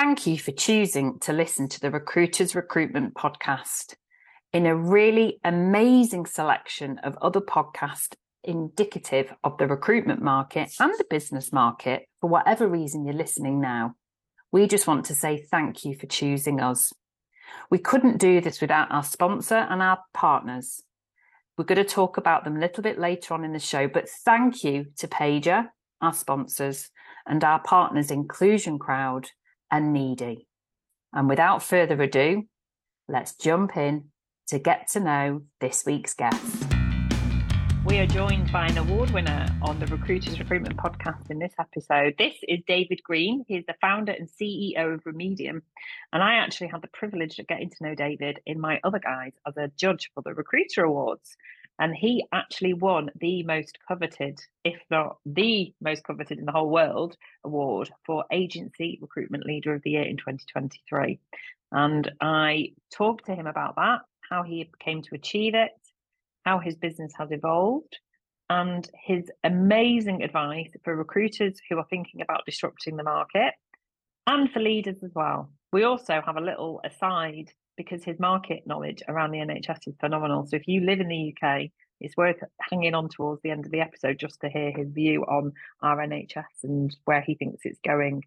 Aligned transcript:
Thank 0.00 0.28
you 0.28 0.38
for 0.38 0.52
choosing 0.52 1.18
to 1.22 1.32
listen 1.32 1.68
to 1.70 1.80
the 1.80 1.90
Recruiters 1.90 2.54
Recruitment 2.54 3.14
Podcast. 3.14 3.96
In 4.52 4.64
a 4.64 4.76
really 4.76 5.40
amazing 5.42 6.24
selection 6.24 6.98
of 6.98 7.18
other 7.20 7.40
podcasts 7.40 8.14
indicative 8.44 9.32
of 9.42 9.58
the 9.58 9.66
recruitment 9.66 10.22
market 10.22 10.70
and 10.78 10.92
the 10.96 11.04
business 11.10 11.52
market, 11.52 12.04
for 12.20 12.30
whatever 12.30 12.68
reason 12.68 13.04
you're 13.04 13.12
listening 13.12 13.60
now, 13.60 13.96
we 14.52 14.68
just 14.68 14.86
want 14.86 15.06
to 15.06 15.16
say 15.16 15.44
thank 15.50 15.84
you 15.84 15.96
for 15.96 16.06
choosing 16.06 16.60
us. 16.60 16.92
We 17.68 17.78
couldn't 17.78 18.18
do 18.18 18.40
this 18.40 18.60
without 18.60 18.92
our 18.92 19.02
sponsor 19.02 19.66
and 19.68 19.82
our 19.82 19.98
partners. 20.14 20.80
We're 21.56 21.64
going 21.64 21.76
to 21.76 21.82
talk 21.82 22.18
about 22.18 22.44
them 22.44 22.56
a 22.56 22.60
little 22.60 22.84
bit 22.84 23.00
later 23.00 23.34
on 23.34 23.44
in 23.44 23.52
the 23.52 23.58
show, 23.58 23.88
but 23.88 24.08
thank 24.08 24.62
you 24.62 24.92
to 24.98 25.08
Paiger, 25.08 25.70
our 26.00 26.14
sponsors, 26.14 26.88
and 27.26 27.42
our 27.42 27.58
partners 27.58 28.12
Inclusion 28.12 28.78
Crowd 28.78 29.30
and 29.70 29.92
Needi. 29.92 30.46
And 31.12 31.28
without 31.28 31.62
further 31.62 32.00
ado, 32.02 32.44
let's 33.08 33.34
jump 33.36 33.76
in 33.76 34.10
to 34.48 34.58
get 34.58 34.88
to 34.88 35.00
know 35.00 35.42
this 35.60 35.84
week's 35.86 36.14
guest. 36.14 36.66
We 37.84 37.98
are 38.00 38.06
joined 38.06 38.52
by 38.52 38.66
an 38.66 38.76
award 38.76 39.12
winner 39.12 39.46
on 39.62 39.80
the 39.80 39.86
Recruiters 39.86 40.38
Recruitment 40.38 40.76
Podcast 40.76 41.30
in 41.30 41.38
this 41.38 41.54
episode. 41.58 42.16
This 42.18 42.34
is 42.46 42.58
David 42.66 43.00
Green. 43.02 43.46
He's 43.48 43.64
the 43.66 43.76
founder 43.80 44.12
and 44.12 44.28
CEO 44.28 44.92
of 44.92 45.04
Remedium. 45.04 45.62
And 46.12 46.22
I 46.22 46.34
actually 46.34 46.66
had 46.66 46.82
the 46.82 46.88
privilege 46.88 47.38
of 47.38 47.46
getting 47.46 47.70
to 47.70 47.76
know 47.80 47.94
David 47.94 48.40
in 48.44 48.60
my 48.60 48.78
other 48.84 48.98
guise 48.98 49.32
as 49.46 49.56
a 49.56 49.70
judge 49.74 50.10
for 50.14 50.22
the 50.22 50.34
Recruiter 50.34 50.84
Awards. 50.84 51.36
And 51.78 51.94
he 51.94 52.24
actually 52.32 52.72
won 52.72 53.10
the 53.20 53.44
most 53.44 53.78
coveted, 53.86 54.40
if 54.64 54.80
not 54.90 55.18
the 55.24 55.72
most 55.80 56.02
coveted 56.04 56.38
in 56.38 56.44
the 56.44 56.52
whole 56.52 56.70
world, 56.70 57.16
award 57.44 57.90
for 58.04 58.24
Agency 58.32 58.98
Recruitment 59.00 59.46
Leader 59.46 59.74
of 59.74 59.82
the 59.82 59.90
Year 59.90 60.02
in 60.02 60.16
2023. 60.16 61.20
And 61.70 62.10
I 62.20 62.72
talked 62.92 63.26
to 63.26 63.34
him 63.34 63.46
about 63.46 63.76
that, 63.76 64.00
how 64.28 64.42
he 64.42 64.68
came 64.80 65.02
to 65.02 65.14
achieve 65.14 65.54
it, 65.54 65.70
how 66.44 66.58
his 66.58 66.76
business 66.76 67.12
has 67.16 67.30
evolved, 67.30 67.96
and 68.50 68.88
his 68.94 69.30
amazing 69.44 70.22
advice 70.22 70.70
for 70.82 70.96
recruiters 70.96 71.60
who 71.68 71.78
are 71.78 71.86
thinking 71.90 72.22
about 72.22 72.46
disrupting 72.46 72.96
the 72.96 73.02
market 73.04 73.52
and 74.26 74.50
for 74.50 74.60
leaders 74.60 74.96
as 75.04 75.12
well. 75.14 75.52
We 75.72 75.84
also 75.84 76.22
have 76.24 76.36
a 76.36 76.40
little 76.40 76.80
aside 76.84 77.52
because 77.78 78.04
his 78.04 78.20
market 78.20 78.66
knowledge 78.66 79.02
around 79.08 79.30
the 79.30 79.38
NHS 79.38 79.88
is 79.88 79.96
phenomenal. 79.98 80.46
So 80.46 80.56
if 80.56 80.68
you 80.68 80.82
live 80.82 81.00
in 81.00 81.08
the 81.08 81.34
UK, 81.34 81.70
it's 82.00 82.16
worth 82.16 82.36
hanging 82.70 82.94
on 82.94 83.08
towards 83.08 83.40
the 83.40 83.50
end 83.50 83.64
of 83.64 83.72
the 83.72 83.80
episode 83.80 84.18
just 84.18 84.40
to 84.42 84.50
hear 84.50 84.70
his 84.70 84.90
view 84.90 85.22
on 85.22 85.52
our 85.80 85.96
NHS 85.96 86.64
and 86.64 86.94
where 87.06 87.22
he 87.22 87.34
thinks 87.34 87.62
it's 87.64 87.80
going 87.80 88.22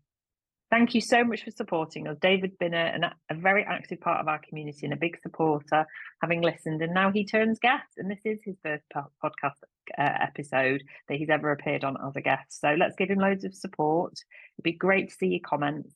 Thank 0.72 0.96
you 0.96 1.02
so 1.02 1.26
much 1.26 1.44
for 1.44 1.52
supporting 1.52 2.08
us. 2.08 2.18
David's 2.22 2.56
been 2.56 2.74
a, 2.74 3.14
a, 3.30 3.36
very 3.36 3.66
active 3.66 4.00
part 4.00 4.22
of 4.22 4.30
our 4.30 4.40
community 4.40 4.86
and 4.86 4.94
a 4.94 4.98
big 4.98 5.20
supporter, 5.22 5.86
having 6.22 6.42
listened, 6.42 6.82
and 6.82 6.94
now 6.94 7.12
he 7.12 7.26
turns 7.26 7.60
guest. 7.60 7.98
And 7.98 8.10
this 8.10 8.22
is 8.24 8.40
his 8.46 8.56
first 8.64 8.86
podcast 8.96 9.52
uh, 10.00 10.18
episode 10.22 10.82
that 11.10 11.18
he's 11.18 11.30
ever 11.30 11.52
appeared 11.52 11.84
on 11.84 11.98
as 12.08 12.16
a 12.16 12.22
guest. 12.22 12.62
So 12.62 12.74
let's 12.80 12.96
give 12.96 13.10
him 13.10 13.20
loads 13.20 13.44
of 13.44 13.54
support. 13.54 14.14
It'd 14.14 14.64
be 14.64 14.72
great 14.72 15.10
to 15.10 15.16
see 15.16 15.28
your 15.28 15.42
comments. 15.46 15.94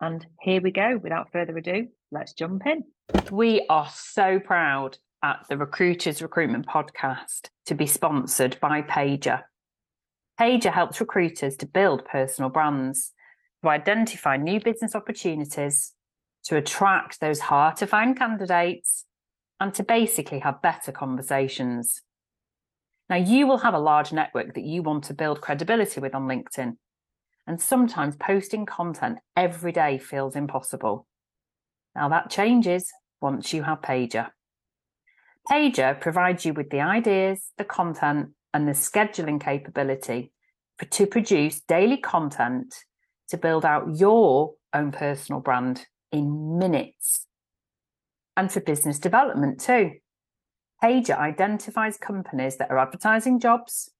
And 0.00 0.26
here 0.40 0.60
we 0.60 0.70
go. 0.70 0.98
Without 1.02 1.32
further 1.32 1.56
ado, 1.56 1.88
let's 2.10 2.32
jump 2.32 2.62
in. 2.66 2.84
We 3.30 3.64
are 3.68 3.88
so 3.92 4.40
proud 4.40 4.98
at 5.22 5.46
the 5.48 5.56
Recruiters 5.56 6.20
Recruitment 6.20 6.66
Podcast 6.66 7.48
to 7.66 7.74
be 7.74 7.86
sponsored 7.86 8.58
by 8.60 8.82
Paiger. 8.82 9.42
Paiger 10.38 10.72
helps 10.72 11.00
recruiters 11.00 11.56
to 11.58 11.66
build 11.66 12.04
personal 12.04 12.50
brands 12.50 13.12
to 13.64 13.70
identify 13.70 14.36
new 14.36 14.60
business 14.60 14.94
opportunities, 14.94 15.92
to 16.44 16.56
attract 16.56 17.20
those 17.20 17.40
hard 17.40 17.76
to 17.76 17.86
find 17.86 18.16
candidates, 18.18 19.06
and 19.58 19.72
to 19.74 19.82
basically 19.82 20.40
have 20.40 20.60
better 20.60 20.92
conversations. 20.92 22.02
Now, 23.08 23.16
you 23.16 23.46
will 23.46 23.58
have 23.58 23.74
a 23.74 23.78
large 23.78 24.12
network 24.12 24.54
that 24.54 24.64
you 24.64 24.82
want 24.82 25.04
to 25.04 25.14
build 25.14 25.40
credibility 25.40 26.00
with 26.00 26.14
on 26.14 26.26
LinkedIn. 26.26 26.76
And 27.46 27.60
sometimes 27.60 28.16
posting 28.16 28.64
content 28.64 29.18
every 29.36 29.72
day 29.72 29.98
feels 29.98 30.34
impossible. 30.34 31.06
Now, 31.94 32.08
that 32.08 32.30
changes 32.30 32.90
once 33.20 33.52
you 33.52 33.62
have 33.62 33.82
Paiger. 33.82 34.30
Paiger 35.50 36.00
provides 36.00 36.44
you 36.44 36.54
with 36.54 36.70
the 36.70 36.80
ideas, 36.80 37.52
the 37.58 37.64
content, 37.64 38.30
and 38.54 38.66
the 38.66 38.72
scheduling 38.72 39.40
capability 39.40 40.32
to 40.90 41.06
produce 41.06 41.60
daily 41.60 41.98
content 41.98 42.74
to 43.28 43.36
build 43.36 43.64
out 43.64 43.96
your 43.96 44.54
own 44.72 44.90
personal 44.90 45.40
brand 45.40 45.86
in 46.12 46.58
minutes. 46.58 47.26
And 48.36 48.50
for 48.50 48.60
business 48.60 48.98
development 48.98 49.60
too. 49.60 49.92
Paiger 50.82 51.16
identifies 51.16 51.96
companies 51.96 52.56
that 52.56 52.70
are 52.70 52.78
advertising 52.78 53.38
jobs, 53.40 53.90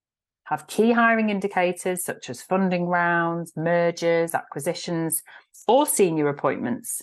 have 0.44 0.66
key 0.66 0.92
hiring 0.92 1.30
indicators 1.30 2.04
such 2.04 2.28
as 2.28 2.42
funding 2.42 2.86
rounds, 2.86 3.52
mergers, 3.56 4.34
acquisitions, 4.34 5.22
or 5.66 5.86
senior 5.86 6.28
appointments, 6.28 7.02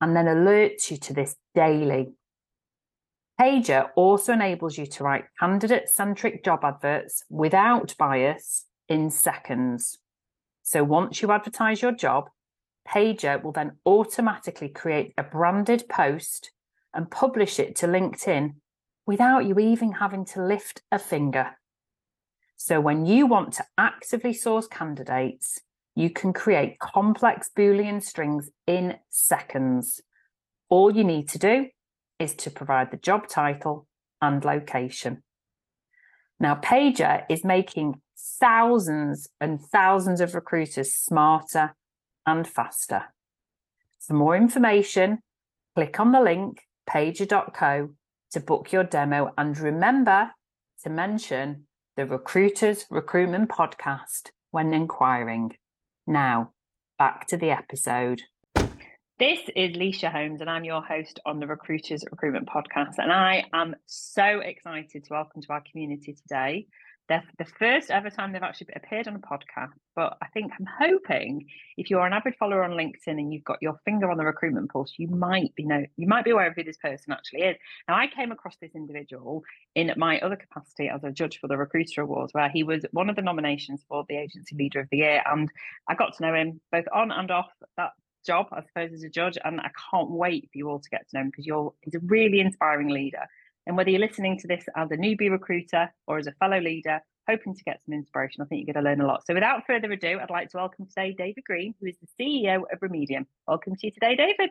and 0.00 0.16
then 0.16 0.26
alerts 0.26 0.90
you 0.90 0.96
to 0.96 1.12
this 1.12 1.36
daily. 1.54 2.12
Paiger 3.40 3.90
also 3.96 4.32
enables 4.32 4.78
you 4.78 4.86
to 4.86 5.04
write 5.04 5.24
candidate 5.38 5.88
centric 5.88 6.42
job 6.42 6.60
adverts 6.64 7.24
without 7.28 7.94
bias 7.98 8.64
in 8.88 9.10
seconds. 9.10 9.98
So 10.62 10.82
once 10.84 11.20
you 11.20 11.30
advertise 11.32 11.82
your 11.82 11.92
job, 11.92 12.30
Paiger 12.88 13.42
will 13.42 13.52
then 13.52 13.72
automatically 13.84 14.68
create 14.68 15.12
a 15.18 15.22
branded 15.22 15.88
post 15.88 16.50
and 16.94 17.10
publish 17.10 17.58
it 17.58 17.76
to 17.76 17.86
LinkedIn 17.86 18.54
without 19.06 19.44
you 19.44 19.58
even 19.58 19.92
having 19.92 20.24
to 20.24 20.42
lift 20.42 20.82
a 20.90 20.98
finger. 20.98 21.56
So 22.56 22.80
when 22.80 23.06
you 23.06 23.26
want 23.26 23.52
to 23.54 23.66
actively 23.76 24.32
source 24.32 24.66
candidates, 24.66 25.60
you 25.94 26.10
can 26.10 26.32
create 26.32 26.78
complex 26.78 27.50
Boolean 27.56 28.02
strings 28.02 28.50
in 28.66 28.96
seconds. 29.10 30.00
All 30.68 30.94
you 30.94 31.04
need 31.04 31.28
to 31.30 31.38
do 31.38 31.66
is 32.18 32.34
to 32.34 32.50
provide 32.50 32.90
the 32.90 32.96
job 32.96 33.28
title 33.28 33.86
and 34.20 34.44
location. 34.44 35.22
Now, 36.40 36.54
Paiger 36.54 37.24
is 37.30 37.44
making 37.44 38.00
thousands 38.18 39.28
and 39.40 39.60
thousands 39.60 40.20
of 40.20 40.34
recruiters 40.34 40.94
smarter 40.94 41.74
and 42.26 42.46
faster. 42.46 43.14
For 44.00 44.14
more 44.14 44.36
information, 44.36 45.20
click 45.74 45.98
on 45.98 46.12
the 46.12 46.20
link 46.20 46.62
paiger.co 46.88 47.90
to 48.32 48.40
book 48.40 48.72
your 48.72 48.84
demo 48.84 49.32
and 49.36 49.58
remember 49.58 50.30
to 50.82 50.90
mention 50.90 51.65
the 51.96 52.04
Recruiters 52.04 52.84
Recruitment 52.90 53.48
Podcast 53.48 54.28
when 54.50 54.74
inquiring. 54.74 55.56
Now, 56.06 56.50
back 56.98 57.26
to 57.28 57.38
the 57.38 57.48
episode. 57.48 58.20
This 59.18 59.38
is 59.56 59.74
Leisha 59.78 60.12
Holmes, 60.12 60.42
and 60.42 60.50
I'm 60.50 60.64
your 60.64 60.82
host 60.82 61.20
on 61.24 61.40
the 61.40 61.46
Recruiters 61.46 62.04
Recruitment 62.10 62.50
Podcast. 62.50 62.98
And 62.98 63.10
I 63.10 63.46
am 63.54 63.76
so 63.86 64.40
excited 64.40 65.04
to 65.04 65.08
welcome 65.10 65.40
to 65.40 65.52
our 65.54 65.62
community 65.72 66.12
today 66.12 66.66
they're 67.08 67.24
the 67.38 67.44
first 67.44 67.90
ever 67.90 68.10
time 68.10 68.32
they've 68.32 68.42
actually 68.42 68.68
appeared 68.74 69.06
on 69.08 69.14
a 69.14 69.18
podcast. 69.18 69.72
But 69.94 70.16
I 70.22 70.26
think 70.28 70.52
I'm 70.58 70.66
hoping 70.66 71.46
if 71.76 71.88
you're 71.88 72.06
an 72.06 72.12
avid 72.12 72.34
follower 72.36 72.64
on 72.64 72.72
LinkedIn 72.72 73.18
and 73.18 73.32
you've 73.32 73.44
got 73.44 73.62
your 73.62 73.78
finger 73.84 74.10
on 74.10 74.18
the 74.18 74.24
recruitment 74.24 74.70
pulse, 74.72 74.94
you 74.98 75.08
might 75.08 75.54
be 75.54 75.64
know 75.64 75.84
you 75.96 76.08
might 76.08 76.24
be 76.24 76.30
aware 76.30 76.48
of 76.48 76.54
who 76.54 76.64
this 76.64 76.76
person 76.76 77.12
actually 77.12 77.42
is. 77.42 77.56
Now 77.88 77.96
I 77.96 78.08
came 78.08 78.32
across 78.32 78.56
this 78.60 78.74
individual 78.74 79.42
in 79.74 79.92
my 79.96 80.18
other 80.20 80.36
capacity 80.36 80.88
as 80.88 81.04
a 81.04 81.10
judge 81.10 81.38
for 81.38 81.48
the 81.48 81.56
Recruiter 81.56 82.02
Awards, 82.02 82.34
where 82.34 82.48
he 82.48 82.62
was 82.62 82.84
one 82.90 83.08
of 83.08 83.16
the 83.16 83.22
nominations 83.22 83.84
for 83.88 84.04
the 84.08 84.16
Agency 84.16 84.56
Leader 84.56 84.80
of 84.80 84.88
the 84.90 84.98
Year, 84.98 85.22
and 85.26 85.50
I 85.88 85.94
got 85.94 86.16
to 86.16 86.22
know 86.22 86.34
him 86.34 86.60
both 86.72 86.86
on 86.92 87.10
and 87.12 87.30
off 87.30 87.50
that 87.76 87.92
job, 88.26 88.48
I 88.52 88.62
suppose, 88.62 88.92
as 88.92 89.04
a 89.04 89.08
judge. 89.08 89.38
And 89.44 89.60
I 89.60 89.70
can't 89.90 90.10
wait 90.10 90.50
for 90.52 90.58
you 90.58 90.68
all 90.68 90.80
to 90.80 90.90
get 90.90 91.08
to 91.08 91.16
know 91.16 91.20
him 91.22 91.30
because 91.30 91.46
you're 91.46 91.72
he's 91.82 91.94
a 91.94 92.00
really 92.00 92.40
inspiring 92.40 92.88
leader. 92.88 93.26
And 93.66 93.76
whether 93.76 93.90
you're 93.90 94.00
listening 94.00 94.38
to 94.38 94.46
this 94.46 94.64
as 94.76 94.90
a 94.92 94.96
newbie 94.96 95.30
recruiter 95.30 95.92
or 96.06 96.18
as 96.18 96.28
a 96.28 96.32
fellow 96.32 96.60
leader, 96.60 97.00
hoping 97.28 97.54
to 97.54 97.64
get 97.64 97.80
some 97.84 97.94
inspiration, 97.94 98.42
I 98.42 98.44
think 98.44 98.64
you're 98.64 98.72
going 98.72 98.84
to 98.84 98.88
learn 98.88 99.00
a 99.00 99.06
lot. 99.06 99.26
So 99.26 99.34
without 99.34 99.66
further 99.66 99.90
ado, 99.90 100.20
I'd 100.22 100.30
like 100.30 100.50
to 100.50 100.58
welcome 100.58 100.86
today 100.86 101.14
David 101.18 101.42
Green, 101.44 101.74
who 101.80 101.88
is 101.88 101.96
the 102.00 102.06
CEO 102.18 102.62
of 102.72 102.78
Remedium. 102.78 103.26
Welcome 103.48 103.74
to 103.74 103.86
you 103.86 103.90
today, 103.90 104.14
David. 104.14 104.50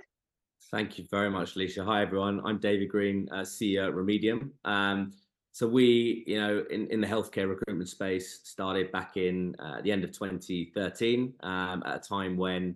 Thank 0.69 0.97
you 0.97 1.05
very 1.09 1.29
much, 1.29 1.55
Alicia. 1.55 1.85
Hi, 1.85 2.01
everyone. 2.01 2.41
I'm 2.43 2.57
David 2.57 2.89
Green, 2.89 3.29
uh, 3.31 3.41
CEO 3.41 3.87
at 3.87 3.93
Remedium. 3.93 4.49
Um, 4.65 5.13
so 5.53 5.65
we, 5.65 6.25
you 6.27 6.37
know, 6.37 6.65
in, 6.69 6.87
in 6.87 6.99
the 6.99 7.07
healthcare 7.07 7.47
recruitment 7.47 7.87
space, 7.87 8.41
started 8.43 8.91
back 8.91 9.15
in 9.15 9.55
uh, 9.59 9.79
the 9.81 9.93
end 9.93 10.03
of 10.03 10.11
2013 10.11 11.33
um, 11.41 11.83
at 11.85 11.95
a 11.95 11.99
time 11.99 12.35
when 12.35 12.75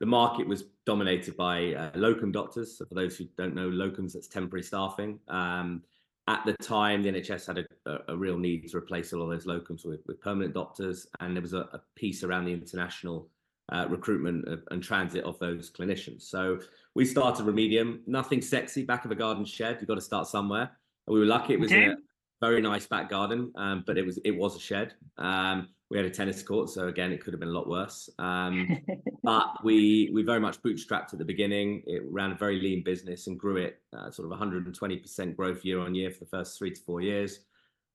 the 0.00 0.06
market 0.06 0.46
was 0.46 0.64
dominated 0.84 1.36
by 1.36 1.74
uh, 1.74 1.90
locum 1.94 2.32
doctors. 2.32 2.76
So 2.78 2.84
for 2.84 2.94
those 2.94 3.16
who 3.16 3.26
don't 3.38 3.54
know, 3.54 3.68
locums 3.68 4.12
that's 4.12 4.28
temporary 4.28 4.62
staffing. 4.62 5.18
Um, 5.28 5.82
at 6.28 6.44
the 6.44 6.54
time, 6.54 7.02
the 7.02 7.10
NHS 7.10 7.46
had 7.46 7.66
a, 7.86 7.98
a, 8.08 8.16
real 8.16 8.36
need 8.36 8.68
to 8.68 8.76
replace 8.76 9.12
all 9.12 9.22
of 9.22 9.30
those 9.30 9.46
locums 9.46 9.86
with, 9.86 10.00
with 10.06 10.20
permanent 10.20 10.54
doctors, 10.54 11.06
and 11.20 11.36
there 11.36 11.42
was 11.42 11.52
a, 11.52 11.68
a, 11.72 11.80
piece 11.94 12.24
around 12.24 12.46
the 12.46 12.52
international 12.52 13.28
uh, 13.70 13.86
recruitment 13.88 14.44
and 14.72 14.82
transit 14.82 15.24
of 15.24 15.38
those 15.38 15.70
clinicians. 15.70 16.22
So 16.22 16.58
we 16.94 17.04
started 17.04 17.46
Remedium, 17.46 18.00
nothing 18.08 18.42
sexy, 18.42 18.82
back 18.82 19.04
of 19.04 19.12
a 19.12 19.14
garden 19.14 19.44
shed. 19.44 19.76
You've 19.78 19.88
got 19.88 19.94
to 19.94 20.00
start 20.00 20.26
somewhere. 20.26 20.70
And 21.06 21.14
we 21.14 21.20
were 21.20 21.26
lucky; 21.26 21.52
it 21.52 21.60
was 21.60 21.70
okay. 21.70 21.84
in 21.84 21.90
a 21.90 21.96
very 22.40 22.60
nice 22.60 22.86
back 22.86 23.08
garden, 23.08 23.52
um, 23.56 23.84
but 23.86 23.96
it 23.96 24.04
was 24.04 24.18
it 24.24 24.32
was 24.32 24.56
a 24.56 24.60
shed. 24.60 24.94
Um, 25.18 25.68
we 25.90 25.96
had 25.96 26.06
a 26.06 26.10
tennis 26.10 26.42
court, 26.42 26.68
so 26.68 26.88
again, 26.88 27.12
it 27.12 27.22
could 27.22 27.32
have 27.32 27.40
been 27.40 27.48
a 27.48 27.52
lot 27.52 27.68
worse. 27.68 28.10
Um, 28.18 28.80
but 29.22 29.64
we 29.64 30.10
we 30.12 30.22
very 30.22 30.40
much 30.40 30.60
bootstrapped 30.62 31.12
at 31.12 31.18
the 31.18 31.24
beginning. 31.24 31.82
It 31.86 32.02
ran 32.04 32.32
a 32.32 32.34
very 32.34 32.60
lean 32.60 32.82
business 32.82 33.26
and 33.26 33.38
grew 33.38 33.56
it 33.56 33.80
uh, 33.96 34.10
sort 34.10 34.30
of 34.30 34.38
120% 34.38 35.36
growth 35.36 35.64
year 35.64 35.80
on 35.80 35.94
year 35.94 36.10
for 36.10 36.20
the 36.20 36.30
first 36.30 36.58
three 36.58 36.72
to 36.72 36.80
four 36.82 37.00
years. 37.00 37.40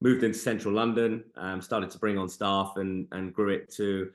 Moved 0.00 0.24
into 0.24 0.38
central 0.38 0.74
London, 0.74 1.22
um, 1.36 1.60
started 1.60 1.90
to 1.90 1.98
bring 1.98 2.18
on 2.18 2.28
staff, 2.28 2.72
and 2.76 3.06
and 3.12 3.32
grew 3.32 3.50
it 3.50 3.72
to 3.74 4.10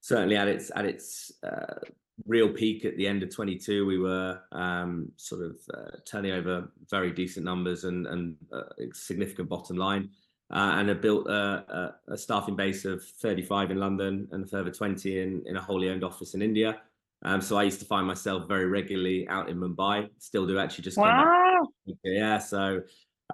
certainly 0.00 0.36
at 0.36 0.48
its 0.48 0.70
at 0.74 0.84
its 0.84 1.32
uh, 1.42 1.80
real 2.26 2.48
peak 2.48 2.84
at 2.84 2.96
the 2.96 3.06
end 3.06 3.22
of 3.22 3.34
22 3.34 3.86
we 3.86 3.98
were 3.98 4.40
um, 4.52 5.10
sort 5.16 5.42
of 5.42 5.56
uh, 5.74 5.96
turning 6.04 6.32
over 6.32 6.70
very 6.90 7.12
decent 7.12 7.44
numbers 7.44 7.84
and 7.84 8.06
and 8.06 8.36
uh, 8.52 8.62
a 8.78 8.92
significant 8.92 9.48
bottom 9.48 9.76
line 9.76 10.08
uh, 10.50 10.76
and 10.76 10.88
have 10.88 11.02
built 11.02 11.26
a, 11.28 11.94
a, 12.08 12.16
staffing 12.16 12.56
base 12.56 12.86
of 12.86 13.04
35 13.04 13.70
in 13.70 13.78
London 13.78 14.26
and 14.32 14.44
a 14.44 14.46
further 14.46 14.70
20 14.70 15.20
in, 15.20 15.42
in 15.46 15.56
a 15.58 15.60
wholly 15.60 15.90
owned 15.90 16.02
office 16.02 16.32
in 16.32 16.40
India. 16.40 16.80
Um, 17.22 17.42
so 17.42 17.58
I 17.58 17.64
used 17.64 17.80
to 17.80 17.84
find 17.84 18.06
myself 18.06 18.48
very 18.48 18.66
regularly 18.66 19.28
out 19.28 19.50
in 19.50 19.58
Mumbai. 19.58 20.08
Still 20.18 20.46
do 20.46 20.58
actually. 20.58 20.84
Just 20.84 20.96
wow. 20.96 21.66
Yeah. 22.02 22.38
So 22.38 22.82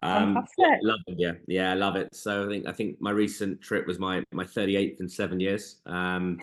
um, 0.02 0.34
love 0.82 1.00
it. 1.06 1.16
Yeah, 1.18 1.32
yeah, 1.46 1.70
I 1.70 1.74
love 1.74 1.96
it. 1.96 2.14
So 2.14 2.46
I 2.46 2.48
think 2.48 2.66
I 2.66 2.72
think 2.72 3.00
my 3.00 3.10
recent 3.10 3.60
trip 3.60 3.86
was 3.86 3.98
my 3.98 4.24
my 4.32 4.44
38th 4.44 5.00
in 5.00 5.08
seven 5.08 5.38
years. 5.38 5.80
Um, 5.86 6.38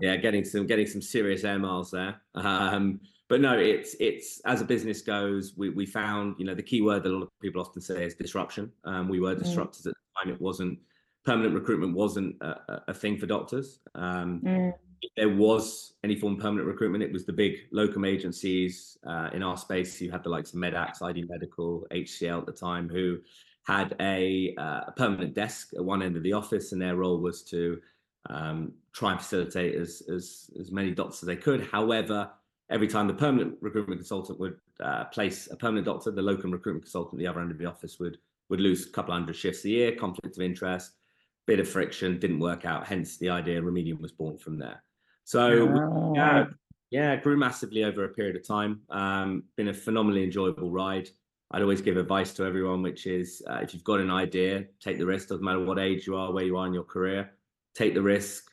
yeah, 0.00 0.16
getting 0.16 0.44
some 0.44 0.66
getting 0.66 0.86
some 0.86 1.02
serious 1.02 1.44
air 1.44 1.58
miles 1.58 1.90
there. 1.90 2.20
Um, 2.34 3.00
but 3.28 3.40
no, 3.40 3.56
it's 3.56 3.94
it's 4.00 4.40
as 4.40 4.60
a 4.60 4.64
business 4.64 5.02
goes, 5.02 5.54
we 5.56 5.70
we 5.70 5.86
found 5.86 6.34
you 6.38 6.44
know 6.44 6.54
the 6.54 6.62
key 6.62 6.82
word 6.82 7.04
that 7.04 7.10
a 7.10 7.16
lot 7.16 7.22
of 7.22 7.40
people 7.40 7.60
often 7.60 7.80
say 7.80 8.04
is 8.04 8.14
disruption. 8.14 8.72
Um, 8.84 9.08
we 9.08 9.20
were 9.20 9.36
disruptors 9.36 9.86
mm. 9.86 9.90
at 9.90 9.94
the 9.94 10.24
time. 10.24 10.34
It 10.34 10.40
wasn't 10.40 10.78
permanent 11.24 11.54
recruitment 11.54 11.94
wasn't 11.94 12.36
a, 12.40 12.82
a 12.88 12.94
thing 12.94 13.18
for 13.18 13.26
doctors. 13.26 13.80
Um, 13.94 14.40
mm. 14.44 14.72
If 15.02 15.10
there 15.16 15.28
was 15.28 15.94
any 16.04 16.16
form 16.16 16.34
of 16.34 16.40
permanent 16.40 16.66
recruitment, 16.66 17.04
it 17.04 17.12
was 17.12 17.24
the 17.24 17.32
big 17.32 17.56
locum 17.72 18.04
agencies 18.04 18.98
uh, 19.06 19.30
in 19.32 19.42
our 19.42 19.56
space. 19.56 20.00
You 20.00 20.10
had 20.10 20.22
the 20.22 20.28
likes 20.28 20.50
of 20.50 20.56
Medacs, 20.56 21.00
ID 21.00 21.24
Medical, 21.28 21.86
HCL 21.90 22.40
at 22.40 22.46
the 22.46 22.52
time, 22.52 22.88
who 22.88 23.18
had 23.64 23.94
a, 24.00 24.54
uh, 24.58 24.80
a 24.88 24.92
permanent 24.96 25.34
desk 25.34 25.70
at 25.74 25.84
one 25.84 26.02
end 26.02 26.16
of 26.16 26.22
the 26.22 26.32
office, 26.32 26.72
and 26.72 26.82
their 26.82 26.96
role 26.96 27.18
was 27.18 27.42
to 27.44 27.80
um, 28.28 28.72
try 28.92 29.12
and 29.12 29.20
facilitate 29.20 29.74
as, 29.74 30.02
as 30.12 30.50
as 30.58 30.70
many 30.70 30.90
doctors 30.90 31.22
as 31.22 31.26
they 31.26 31.36
could. 31.36 31.66
However, 31.66 32.30
every 32.70 32.88
time 32.88 33.06
the 33.06 33.14
permanent 33.14 33.56
recruitment 33.60 34.00
consultant 34.00 34.38
would 34.38 34.56
uh, 34.80 35.04
place 35.06 35.48
a 35.50 35.56
permanent 35.56 35.86
doctor, 35.86 36.10
the 36.10 36.22
locum 36.22 36.50
recruitment 36.50 36.84
consultant, 36.84 37.18
the 37.18 37.26
other 37.26 37.40
end 37.40 37.50
of 37.50 37.58
the 37.58 37.66
office 37.66 37.98
would 37.98 38.18
would 38.48 38.60
lose 38.60 38.86
a 38.86 38.90
couple 38.90 39.14
hundred 39.14 39.36
shifts 39.36 39.64
a 39.64 39.68
year, 39.68 39.92
conflict 39.92 40.36
of 40.36 40.42
interest, 40.42 40.92
bit 41.46 41.60
of 41.60 41.68
friction, 41.68 42.18
didn't 42.18 42.40
work 42.40 42.64
out. 42.64 42.86
Hence, 42.86 43.16
the 43.16 43.30
idea 43.30 43.62
Remedium 43.62 44.00
was 44.00 44.12
born 44.12 44.38
from 44.38 44.58
there. 44.58 44.82
So 45.24 45.68
oh. 45.68 46.12
yeah, 46.14 46.46
yeah, 46.90 47.16
grew 47.16 47.36
massively 47.36 47.84
over 47.84 48.04
a 48.04 48.08
period 48.08 48.36
of 48.36 48.46
time. 48.46 48.80
Um, 48.90 49.44
been 49.56 49.68
a 49.68 49.74
phenomenally 49.74 50.24
enjoyable 50.24 50.70
ride. 50.70 51.08
I'd 51.52 51.62
always 51.62 51.80
give 51.80 51.96
advice 51.96 52.32
to 52.34 52.44
everyone, 52.44 52.82
which 52.82 53.06
is 53.06 53.42
uh, 53.48 53.58
if 53.62 53.74
you've 53.74 53.84
got 53.84 54.00
an 54.00 54.10
idea, 54.10 54.64
take 54.80 54.98
the 54.98 55.06
risk. 55.06 55.28
Doesn't 55.28 55.44
matter 55.44 55.64
what 55.64 55.78
age 55.78 56.06
you 56.06 56.16
are, 56.16 56.32
where 56.32 56.44
you 56.44 56.56
are 56.56 56.66
in 56.66 56.74
your 56.74 56.84
career, 56.84 57.30
take 57.74 57.94
the 57.94 58.02
risk. 58.02 58.50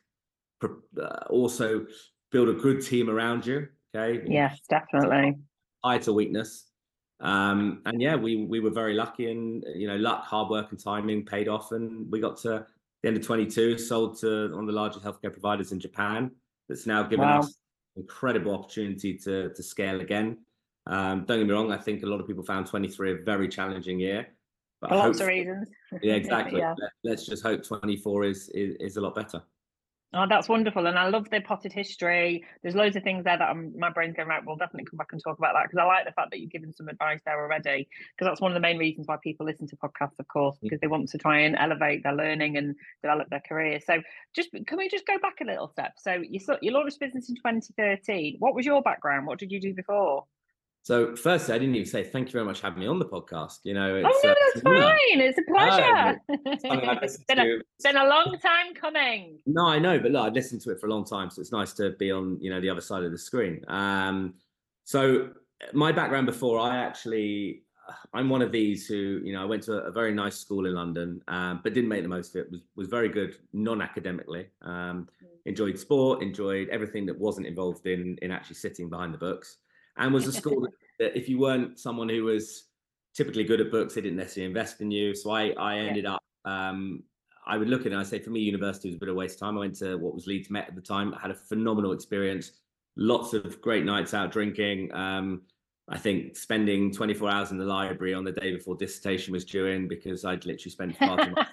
Uh, 0.64 1.08
also, 1.30 1.86
build 2.32 2.50
a 2.50 2.54
good 2.54 2.82
team 2.84 3.10
around 3.10 3.46
you. 3.46 3.68
Okay. 3.96 4.24
Yes, 4.28 4.60
definitely. 4.70 5.38
Eye 5.84 5.98
to 6.00 6.14
weakness. 6.14 6.66
Um, 7.20 7.82
and 7.86 8.02
yeah, 8.02 8.16
we 8.16 8.46
we 8.46 8.60
were 8.60 8.70
very 8.70 8.94
lucky, 8.94 9.32
and 9.32 9.64
you 9.76 9.88
know, 9.88 9.96
luck, 9.96 10.24
hard 10.24 10.50
work, 10.50 10.72
and 10.72 10.80
timing 10.80 11.26
paid 11.26 11.48
off, 11.48 11.72
and 11.72 12.12
we 12.12 12.20
got 12.20 12.38
to 12.38 12.66
the 13.02 13.08
end 13.08 13.18
of 13.18 13.26
22, 13.26 13.78
sold 13.78 14.20
to 14.20 14.52
one 14.54 14.62
of 14.62 14.68
the 14.68 14.74
largest 14.74 15.04
healthcare 15.04 15.32
providers 15.32 15.72
in 15.72 15.80
Japan. 15.80 16.32
That's 16.70 16.86
now 16.86 17.04
given 17.04 17.26
wow. 17.26 17.40
us 17.40 17.56
incredible 17.96 18.54
opportunity 18.54 19.18
to 19.18 19.50
to 19.54 19.64
scale 19.64 20.02
again. 20.02 20.38
Um, 20.86 21.26
don't 21.26 21.40
get 21.40 21.48
me 21.48 21.54
wrong, 21.54 21.72
I 21.72 21.78
think 21.78 22.04
a 22.04 22.06
lot 22.06 22.22
of 22.22 22.28
people 22.28 22.44
found 22.44 22.68
23 22.68 23.12
a 23.12 23.16
very 23.24 23.50
challenging 23.50 24.00
year. 24.00 24.28
But 24.82 24.90
For 24.90 24.96
lots 24.96 25.20
of 25.20 25.28
reasons. 25.28 25.70
yeah, 26.02 26.14
exactly. 26.16 26.60
yeah. 26.60 26.76
Let, 27.04 27.20
us 27.20 27.26
just 27.26 27.44
hope 27.44 27.64
24 27.64 28.24
is, 28.26 28.50
is 28.50 28.76
is 28.80 28.98
a 28.98 29.02
lot 29.02 29.16
better. 29.16 29.42
Oh, 30.14 30.26
that's 30.28 30.48
wonderful. 30.48 30.88
And 30.88 30.98
I 30.98 31.10
love 31.10 31.30
the 31.30 31.42
potted 31.42 31.74
history. 31.74 32.46
There's 32.64 32.76
loads 32.76 32.96
of 32.96 33.04
things 33.04 33.26
there 33.26 33.38
that 33.38 33.50
I'm, 33.50 33.78
my 33.78 33.90
brain's 33.90 34.16
going, 34.16 34.30
right, 34.30 34.42
we'll 34.46 34.56
definitely 34.56 34.86
come 34.86 34.98
back 34.98 35.10
and 35.12 35.22
talk 35.22 35.38
about 35.38 35.54
that 35.54 35.64
because 35.64 35.80
I 35.80 35.84
like 35.84 36.06
the 36.06 36.14
fact 36.14 36.32
that 36.32 36.40
you've 36.40 36.52
given 36.52 36.72
some 36.72 36.88
advice 36.88 37.20
there 37.26 37.42
already. 37.42 37.90
Because 38.16 38.32
that's 38.32 38.40
one 38.40 38.52
of 38.52 38.56
the 38.56 38.62
main 38.62 38.78
reasons 38.78 39.06
why 39.06 39.18
people 39.22 39.46
listen 39.46 39.68
to 39.68 39.76
podcasts, 39.76 40.18
of 40.18 40.28
course, 40.30 40.56
mm. 40.56 40.62
because 40.62 40.80
they 40.80 40.88
want 40.88 41.10
to 41.10 41.18
try 41.18 41.40
and 41.40 41.58
elevate 41.58 42.04
their 42.04 42.16
learning 42.16 42.56
and 42.56 42.76
develop 43.04 43.30
their 43.30 43.42
career. 43.46 43.82
So 43.86 44.02
just 44.34 44.50
can 44.66 44.78
we 44.78 44.88
just 44.88 45.06
go 45.06 45.20
back 45.20 45.42
a 45.42 45.46
little 45.46 45.68
step? 45.68 45.96
So 45.98 46.14
you, 46.14 46.40
saw 46.40 46.56
you 46.62 46.72
launched 46.72 47.02
business 47.02 47.28
in 47.28 47.36
2013. 47.36 48.38
What 48.40 48.56
was 48.56 48.66
your 48.66 48.82
background? 48.82 49.28
What 49.28 49.40
did 49.40 49.52
you 49.52 49.60
do 49.60 49.74
before? 49.74 50.26
So, 50.88 51.18
firstly, 51.18 51.54
I 51.54 51.58
didn't 51.58 51.76
even 51.76 51.86
say 51.86 52.02
thank 52.02 52.30
you 52.30 52.32
very 52.32 52.46
much 52.46 52.62
for 52.62 52.68
having 52.68 52.80
me 52.80 52.88
on 52.88 52.98
the 52.98 53.06
podcast. 53.06 53.58
You 53.66 53.74
know, 53.74 53.98
oh 53.98 54.02
no, 54.02 54.30
uh, 54.30 54.36
that's 54.54 54.62
fine. 54.62 55.20
It's 55.20 55.38
a 55.38 55.42
pleasure. 55.42 56.22
it's 56.30 57.18
been, 57.28 57.40
a, 57.40 57.58
been 57.84 57.98
a 57.98 58.08
long 58.08 58.38
time 58.42 58.74
coming. 58.74 59.38
No, 59.46 59.68
I 59.68 59.80
know, 59.80 60.00
but 60.00 60.12
look, 60.12 60.26
I've 60.26 60.32
listened 60.32 60.62
to 60.62 60.72
it 60.72 60.80
for 60.80 60.88
a 60.88 60.90
long 60.90 61.04
time, 61.04 61.30
so 61.30 61.42
it's 61.42 61.52
nice 61.52 61.74
to 61.74 61.90
be 62.00 62.10
on 62.10 62.38
you 62.40 62.50
know 62.50 62.62
the 62.62 62.70
other 62.70 62.80
side 62.80 63.04
of 63.04 63.12
the 63.12 63.18
screen. 63.18 63.66
Um, 63.68 64.36
so 64.86 65.32
my 65.74 65.92
background 65.92 66.26
before, 66.26 66.58
I 66.58 66.78
actually, 66.78 67.64
I'm 68.14 68.30
one 68.30 68.42
of 68.42 68.54
these 68.54 68.88
who 68.88 69.20
you 69.26 69.34
know 69.34 69.42
I 69.42 69.46
went 69.46 69.64
to 69.64 69.74
a, 69.74 69.90
a 69.90 69.92
very 69.92 70.14
nice 70.14 70.38
school 70.38 70.68
in 70.68 70.74
London, 70.74 71.22
um, 71.28 71.60
but 71.66 71.74
didn't 71.74 71.90
make 71.90 72.04
the 72.04 72.08
most 72.08 72.34
of 72.34 72.46
it. 72.46 72.50
was 72.50 72.62
was 72.78 72.88
very 72.88 73.10
good 73.10 73.36
non-academically. 73.52 74.48
Um, 74.62 75.10
mm. 75.22 75.28
enjoyed 75.48 75.78
sport, 75.78 76.24
enjoyed 76.24 76.70
everything 76.70 77.06
that 77.08 77.20
wasn't 77.20 77.46
involved 77.46 77.88
in 77.88 78.18
in 78.22 78.32
actually 78.32 78.56
sitting 78.56 78.88
behind 78.88 79.14
the 79.14 79.18
books 79.18 79.58
and 79.98 80.14
was 80.14 80.28
a 80.28 80.34
school 80.42 80.68
that 81.00 81.18
if 81.18 81.30
you 81.30 81.40
weren't 81.40 81.80
someone 81.80 82.10
who 82.10 82.24
was 82.24 82.66
typically 83.16 83.44
good 83.44 83.62
at 83.62 83.72
books, 83.72 83.96
they 83.96 84.02
didn't 84.02 84.18
necessarily 84.18 84.48
invest 84.48 84.82
in 84.82 84.92
you. 84.92 85.16
So 85.16 85.32
I 85.32 85.50
I 85.52 85.78
ended 85.78 86.06
yeah. 86.06 86.16
up 86.16 86.24
um, 86.46 87.04
I 87.48 87.58
would 87.58 87.70
look 87.70 87.82
at 87.82 87.88
it 87.88 87.92
and 87.94 88.02
I 88.02 88.04
say 88.04 88.20
for 88.20 88.30
me, 88.30 88.42
university 88.42 88.90
was 88.90 88.98
a 88.98 89.00
bit 89.00 89.10
of 89.10 89.16
a 89.16 89.18
waste 89.18 89.36
of 89.36 89.40
time. 89.40 89.58
I 89.58 89.62
went 89.62 89.76
to 89.78 89.96
what 89.96 90.14
was 90.14 90.28
Leeds 90.28 90.50
Met 90.50 90.68
at 90.68 90.76
the 90.76 90.82
time. 90.82 91.14
I 91.14 91.22
had 91.22 91.32
a 91.32 91.36
phenomenal 91.36 91.94
experience, 91.94 92.52
lots 92.98 93.34
of 93.34 93.62
great 93.62 93.86
nights 93.86 94.14
out 94.14 94.32
drinking. 94.32 94.94
Um, 94.94 95.44
I 95.88 95.98
think 95.98 96.36
spending 96.36 96.92
24 96.92 97.30
hours 97.30 97.52
in 97.52 97.58
the 97.58 97.66
library 97.66 98.14
on 98.14 98.26
the 98.26 98.34
day 98.34 98.52
before 98.52 98.76
dissertation 98.76 99.32
was 99.32 99.46
due 99.46 99.68
in 99.68 99.88
because 99.88 100.26
I'd 100.26 100.46
literally 100.46 100.72
spent 100.72 100.98
far 100.98 101.18
too 101.24 101.32
much. 101.32 101.48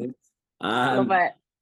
um, 0.62 1.12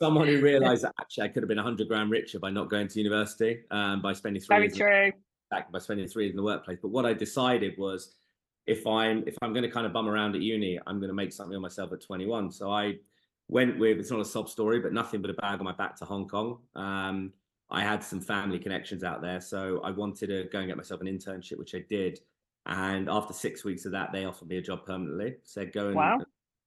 someone 0.00 0.28
who 0.28 0.40
realized 0.40 0.84
that 0.84 0.94
actually 1.00 1.24
I 1.24 1.28
could 1.28 1.42
have 1.42 1.48
been 1.48 1.56
100 1.56 1.88
grand 1.88 2.12
richer 2.12 2.38
by 2.38 2.50
not 2.50 2.70
going 2.70 2.86
to 2.86 2.98
university 2.98 3.62
um, 3.72 4.00
by 4.00 4.12
spending 4.12 4.40
three 4.40 4.56
Very 4.56 4.70
true 4.70 5.12
back 5.52 5.70
by 5.70 5.78
spending 5.78 6.08
three 6.08 6.28
in 6.28 6.34
the 6.36 6.42
workplace. 6.42 6.78
But 6.80 6.88
what 6.88 7.06
I 7.06 7.12
decided 7.12 7.74
was 7.78 8.14
if 8.66 8.86
I'm 8.86 9.22
if 9.26 9.36
I'm 9.42 9.52
going 9.52 9.64
to 9.64 9.70
kind 9.70 9.86
of 9.86 9.92
bum 9.92 10.08
around 10.08 10.34
at 10.34 10.40
uni, 10.40 10.78
I'm 10.86 10.98
going 10.98 11.08
to 11.08 11.14
make 11.14 11.32
something 11.32 11.54
of 11.54 11.62
myself 11.62 11.92
at 11.92 12.00
21. 12.00 12.50
So 12.50 12.70
I 12.70 12.96
went 13.48 13.78
with 13.78 13.98
it's 13.98 14.10
not 14.10 14.20
a 14.20 14.24
sob 14.24 14.48
story, 14.48 14.80
but 14.80 14.92
nothing 14.92 15.20
but 15.20 15.30
a 15.30 15.34
bag 15.34 15.58
on 15.58 15.64
my 15.64 15.72
back 15.72 15.96
to 15.96 16.04
Hong 16.04 16.26
Kong. 16.26 16.58
Um, 16.74 17.32
I 17.70 17.82
had 17.82 18.02
some 18.02 18.20
family 18.20 18.58
connections 18.58 19.04
out 19.04 19.22
there, 19.22 19.40
so 19.40 19.80
I 19.82 19.90
wanted 19.90 20.28
to 20.28 20.48
go 20.52 20.58
and 20.58 20.68
get 20.68 20.76
myself 20.76 21.00
an 21.00 21.06
internship, 21.06 21.58
which 21.58 21.74
I 21.74 21.84
did. 21.88 22.20
And 22.66 23.08
after 23.08 23.32
six 23.32 23.64
weeks 23.64 23.86
of 23.86 23.92
that, 23.92 24.12
they 24.12 24.24
offered 24.24 24.48
me 24.48 24.58
a 24.58 24.62
job 24.62 24.86
permanently. 24.86 25.36
Said 25.44 25.72
go 25.72 25.86
and 25.88 25.96
wow. 25.96 26.18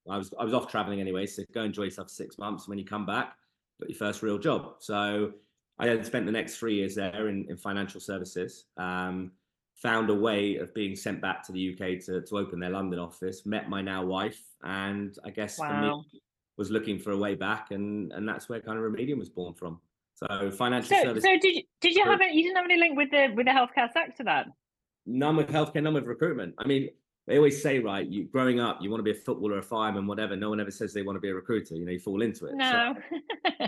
I 0.10 0.18
was 0.18 0.34
I 0.40 0.44
was 0.44 0.54
off 0.54 0.70
traveling 0.70 1.02
anyway, 1.02 1.26
so 1.26 1.44
go 1.54 1.64
enjoy 1.64 1.84
yourself 1.84 2.10
for 2.10 2.14
six 2.14 2.38
months. 2.38 2.68
When 2.68 2.78
you 2.78 2.86
come 2.86 3.06
back, 3.06 3.36
got 3.80 3.90
your 3.90 3.98
first 3.98 4.22
real 4.22 4.38
job. 4.38 4.76
So 4.80 5.34
I 5.78 5.88
then 5.88 6.04
spent 6.04 6.26
the 6.26 6.32
next 6.32 6.58
three 6.58 6.76
years 6.76 6.96
there 6.96 7.28
in, 7.28 7.46
in 7.50 7.58
financial 7.58 8.00
services. 8.00 8.66
Um, 8.78 9.32
found 9.76 10.10
a 10.10 10.16
way 10.16 10.56
of 10.56 10.74
being 10.74 10.96
sent 10.96 11.22
back 11.22 11.44
to 11.46 11.52
the 11.52 11.74
UK 11.74 12.00
to, 12.06 12.22
to 12.22 12.38
open 12.38 12.60
their 12.60 12.70
London 12.70 13.00
office. 13.00 13.46
Met 13.46 13.70
my 13.70 13.82
now 13.82 14.06
wife, 14.06 14.42
and 14.64 15.18
I 15.26 15.30
guess 15.30 15.60
wow. 15.60 15.70
for 15.70 15.82
me 15.82 16.22
was 16.58 16.72
looking 16.72 16.98
for 16.98 17.12
a 17.12 17.18
way 17.18 17.36
back, 17.36 17.72
and 17.72 18.12
and 18.14 18.28
that's 18.28 18.48
where 18.48 18.62
kind 18.62 18.78
of 18.78 18.84
Remedium 18.84 19.18
was 19.18 19.30
born 19.30 19.54
from. 19.54 19.80
So 20.16 20.50
financial 20.50 20.96
so, 20.96 21.04
services. 21.04 21.24
So 21.24 21.38
did 21.42 21.56
you, 21.56 21.64
did 21.82 21.96
you 21.96 22.06
have 22.06 22.22
any, 22.22 22.38
you 22.38 22.44
didn't 22.44 22.56
have 22.56 22.66
any 22.66 22.80
link 22.80 22.98
with 22.98 23.12
the 23.12 23.34
with 23.36 23.46
the 23.46 23.52
healthcare 23.52 23.92
sector 23.92 24.24
then? 24.24 24.54
None 25.06 25.36
with 25.36 25.50
healthcare, 25.50 25.84
none 25.84 25.94
with 25.94 26.06
recruitment. 26.06 26.56
I 26.58 26.66
mean, 26.66 26.90
they 27.28 27.38
always 27.38 27.62
say, 27.62 27.80
right, 27.80 28.08
you 28.08 28.24
growing 28.24 28.60
up, 28.60 28.80
you 28.82 28.90
want 28.90 29.00
to 29.00 29.04
be 29.04 29.12
a 29.12 29.22
footballer, 29.22 29.58
a 29.58 29.64
fireman, 29.64 30.08
whatever. 30.08 30.36
No 30.36 30.50
one 30.50 30.60
ever 30.60 30.72
says 30.72 30.94
they 30.94 31.02
want 31.02 31.18
to 31.18 31.20
be 31.20 31.30
a 31.30 31.36
recruiter. 31.36 31.76
You 31.76 31.86
know, 31.86 31.92
you 31.92 32.00
fall 32.00 32.22
into 32.22 32.46
it. 32.46 32.56
No. 32.56 32.96
So, 33.12 33.18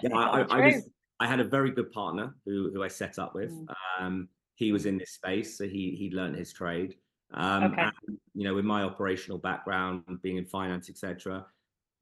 yeah, 0.03 0.09
I, 0.15 0.41
I, 0.41 0.45
I, 0.49 0.65
was 0.67 0.89
I 1.19 1.27
had 1.27 1.39
a 1.39 1.43
very 1.43 1.71
good 1.71 1.91
partner 1.91 2.35
who 2.45 2.71
who 2.73 2.83
I 2.83 2.87
set 2.87 3.19
up 3.19 3.33
with. 3.33 3.51
Mm. 3.51 3.67
Um, 3.99 4.29
he 4.55 4.71
was 4.71 4.85
in 4.85 4.97
this 4.97 5.11
space, 5.11 5.57
so 5.57 5.65
he 5.67 5.95
he 5.97 6.11
learned 6.11 6.35
his 6.35 6.53
trade. 6.53 6.95
Um, 7.33 7.65
okay. 7.65 7.81
And, 7.83 8.17
you 8.33 8.45
know, 8.45 8.53
with 8.53 8.65
my 8.65 8.83
operational 8.83 9.37
background, 9.37 10.03
being 10.21 10.37
in 10.37 10.45
finance, 10.45 10.89
etc., 10.89 11.45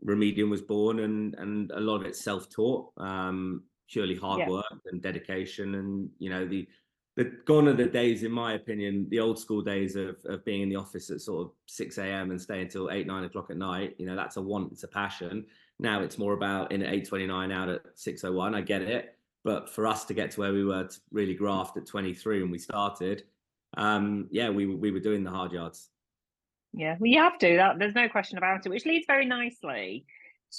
Remedium 0.06 0.50
was 0.50 0.62
born, 0.62 1.00
and 1.00 1.36
and 1.36 1.72
a 1.72 1.80
lot 1.80 1.98
of 1.98 2.06
it 2.06 2.16
self-taught. 2.16 2.92
Um, 2.98 3.64
purely 3.88 4.16
hard 4.16 4.40
Yeah. 4.40 4.50
work 4.50 4.82
and 4.92 5.02
dedication, 5.02 5.76
and 5.76 6.10
you 6.20 6.30
know 6.30 6.46
the 6.46 6.68
the 7.16 7.26
gone 7.46 7.68
are 7.70 7.74
the 7.74 7.86
days, 7.86 8.24
in 8.24 8.32
my 8.32 8.54
opinion, 8.54 9.08
the 9.10 9.20
old 9.20 9.40
school 9.40 9.62
days 9.62 9.96
of 9.96 10.18
of 10.26 10.44
being 10.44 10.62
in 10.62 10.70
the 10.70 10.76
office 10.76 11.10
at 11.10 11.22
sort 11.22 11.46
of 11.46 11.54
six 11.66 11.98
a.m. 11.98 12.32
and 12.32 12.42
staying 12.42 12.64
until 12.64 12.92
eight 12.92 13.08
nine 13.08 13.24
o'clock 13.24 13.50
at 13.50 13.58
night. 13.58 13.96
You 13.98 14.06
know 14.06 14.16
that's 14.16 14.38
a 14.38 14.42
want, 14.42 14.72
it's 14.74 14.84
a 14.84 14.88
passion. 14.88 15.46
Now 15.80 16.02
it's 16.02 16.18
more 16.18 16.34
about 16.34 16.72
in 16.72 16.82
at 16.82 16.94
eight 16.94 17.08
twenty 17.08 17.28
nine, 17.28 17.52
out 17.52 17.70
at 17.70 17.82
six 17.96 18.24
oh 18.24 18.32
one. 18.32 18.56
I 18.56 18.62
get 18.62 18.82
it, 18.82 19.16
but 19.44 19.70
for 19.70 19.86
us 19.86 20.06
to 20.06 20.14
get 20.14 20.32
to 20.32 20.40
where 20.40 20.54
we 20.54 20.64
were 20.64 20.86
to 20.86 21.00
really 21.12 21.34
graft 21.34 21.78
at 21.78 21.86
twenty 21.86 22.14
three 22.14 22.42
when 22.42 22.52
we 22.52 22.60
started, 22.60 23.24
um, 23.78 24.28
yeah, 24.32 24.50
we 24.50 24.66
we 24.66 24.92
were 24.92 25.00
doing 25.00 25.24
the 25.24 25.32
hard 25.32 25.52
yards. 25.52 25.90
Yeah, 26.74 26.96
well, 27.00 27.10
you 27.10 27.20
have 27.20 27.38
to. 27.40 27.56
That 27.58 27.80
there's 27.80 27.96
no 27.96 28.10
question 28.10 28.38
about 28.38 28.66
it. 28.66 28.70
Which 28.70 28.86
leads 28.86 29.06
very 29.08 29.26
nicely 29.26 30.06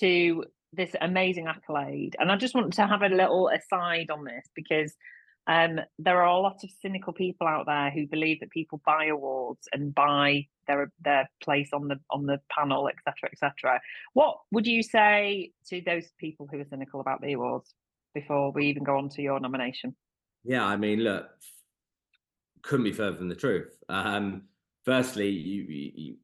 to 0.01 0.45
this 0.73 0.95
amazing 1.01 1.47
accolade. 1.47 2.17
And 2.19 2.31
I 2.31 2.37
just 2.37 2.55
want 2.55 2.73
to 2.75 2.87
have 2.87 3.03
a 3.03 3.09
little 3.09 3.49
aside 3.49 4.11
on 4.11 4.25
this 4.25 4.47
because 4.55 4.95
um, 5.47 5.81
there 5.99 6.21
are 6.23 6.27
a 6.27 6.41
lot 6.41 6.65
of 6.65 6.71
cynical 6.83 7.13
people 7.13 7.47
out 7.47 7.67
there 7.67 7.91
who 7.91 8.07
believe 8.07 8.41
that 8.41 8.51
people 8.51 8.81
buy 8.85 9.07
awards 9.07 9.69
and 9.73 9.95
buy 9.95 10.47
their 10.67 10.91
their 11.03 11.31
place 11.43 11.69
on 11.73 11.87
the 11.89 11.97
on 12.11 12.27
the 12.27 12.41
panel, 12.51 12.89
etc., 12.89 13.31
etc. 13.33 13.81
What 14.13 14.39
would 14.51 14.67
you 14.67 14.83
say 14.83 15.53
to 15.69 15.81
those 15.81 16.11
people 16.19 16.49
who 16.51 16.61
are 16.61 16.67
cynical 16.69 17.01
about 17.01 17.21
the 17.21 17.35
awards 17.35 17.73
before 18.15 18.51
we 18.51 18.67
even 18.67 18.83
go 18.83 18.97
on 18.97 19.09
to 19.11 19.23
your 19.23 19.39
nomination? 19.39 19.95
Yeah, 20.45 20.65
I 20.65 20.77
mean, 20.77 21.01
look, 21.01 21.29
couldn't 22.63 22.85
be 22.85 22.93
further 22.93 23.17
from 23.17 23.29
the 23.29 23.35
truth. 23.35 23.77
Um, 23.89 24.43
firstly, 24.85 25.29
you, 25.29 25.63
you 25.69 26.17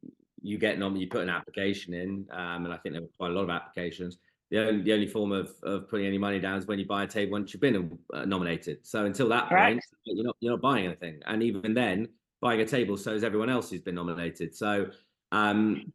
you 0.43 0.59
get 0.59 0.79
nom- 0.79 0.97
you 0.97 1.07
put 1.07 1.23
an 1.23 1.31
application 1.31 1.95
in, 1.95 2.27
um, 2.33 2.65
and 2.65 2.75
I 2.75 2.79
think 2.79 2.95
there 2.95 3.03
were 3.03 3.09
quite 3.17 3.31
a 3.31 3.35
lot 3.35 3.45
of 3.45 3.51
applications. 3.51 4.19
The 4.53 4.69
only, 4.69 4.83
the 4.83 4.93
only 4.93 5.07
form 5.07 5.33
of, 5.33 5.55
of 5.63 5.89
putting 5.89 6.07
any 6.07 6.19
money 6.19 6.39
down 6.39 6.59
is 6.59 6.67
when 6.67 6.79
you 6.79 6.85
buy 6.87 7.05
a 7.05 7.07
table 7.07 7.33
once 7.33 7.55
you've 7.55 7.63
been 7.63 7.99
uh, 8.13 8.27
nominated. 8.27 8.87
So 8.87 9.07
until 9.07 9.27
that 9.31 9.49
Correct. 9.49 9.67
point, 9.67 9.85
you're 10.05 10.27
not 10.27 10.37
you're 10.41 10.53
not 10.53 10.61
buying 10.61 10.85
anything, 10.85 11.21
and 11.27 11.43
even 11.43 11.73
then, 11.73 12.09
buying 12.43 12.61
a 12.61 12.67
table 12.67 12.99
so 12.99 13.15
is 13.15 13.25
everyone 13.25 13.49
else 13.49 13.71
who's 13.71 13.81
been 13.81 13.95
nominated. 13.95 14.55
So 14.55 14.91
um, 15.33 15.91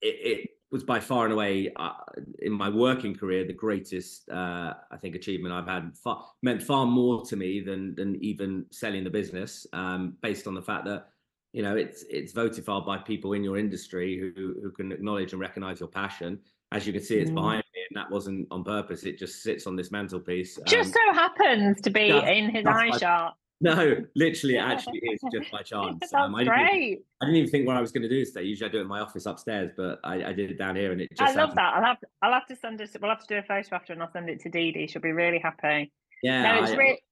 it, 0.00 0.16
it 0.40 0.50
was 0.72 0.82
by 0.82 0.98
far 0.98 1.24
and 1.24 1.34
away 1.34 1.72
uh, 1.76 1.92
in 2.38 2.52
my 2.52 2.70
working 2.70 3.14
career 3.14 3.44
the 3.46 3.52
greatest 3.52 4.30
uh, 4.30 4.74
I 4.90 4.96
think 4.96 5.14
achievement 5.14 5.52
I've 5.52 5.68
had. 5.68 5.94
Far, 5.94 6.24
meant 6.42 6.62
far 6.62 6.86
more 6.86 7.22
to 7.26 7.36
me 7.36 7.60
than 7.60 7.94
than 7.96 8.16
even 8.24 8.64
selling 8.70 9.04
the 9.04 9.10
business, 9.10 9.66
um, 9.74 10.16
based 10.22 10.46
on 10.46 10.54
the 10.54 10.62
fact 10.62 10.86
that 10.86 11.08
you 11.52 11.62
know 11.62 11.76
it's 11.76 12.02
it's 12.08 12.32
voted 12.32 12.64
for 12.64 12.82
by 12.82 12.96
people 12.96 13.34
in 13.34 13.44
your 13.44 13.58
industry 13.58 14.18
who 14.18 14.54
who 14.62 14.70
can 14.70 14.90
acknowledge 14.90 15.32
and 15.32 15.40
recognise 15.40 15.80
your 15.80 15.90
passion. 15.90 16.38
As 16.72 16.86
you 16.86 16.94
can 16.94 17.02
see, 17.02 17.18
it's 17.18 17.32
Mm. 17.32 17.34
behind 17.34 17.59
that 17.92 18.10
wasn't 18.10 18.46
on 18.50 18.64
purpose. 18.64 19.04
It 19.04 19.18
just 19.18 19.42
sits 19.42 19.66
on 19.66 19.76
this 19.76 19.90
mantelpiece. 19.90 20.58
Just 20.66 20.94
Um, 20.96 21.02
so 21.12 21.14
happens 21.14 21.80
to 21.82 21.90
be 21.90 22.08
just- 22.08 22.26
in 22.26 22.50
his 22.50 22.64
eye 22.66 22.96
shot. 22.98 23.36
no, 23.60 23.96
literally, 24.14 24.56
it 24.56 24.60
actually 24.60 24.98
is 25.12 25.20
just 25.32 25.50
by 25.50 25.62
chance. 25.62 25.98
That's 26.00 26.14
Um, 26.14 26.34
I, 26.34 26.44
didn't, 26.44 26.54
even- 26.60 26.68
great. 26.68 26.98
I 27.20 27.24
didn't 27.26 27.36
even 27.36 27.50
think 27.50 27.66
what 27.66 27.76
I 27.76 27.80
was 27.80 27.92
going 27.92 28.02
to 28.02 28.08
do 28.08 28.24
today. 28.24 28.42
Usually, 28.44 28.68
I 28.68 28.72
do 28.72 28.78
it 28.78 28.82
in 28.82 28.86
my 28.88 29.00
office 29.00 29.26
upstairs, 29.26 29.72
but 29.76 29.98
I, 30.04 30.24
I 30.26 30.32
did 30.32 30.50
it 30.50 30.58
down 30.58 30.76
here, 30.76 30.92
and 30.92 31.00
it 31.00 31.10
just 31.10 31.20
I 31.22 31.26
love 31.34 31.50
happened. 31.50 31.58
that. 31.58 31.74
I'll 31.74 31.84
have 31.84 31.98
I'll 32.22 32.32
have 32.32 32.46
to 32.46 32.56
send 32.56 32.80
us. 32.80 32.96
We'll 33.00 33.10
have 33.10 33.20
to 33.26 33.34
do 33.34 33.38
a 33.38 33.42
photo 33.42 33.74
after, 33.74 33.92
and 33.92 34.02
I'll 34.02 34.10
send 34.12 34.28
it 34.30 34.40
to 34.40 34.48
Dee 34.48 34.72
Dee. 34.72 34.86
She'll 34.86 35.02
be 35.02 35.12
really 35.12 35.38
happy. 35.38 35.92
Yeah, 36.22 36.42
no, 36.54 36.62
it's 36.62 36.72
I- 36.72 36.76
really 36.76 37.02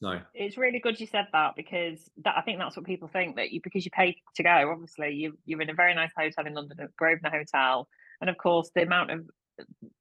sorry. 0.00 0.20
it's 0.34 0.56
really 0.56 0.78
good 0.80 0.98
you 1.00 1.06
said 1.06 1.26
that 1.32 1.54
because 1.56 2.10
that 2.24 2.34
I 2.36 2.42
think 2.42 2.58
that's 2.58 2.76
what 2.76 2.84
people 2.86 3.08
think 3.08 3.36
that 3.36 3.50
you 3.52 3.60
because 3.62 3.84
you 3.84 3.90
pay 3.90 4.16
to 4.36 4.42
go. 4.42 4.70
Obviously, 4.72 5.10
you 5.14 5.36
you're 5.44 5.60
in 5.62 5.70
a 5.70 5.74
very 5.74 5.94
nice 5.94 6.12
hotel 6.16 6.46
in 6.46 6.54
London, 6.54 6.78
at 6.80 6.96
Grosvenor 6.96 7.30
Hotel, 7.30 7.86
and 8.20 8.30
of 8.30 8.36
course 8.38 8.70
the 8.74 8.82
amount 8.82 9.10
of 9.10 9.28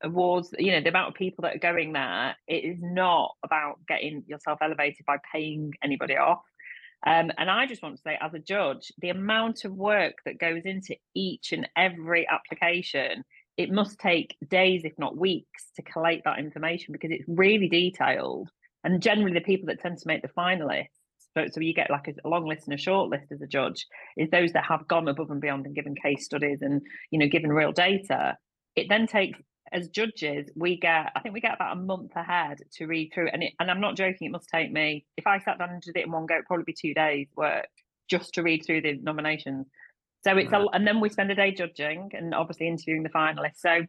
awards, 0.03 0.53
you 0.57 0.71
know, 0.71 0.81
the 0.81 0.89
amount 0.89 1.09
of 1.09 1.15
people 1.15 1.43
that 1.43 1.55
are 1.55 1.59
going 1.59 1.93
there. 1.93 2.35
It 2.47 2.63
is 2.63 2.77
not 2.81 3.35
about 3.43 3.79
getting 3.87 4.23
yourself 4.27 4.59
elevated 4.61 5.05
by 5.05 5.17
paying 5.31 5.73
anybody 5.83 6.17
off. 6.17 6.41
Um, 7.05 7.31
and 7.37 7.49
I 7.49 7.65
just 7.65 7.81
want 7.81 7.95
to 7.95 8.01
say, 8.01 8.17
as 8.21 8.33
a 8.33 8.39
judge, 8.39 8.91
the 8.99 9.09
amount 9.09 9.65
of 9.65 9.73
work 9.73 10.15
that 10.25 10.39
goes 10.39 10.63
into 10.65 10.95
each 11.15 11.51
and 11.51 11.67
every 11.75 12.27
application, 12.27 13.23
it 13.57 13.71
must 13.71 13.99
take 13.99 14.37
days, 14.47 14.83
if 14.85 14.93
not 14.99 15.17
weeks, 15.17 15.71
to 15.75 15.81
collate 15.81 16.23
that 16.25 16.39
information 16.39 16.91
because 16.91 17.11
it's 17.11 17.25
really 17.27 17.69
detailed. 17.69 18.49
And 18.83 19.01
generally, 19.01 19.33
the 19.33 19.41
people 19.41 19.67
that 19.67 19.79
tend 19.79 19.97
to 19.97 20.07
make 20.07 20.21
the 20.21 20.27
finalists, 20.27 20.87
so, 21.35 21.45
so 21.51 21.61
you 21.61 21.73
get 21.73 21.89
like 21.89 22.07
a, 22.07 22.13
a 22.25 22.29
long 22.29 22.45
list 22.45 22.67
and 22.67 22.73
a 22.73 22.81
short 22.81 23.09
list 23.09 23.31
as 23.31 23.41
a 23.41 23.47
judge, 23.47 23.87
is 24.17 24.29
those 24.29 24.51
that 24.53 24.65
have 24.65 24.87
gone 24.87 25.07
above 25.07 25.31
and 25.31 25.41
beyond 25.41 25.65
and 25.65 25.75
given 25.75 25.95
case 25.95 26.25
studies 26.25 26.59
and 26.61 26.81
you 27.09 27.17
know 27.17 27.27
given 27.27 27.51
real 27.51 27.71
data. 27.71 28.37
It 28.75 28.87
then 28.89 29.07
takes 29.07 29.39
as 29.71 29.87
judges, 29.87 30.49
we 30.55 30.77
get, 30.77 31.11
I 31.15 31.19
think 31.21 31.33
we 31.33 31.39
get 31.39 31.53
about 31.53 31.77
a 31.77 31.79
month 31.79 32.11
ahead 32.15 32.59
to 32.73 32.87
read 32.87 33.11
through, 33.13 33.29
and 33.31 33.43
it, 33.43 33.53
and 33.59 33.71
I'm 33.71 33.79
not 33.79 33.95
joking. 33.95 34.27
It 34.27 34.31
must 34.31 34.49
take 34.49 34.71
me 34.71 35.05
if 35.17 35.25
I 35.25 35.39
sat 35.39 35.59
down 35.59 35.69
and 35.69 35.81
did 35.81 35.95
it 35.95 36.05
in 36.05 36.11
one 36.11 36.25
go, 36.25 36.35
it'd 36.35 36.45
probably 36.45 36.65
be 36.65 36.75
two 36.79 36.93
days 36.93 37.27
work 37.35 37.67
just 38.09 38.33
to 38.33 38.43
read 38.43 38.63
through 38.65 38.81
the 38.81 38.97
nominations. 39.01 39.67
So 40.23 40.37
it's 40.37 40.51
a, 40.51 40.65
and 40.73 40.85
then 40.85 40.99
we 40.99 41.09
spend 41.09 41.31
a 41.31 41.35
day 41.35 41.51
judging 41.51 42.11
and 42.13 42.35
obviously 42.35 42.67
interviewing 42.67 43.03
the 43.03 43.09
finalists. 43.09 43.57
So 43.57 43.85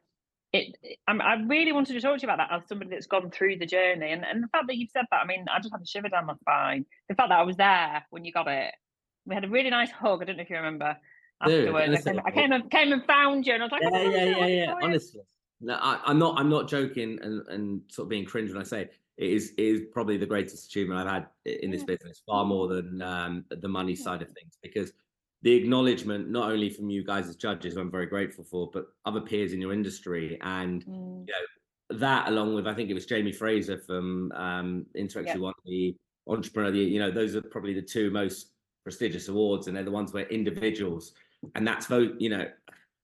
it, 0.52 0.76
I'm, 1.06 1.20
I 1.20 1.34
really 1.34 1.72
wanted 1.72 1.94
to 1.94 2.00
talk 2.00 2.18
to 2.18 2.22
you 2.22 2.32
about 2.32 2.38
that 2.38 2.54
as 2.54 2.68
somebody 2.68 2.90
that's 2.90 3.06
gone 3.06 3.30
through 3.30 3.58
the 3.58 3.66
journey, 3.66 4.12
and 4.12 4.24
and 4.24 4.42
the 4.42 4.48
fact 4.48 4.66
that 4.68 4.76
you've 4.76 4.90
said 4.90 5.04
that. 5.10 5.20
I 5.22 5.26
mean, 5.26 5.46
I 5.52 5.58
just 5.58 5.72
had 5.72 5.82
a 5.82 5.86
shiver 5.86 6.08
down 6.08 6.26
my 6.26 6.34
spine. 6.36 6.86
The 7.08 7.14
fact 7.14 7.30
that 7.30 7.38
I 7.38 7.42
was 7.42 7.56
there 7.56 8.04
when 8.10 8.24
you 8.24 8.32
got 8.32 8.48
it. 8.48 8.72
We 9.26 9.34
had 9.34 9.44
a 9.44 9.48
really 9.48 9.70
nice 9.70 9.90
hug. 9.90 10.22
I 10.22 10.24
don't 10.24 10.36
know 10.36 10.42
if 10.42 10.50
you 10.50 10.56
remember. 10.56 10.96
Dude, 11.46 11.68
Afterwards, 11.68 12.06
I 12.06 12.10
came, 12.10 12.20
I 12.26 12.30
came 12.30 12.52
and 12.52 12.70
came 12.70 12.92
and 12.92 13.04
found 13.04 13.46
you, 13.46 13.54
and 13.54 13.62
I 13.62 13.66
was 13.66 13.72
like, 13.72 13.82
Yeah, 13.82 13.88
"Oh, 13.92 14.10
yeah, 14.10 14.24
yeah, 14.24 14.46
yeah. 14.66 14.74
Honestly, 14.82 15.20
no, 15.60 15.74
I, 15.74 16.00
I'm 16.04 16.18
not. 16.18 16.38
I'm 16.38 16.48
not 16.48 16.68
joking 16.68 17.18
and 17.22 17.46
and 17.48 17.82
sort 17.88 18.06
of 18.06 18.10
being 18.10 18.24
cringe 18.24 18.50
when 18.52 18.60
I 18.60 18.64
say 18.64 18.82
it 19.16 19.30
is 19.30 19.52
it 19.58 19.64
is 19.64 19.82
probably 19.92 20.16
the 20.16 20.26
greatest 20.26 20.66
achievement 20.66 21.00
I've 21.00 21.12
had 21.12 21.26
in 21.44 21.70
this 21.70 21.80
Yeah. 21.82 21.96
business, 21.96 22.22
far 22.26 22.44
more 22.44 22.68
than 22.68 23.02
um, 23.02 23.44
the 23.50 23.68
money 23.68 23.94
side 23.94 24.22
of 24.22 24.28
things, 24.28 24.58
because 24.62 24.92
the 25.42 25.52
acknowledgement 25.54 26.30
not 26.30 26.50
only 26.50 26.70
from 26.70 26.90
you 26.90 27.04
guys 27.04 27.28
as 27.28 27.36
judges, 27.36 27.74
who 27.74 27.80
I'm 27.80 27.90
very 27.90 28.06
grateful 28.06 28.44
for, 28.44 28.70
but 28.72 28.86
other 29.04 29.20
peers 29.20 29.52
in 29.52 29.60
your 29.60 29.72
industry 29.72 30.38
and 30.42 30.84
Mm, 30.84 31.26
that 31.90 32.28
along 32.28 32.54
with 32.54 32.66
I 32.66 32.74
think 32.74 32.88
it 32.90 32.94
was 32.94 33.06
Jamie 33.06 33.32
Fraser 33.32 33.78
from 33.78 34.32
um 34.32 34.86
Interact 34.94 35.28
Yeah. 35.30 35.38
won 35.38 35.54
the 35.64 35.94
entrepreneur 36.26 36.70
the 36.70 36.78
you 36.78 36.98
know 36.98 37.10
those 37.10 37.36
are 37.36 37.42
probably 37.42 37.74
the 37.74 37.82
two 37.82 38.10
most 38.10 38.52
prestigious 38.84 39.28
awards 39.28 39.66
and 39.66 39.76
they're 39.76 39.84
the 39.84 39.90
ones 39.90 40.12
where 40.12 40.26
individuals 40.28 41.12
and 41.54 41.66
that's 41.66 41.86
vote 41.86 42.14
you 42.18 42.28
know 42.28 42.46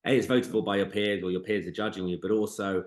a 0.07 0.17
it's 0.17 0.27
voted 0.27 0.47
for 0.51 0.63
by 0.63 0.77
your 0.77 0.87
peers 0.87 1.23
or 1.23 1.31
your 1.31 1.41
peers 1.41 1.67
are 1.67 1.73
judging 1.73 2.07
you 2.07 2.19
but 2.21 2.31
also 2.31 2.85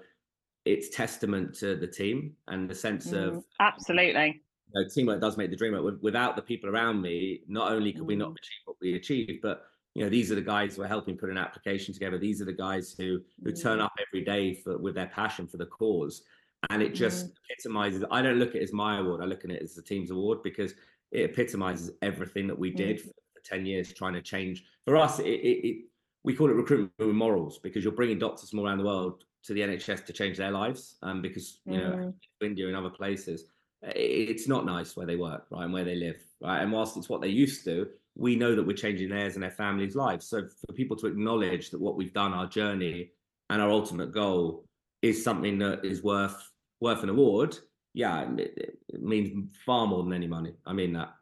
it's 0.66 0.90
testament 0.90 1.54
to 1.56 1.76
the 1.76 1.88
team 1.88 2.34
and 2.48 2.70
the 2.70 2.76
sense 2.76 3.08
of 3.12 3.34
mm, 3.34 3.44
absolutely. 3.60 4.42
you 4.74 4.82
know, 4.84 4.88
teamwork 4.88 5.20
does 5.20 5.36
make 5.36 5.50
the 5.50 5.56
dream 5.56 5.74
work. 5.74 5.96
Without 6.02 6.36
the 6.36 6.42
people 6.42 6.70
around 6.70 7.02
me, 7.02 7.42
not 7.48 7.72
only 7.72 7.92
could 7.92 8.06
we 8.06 8.16
not 8.16 8.30
Mm. 8.30 8.38
achieve 8.38 8.62
what 8.66 8.78
we 8.80 8.94
achieved, 8.94 9.42
but 9.42 9.66
you 9.96 10.04
know, 10.04 10.10
these 10.10 10.32
are 10.32 10.36
the 10.36 10.42
guys 10.42 10.76
who 10.76 10.84
are 10.84 10.88
helping 10.88 11.18
put 11.18 11.32
an 11.32 11.38
application 11.38 11.96
together. 11.96 12.20
These 12.20 12.42
are 12.44 12.46
the 12.46 12.54
guys 12.54 12.94
who 12.94 13.22
who 13.44 13.52
turn 13.52 13.80
Mm. 13.80 13.86
up 13.86 13.94
every 14.08 14.24
day 14.24 14.54
for 14.54 14.78
with 14.78 14.94
their 14.94 15.08
passion 15.08 15.48
for 15.48 15.58
the 15.58 15.66
cause. 15.66 16.24
And 16.70 16.84
it 16.84 16.94
just 16.94 17.32
epitomizes. 17.50 18.04
I 18.12 18.22
don't 18.22 18.38
look 18.38 18.50
at 18.50 18.58
it 18.58 18.64
as 18.64 18.72
my 18.72 19.00
award. 19.00 19.22
I 19.22 19.26
look 19.26 19.44
at 19.44 19.50
it 19.50 19.64
as 19.64 19.74
the 19.74 19.82
team's 19.82 20.12
award 20.12 20.44
because 20.44 20.76
it 21.10 21.24
epitomizes 21.32 21.90
everything 22.04 22.46
that 22.48 22.58
we 22.58 22.70
did 22.70 22.98
Mm. 22.98 23.02
for, 23.02 23.14
for 23.42 23.50
ten 23.50 23.66
years, 23.66 23.94
trying 23.94 24.14
to 24.14 24.22
change. 24.22 24.64
For 24.86 24.98
us, 24.98 25.20
it, 25.20 25.26
it, 25.26 25.68
it 25.68 25.78
we 26.24 26.36
call 26.36 26.50
it 26.50 26.54
recruitment 26.54 26.92
with 27.00 27.10
morals 27.16 27.60
because 27.60 27.84
you're 27.84 27.94
bringing 27.94 28.20
doctors 28.20 28.50
from 28.50 28.60
around 28.60 28.78
the 28.78 28.86
world 28.86 29.24
to 29.44 29.54
the 29.54 29.62
NHS 29.62 30.06
to 30.06 30.14
change 30.14 30.38
their 30.38 30.52
lives. 30.52 30.98
Um, 31.02 31.22
because 31.22 31.60
you 31.66 31.78
know, 31.78 31.90
Mm. 31.92 32.14
India 32.42 32.68
and 32.68 32.76
other 32.76 32.90
places, 32.90 33.46
it's 33.84 34.48
not 34.48 34.66
nice 34.66 34.96
where 34.96 35.08
they 35.08 35.16
work, 35.16 35.46
right, 35.50 35.64
and 35.64 35.74
where 35.74 35.84
they 35.84 35.96
live, 35.96 36.18
right. 36.42 36.62
And 36.62 36.72
whilst 36.72 36.98
it's 36.98 37.10
what 37.10 37.22
they 37.22 37.30
used 37.30 37.64
to, 37.66 37.88
we 38.16 38.36
know 38.36 38.56
that 38.56 38.66
we're 38.66 38.76
changing 38.76 39.10
theirs 39.10 39.36
and 39.36 39.44
their 39.44 39.52
families' 39.52 39.96
lives. 39.96 40.28
So 40.28 40.44
for 40.46 40.74
people 40.74 40.98
to 40.98 41.08
acknowledge 41.08 41.70
that 41.72 41.80
what 41.82 41.96
we've 41.96 42.14
done, 42.14 42.34
our 42.34 42.46
journey, 42.48 43.12
and 43.50 43.62
our 43.62 43.70
ultimate 43.70 44.12
goal 44.12 44.66
is 45.02 45.24
something 45.24 45.58
that 45.60 45.84
is 45.84 46.04
worth 46.04 46.52
worth 46.80 47.04
an 47.04 47.10
award, 47.10 47.58
yeah, 47.94 48.28
it, 48.38 48.80
it 48.90 49.02
means 49.02 49.56
far 49.66 49.88
more 49.88 50.04
than 50.04 50.14
any 50.14 50.28
money. 50.28 50.54
I 50.66 50.74
mean 50.74 50.94
that. 50.94 51.14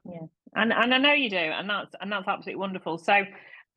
And 0.55 0.73
and 0.73 0.93
I 0.93 0.97
know 0.97 1.13
you 1.13 1.29
do, 1.29 1.37
and 1.37 1.69
that's 1.69 1.95
and 1.99 2.11
that's 2.11 2.27
absolutely 2.27 2.59
wonderful. 2.59 2.97
So 2.97 3.23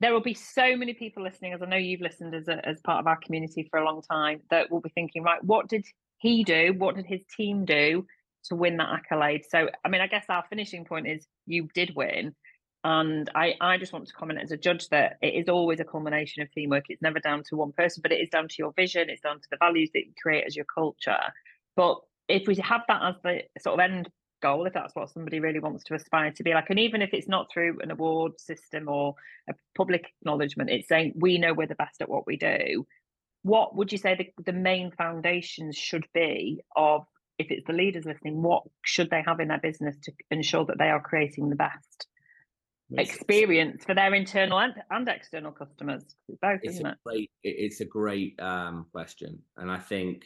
there 0.01 0.13
will 0.13 0.21
be 0.21 0.35
so 0.35 0.77
many 0.77 0.95
people 0.95 1.23
listening, 1.23 1.53
as 1.53 1.63
I 1.63 1.67
know 1.67 1.77
you've 1.77 2.01
listened 2.01 2.35
as 2.35 2.49
a, 2.49 2.67
as 2.67 2.81
part 2.81 2.99
of 2.99 3.07
our 3.07 3.17
community 3.17 3.69
for 3.71 3.79
a 3.79 3.85
long 3.85 4.03
time, 4.03 4.41
that 4.51 4.71
will 4.71 4.81
be 4.81 4.91
thinking, 4.91 5.23
right, 5.23 5.43
what 5.45 5.69
did 5.69 5.87
he 6.19 6.43
do? 6.43 6.75
What 6.77 6.97
did 6.97 7.07
his 7.07 7.21
team 7.37 7.65
do 7.65 8.07
to 8.47 8.57
win 8.57 8.79
that 8.79 8.91
accolade? 8.93 9.45
So 9.49 9.69
I 9.85 9.89
mean, 9.89 10.01
I 10.01 10.07
guess 10.07 10.25
our 10.29 10.45
finishing 10.49 10.85
point 10.85 11.07
is 11.07 11.27
you 11.47 11.69
did 11.75 11.95
win. 11.95 12.35
And 12.85 13.31
I, 13.33 13.55
I 13.61 13.79
just 13.79 13.93
want 13.93 14.09
to 14.09 14.13
comment 14.13 14.41
as 14.43 14.51
a 14.51 14.57
judge 14.57 14.89
that 14.89 15.19
it 15.23 15.35
is 15.35 15.49
always 15.49 15.79
a 15.79 15.85
culmination 15.85 16.43
of 16.43 16.51
teamwork. 16.51 16.87
It's 16.89 17.01
never 17.01 17.21
down 17.21 17.45
to 17.45 17.57
one 17.57 17.71
person, 17.71 18.01
but 18.03 18.11
it 18.11 18.21
is 18.21 18.29
down 18.29 18.49
to 18.49 18.55
your 18.59 18.73
vision. 18.73 19.09
It's 19.09 19.21
down 19.21 19.37
to 19.37 19.49
the 19.53 19.57
values 19.57 19.91
that 19.95 20.01
you 20.01 20.13
create 20.21 20.45
as 20.49 20.57
your 20.57 20.65
culture. 20.65 21.21
But 21.77 22.01
if 22.29 22.49
we 22.49 22.57
have 22.57 22.83
that 22.89 23.03
as 23.03 23.15
the 23.23 23.43
sort 23.61 23.75
of 23.75 23.81
end 23.81 24.11
goal, 24.43 24.67
if 24.67 24.75
that's 24.75 24.95
what 24.95 25.11
somebody 25.11 25.41
really 25.41 25.61
wants 25.61 25.85
to 25.85 25.95
aspire 25.95 26.33
to 26.33 26.43
be 26.43 26.53
like, 26.53 26.69
and 26.71 26.79
even 26.79 27.01
if 27.01 27.11
it's 27.13 27.29
not 27.29 27.47
through 27.53 27.79
an 27.83 27.91
award 27.91 28.39
system 28.41 28.89
or 28.89 29.15
a 29.49 29.55
public 29.77 30.11
acknowledgement, 30.21 30.71
it's 30.71 30.89
saying 30.89 31.15
we 31.17 31.39
know 31.39 31.55
we're 31.55 31.67
the 31.67 31.75
best 31.77 32.03
at 32.03 32.09
what 32.09 32.27
we 32.27 32.37
do. 32.37 32.87
What 33.43 33.75
would 33.75 33.91
you 33.91 33.99
say 33.99 34.15
the, 34.15 34.43
the 34.45 34.53
main 34.53 34.93
foundations 34.93 35.77
should 35.77 36.07
be 36.13 36.63
of 36.77 37.07
if 37.39 37.51
it's 37.51 37.67
the 37.67 37.73
leaders 37.73 38.05
listening, 38.05 38.43
what 38.43 38.63
should 38.85 39.11
they 39.11 39.23
have 39.27 39.41
in 39.41 39.49
their 39.49 39.59
business 39.59 39.97
to 40.05 40.13
ensure 40.31 40.65
that 40.67 40.79
they 40.79 40.91
are 40.91 41.01
creating 41.01 41.49
the 41.49 41.57
best 41.57 42.07
experience 42.99 43.85
for 43.85 43.95
their 43.95 44.15
internal 44.15 44.61
and, 44.61 44.75
and 44.91 45.09
external 45.09 45.53
customers? 45.53 46.05
Both, 46.41 46.61
it's 46.63 46.75
isn't 46.75 46.87
a 46.87 46.91
it? 46.91 46.99
Great, 47.05 47.31
it's 47.43 47.81
a 47.81 47.85
great 47.85 48.41
um, 48.41 48.87
question, 48.93 49.41
and 49.57 49.71
I 49.71 49.79
think 49.79 50.25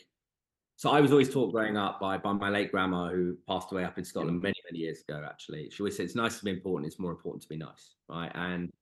so. 0.77 0.91
I 0.91 1.01
was 1.01 1.11
always 1.11 1.33
taught 1.33 1.53
growing 1.53 1.77
up 1.77 2.01
by 2.01 2.19
by 2.19 2.33
my 2.33 2.49
late 2.49 2.71
grandma, 2.71 3.09
who 3.09 3.37
passed 3.49 3.73
away 3.73 3.85
up 3.85 3.99
in 3.99 4.05
Scotland 4.05 4.41
many 4.43 4.55
many 4.71 4.79
years 4.79 5.03
ago. 5.07 5.23
Actually, 5.25 5.71
she 5.71 5.83
always 5.83 5.97
said 5.97 6.05
it's 6.05 6.15
nice 6.15 6.39
to 6.39 6.45
be 6.45 6.51
important. 6.51 6.87
It's 6.87 6.99
more 6.99 7.11
important 7.11 7.43
to 7.43 7.49
be 7.49 7.57
nice, 7.57 7.95
right? 8.09 8.31
And 8.35 8.73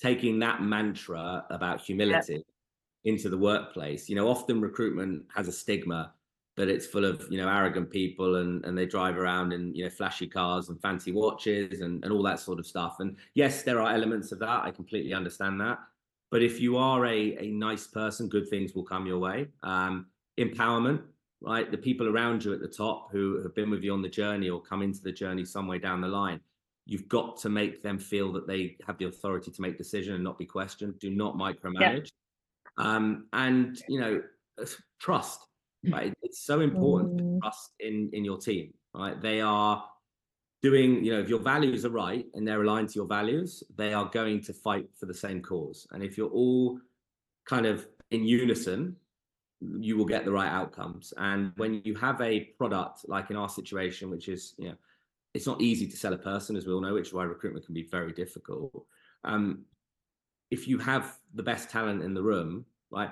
taking 0.00 0.38
that 0.40 0.62
mantra 0.62 1.44
about 1.50 1.80
humility 1.80 2.44
into 3.04 3.28
the 3.28 3.38
workplace, 3.38 4.08
you 4.08 4.16
know, 4.16 4.28
often 4.28 4.60
recruitment 4.60 5.24
has 5.34 5.48
a 5.48 5.52
stigma 5.52 6.12
that 6.56 6.68
it's 6.68 6.86
full 6.86 7.04
of 7.04 7.26
you 7.30 7.38
know 7.38 7.48
arrogant 7.48 7.90
people 7.90 8.36
and 8.36 8.64
and 8.64 8.76
they 8.76 8.86
drive 8.86 9.16
around 9.16 9.52
in 9.52 9.74
you 9.74 9.84
know 9.84 9.90
flashy 9.90 10.26
cars 10.26 10.68
and 10.68 10.80
fancy 10.80 11.12
watches 11.12 11.80
and 11.80 12.04
and 12.04 12.12
all 12.12 12.22
that 12.22 12.40
sort 12.40 12.58
of 12.58 12.66
stuff 12.66 12.96
and 13.00 13.16
yes 13.34 13.62
there 13.62 13.80
are 13.80 13.92
elements 13.92 14.32
of 14.32 14.38
that 14.38 14.62
i 14.62 14.70
completely 14.70 15.14
understand 15.14 15.60
that 15.60 15.78
but 16.30 16.42
if 16.42 16.60
you 16.60 16.76
are 16.76 17.06
a 17.06 17.36
a 17.38 17.50
nice 17.50 17.86
person 17.86 18.28
good 18.28 18.48
things 18.48 18.74
will 18.74 18.84
come 18.84 19.06
your 19.06 19.18
way 19.18 19.48
um 19.62 20.06
empowerment 20.38 21.02
right? 21.44 21.70
The 21.70 21.78
people 21.78 22.08
around 22.08 22.44
you 22.44 22.52
at 22.54 22.60
the 22.60 22.68
top 22.68 23.10
who 23.12 23.42
have 23.42 23.54
been 23.54 23.70
with 23.70 23.82
you 23.82 23.92
on 23.92 24.02
the 24.02 24.08
journey 24.08 24.48
or 24.50 24.60
come 24.60 24.82
into 24.82 25.02
the 25.02 25.12
journey 25.12 25.44
some 25.44 25.66
way 25.66 25.78
down 25.78 26.00
the 26.00 26.08
line 26.08 26.40
you've 26.84 27.06
got 27.08 27.36
to 27.36 27.48
make 27.48 27.80
them 27.80 27.96
feel 27.96 28.32
that 28.32 28.44
they 28.48 28.76
have 28.84 28.98
the 28.98 29.04
authority 29.04 29.52
to 29.52 29.62
make 29.62 29.78
decision 29.78 30.14
and 30.16 30.24
not 30.24 30.36
be 30.36 30.44
questioned. 30.44 30.98
Do 30.98 31.10
not 31.10 31.36
micromanage. 31.36 32.10
Yeah. 32.78 32.84
um 32.96 33.28
and 33.32 33.80
you 33.88 34.00
know 34.00 34.22
trust 34.98 35.46
right? 35.92 36.12
It's 36.22 36.44
so 36.44 36.60
important 36.60 37.18
to 37.18 37.24
Mm. 37.24 37.40
trust 37.40 37.70
in 37.78 38.10
in 38.12 38.24
your 38.24 38.38
team 38.38 38.74
right? 38.94 39.20
They 39.20 39.40
are 39.40 39.84
doing 40.60 41.04
you 41.04 41.12
know 41.12 41.20
if 41.20 41.28
your 41.28 41.38
values 41.38 41.84
are 41.84 41.90
right 41.90 42.26
and 42.34 42.46
they're 42.46 42.62
aligned 42.62 42.88
to 42.90 42.96
your 42.96 43.06
values 43.06 43.62
they 43.76 43.92
are 43.94 44.06
going 44.06 44.40
to 44.48 44.52
fight 44.52 44.88
for 44.98 45.06
the 45.06 45.14
same 45.14 45.40
cause. 45.40 45.86
And 45.92 46.02
if 46.02 46.16
you're 46.18 46.30
all 46.42 46.80
kind 47.46 47.66
of 47.66 47.86
in 48.10 48.24
unison 48.24 48.96
you 49.80 49.96
will 49.96 50.04
get 50.04 50.24
the 50.24 50.32
right 50.32 50.50
outcomes 50.50 51.12
and 51.18 51.52
when 51.56 51.80
you 51.84 51.94
have 51.94 52.20
a 52.20 52.40
product 52.58 53.08
like 53.08 53.30
in 53.30 53.36
our 53.36 53.48
situation 53.48 54.10
which 54.10 54.28
is 54.28 54.54
you 54.58 54.68
know 54.68 54.74
it's 55.34 55.46
not 55.46 55.60
easy 55.60 55.86
to 55.86 55.96
sell 55.96 56.12
a 56.12 56.18
person 56.18 56.56
as 56.56 56.66
we 56.66 56.72
all 56.72 56.80
know 56.80 56.94
which 56.94 57.08
is 57.08 57.14
why 57.14 57.24
recruitment 57.24 57.64
can 57.64 57.74
be 57.74 57.88
very 57.90 58.12
difficult 58.12 58.86
um 59.24 59.64
if 60.50 60.66
you 60.68 60.78
have 60.78 61.16
the 61.34 61.42
best 61.42 61.70
talent 61.70 62.02
in 62.02 62.14
the 62.14 62.22
room 62.22 62.64
right 62.90 63.10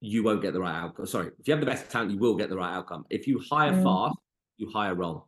you 0.00 0.22
won't 0.22 0.42
get 0.42 0.52
the 0.52 0.60
right 0.60 0.74
outcome. 0.74 1.06
Sorry, 1.06 1.30
if 1.38 1.48
you 1.48 1.52
have 1.54 1.60
the 1.60 1.66
best 1.66 1.90
talent, 1.90 2.10
you 2.10 2.18
will 2.18 2.36
get 2.36 2.50
the 2.50 2.56
right 2.56 2.74
outcome. 2.74 3.06
If 3.08 3.26
you 3.26 3.38
hire 3.38 3.72
Mm. 3.72 3.82
fast, 3.82 4.18
you 4.58 4.70
hire 4.70 4.94
wrong. 4.94 5.22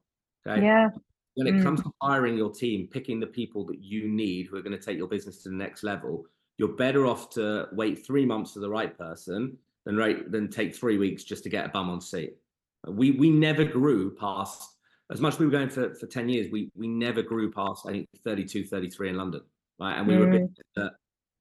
Okay. 0.47 0.63
Yeah. 0.67 0.91
When 1.35 1.47
it 1.47 1.55
Mm. 1.55 1.63
comes 1.63 1.83
to 1.83 1.91
hiring 2.03 2.37
your 2.37 2.53
team, 2.53 2.87
picking 2.87 3.19
the 3.19 3.27
people 3.27 3.65
that 3.67 3.79
you 3.79 4.07
need 4.09 4.47
who 4.47 4.57
are 4.57 4.63
going 4.63 4.79
to 4.79 4.85
take 4.85 4.99
your 4.99 5.09
business 5.09 5.43
to 5.43 5.49
the 5.49 5.55
next 5.55 5.83
level, 5.83 6.27
you're 6.59 6.69
better 6.69 7.07
off 7.07 7.31
to 7.31 7.69
wait 7.73 8.05
three 8.07 8.25
months 8.27 8.53
for 8.53 8.61
the 8.61 8.69
right 8.69 8.97
person 8.97 9.57
than 9.85 9.97
right 9.97 10.31
than 10.31 10.49
take 10.49 10.75
three 10.75 10.99
weeks 10.99 11.25
just 11.25 11.43
to 11.45 11.51
get 11.51 11.67
a 11.67 11.69
bum 11.69 11.91
on 11.91 12.01
seat. 12.01 12.37
We 12.89 13.13
we 13.13 13.31
never 13.31 13.65
grew 13.65 14.15
past 14.15 14.77
as 15.11 15.21
much 15.21 15.35
as 15.35 15.39
we 15.41 15.47
were 15.47 15.53
going 15.53 15.69
for, 15.69 15.95
for 15.95 16.07
10 16.07 16.29
years, 16.29 16.51
we 16.51 16.71
we 16.75 16.89
never 16.89 17.23
grew 17.23 17.51
past 17.51 17.87
I 17.87 17.93
think 17.93 18.09
32, 18.25 18.65
33 18.65 19.11
in 19.11 19.17
London. 19.17 19.43
Right. 19.79 19.97
And 19.97 20.07
we 20.07 20.17
were 20.17 20.25
a 20.25 20.29
Mm. 20.29 20.33
business 20.33 20.91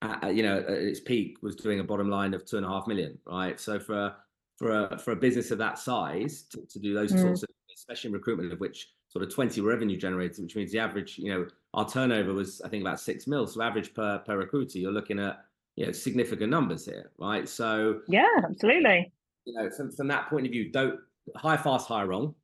uh, 0.01 0.27
you 0.27 0.43
know, 0.43 0.57
at 0.57 0.69
its 0.69 1.00
peak 1.00 1.38
was 1.41 1.55
doing 1.55 1.79
a 1.79 1.84
bottom 1.84 2.10
line 2.10 2.34
of 2.34 2.45
two 2.45 2.57
and 2.57 2.65
a 2.65 2.69
half 2.69 2.86
million, 2.86 3.17
right? 3.25 3.60
So 3.60 3.79
for 3.79 3.95
a, 3.95 4.17
for 4.57 4.86
a, 4.86 5.00
for 5.00 5.12
a 5.12 5.15
business 5.15 5.51
of 5.51 5.57
that 5.60 5.79
size 5.79 6.43
to, 6.51 6.65
to 6.69 6.79
do 6.79 6.93
those 6.93 7.13
Mm. 7.13 7.22
sorts 7.22 7.43
of, 7.43 7.50
especially 7.74 8.10
in 8.10 8.13
recruitment, 8.13 8.53
of 8.53 8.60
which 8.60 8.89
sort 9.15 9.25
of 9.25 9.34
20 9.34 9.62
revenue 9.62 9.95
generators, 9.95 10.39
which 10.39 10.57
means 10.57 10.74
the 10.74 10.79
average, 10.79 11.17
you 11.17 11.34
know, 11.34 11.48
our 11.74 11.88
turnover 11.88 12.34
was 12.34 12.62
I 12.62 12.67
think 12.67 12.81
about 12.84 13.00
six 13.00 13.27
mil. 13.27 13.48
So 13.48 13.62
average 13.62 13.93
per 13.93 14.19
per 14.19 14.38
recruiter, 14.38 14.77
you're 14.77 14.92
looking 14.92 15.20
at 15.20 15.46
you 15.77 15.85
know 15.85 15.94
significant 15.94 16.50
numbers 16.51 16.85
here, 16.85 17.11
right? 17.18 17.48
So 17.48 18.01
Yeah, 18.09 18.27
absolutely. 18.44 19.13
you 19.46 19.53
know, 19.53 19.70
from, 19.70 19.92
from 19.94 20.09
that 20.09 20.29
point 20.29 20.46
of 20.46 20.51
view, 20.51 20.70
don't 20.70 21.00
hire 21.37 21.57
fast, 21.57 21.87
hire 21.87 22.07
wrong, 22.07 22.35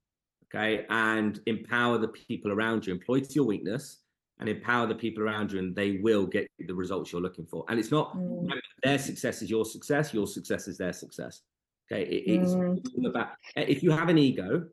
okay, 0.45 0.85
and 0.89 1.41
empower 1.45 1.97
the 1.97 2.07
people 2.07 2.53
around 2.53 2.87
you. 2.87 2.93
Employ 2.93 3.19
to 3.19 3.33
your 3.33 3.45
weakness 3.45 3.97
and 4.39 4.47
empower 4.47 4.87
the 4.87 4.95
people 4.95 5.23
around 5.23 5.51
you, 5.51 5.59
and 5.59 5.75
they 5.75 5.97
will 5.97 6.25
get 6.25 6.47
the 6.57 6.73
results 6.73 7.11
you're 7.11 7.21
looking 7.21 7.45
for. 7.45 7.65
And 7.67 7.79
it's 7.79 7.91
not 7.91 8.15
Mm. 8.15 8.49
their 8.81 8.97
success 8.97 9.41
is 9.41 9.49
your 9.49 9.65
success, 9.65 10.13
your 10.13 10.25
success 10.25 10.69
is 10.69 10.77
their 10.77 10.93
success. 10.93 11.41
Okay, 11.91 12.03
it, 12.03 12.23
it's 12.41 12.53
Mm. 12.55 12.81
all 12.97 13.07
about 13.07 13.29
if 13.57 13.83
you 13.83 13.91
have 13.91 14.07
an 14.07 14.17
ego, 14.17 14.67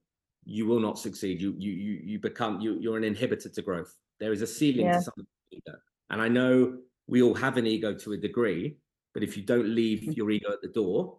you 0.51 0.65
will 0.67 0.81
not 0.81 0.99
succeed. 0.99 1.41
You 1.43 1.55
you 1.59 1.73
you 1.73 1.93
you 2.11 2.19
become 2.19 2.61
you 2.61 2.79
you're 2.81 2.97
an 2.97 3.05
inhibitor 3.15 3.53
to 3.53 3.63
growth. 3.63 3.95
There 4.19 4.33
is 4.33 4.41
a 4.43 4.47
ceiling 4.47 4.87
Yeah. 4.87 4.95
to 4.99 5.03
something 5.03 5.27
ego, 5.51 5.75
and 6.11 6.23
I 6.23 6.29
know 6.29 6.79
we 7.07 7.23
all 7.23 7.35
have 7.35 7.57
an 7.59 7.67
ego 7.67 7.93
to 7.95 8.13
a 8.15 8.17
degree, 8.17 8.79
but 9.13 9.23
if 9.23 9.37
you 9.37 9.43
don't 9.43 9.69
leave 9.69 10.01
Mm. 10.03 10.17
your 10.17 10.31
ego 10.31 10.51
at 10.51 10.63
the 10.63 10.69
door, 10.69 11.19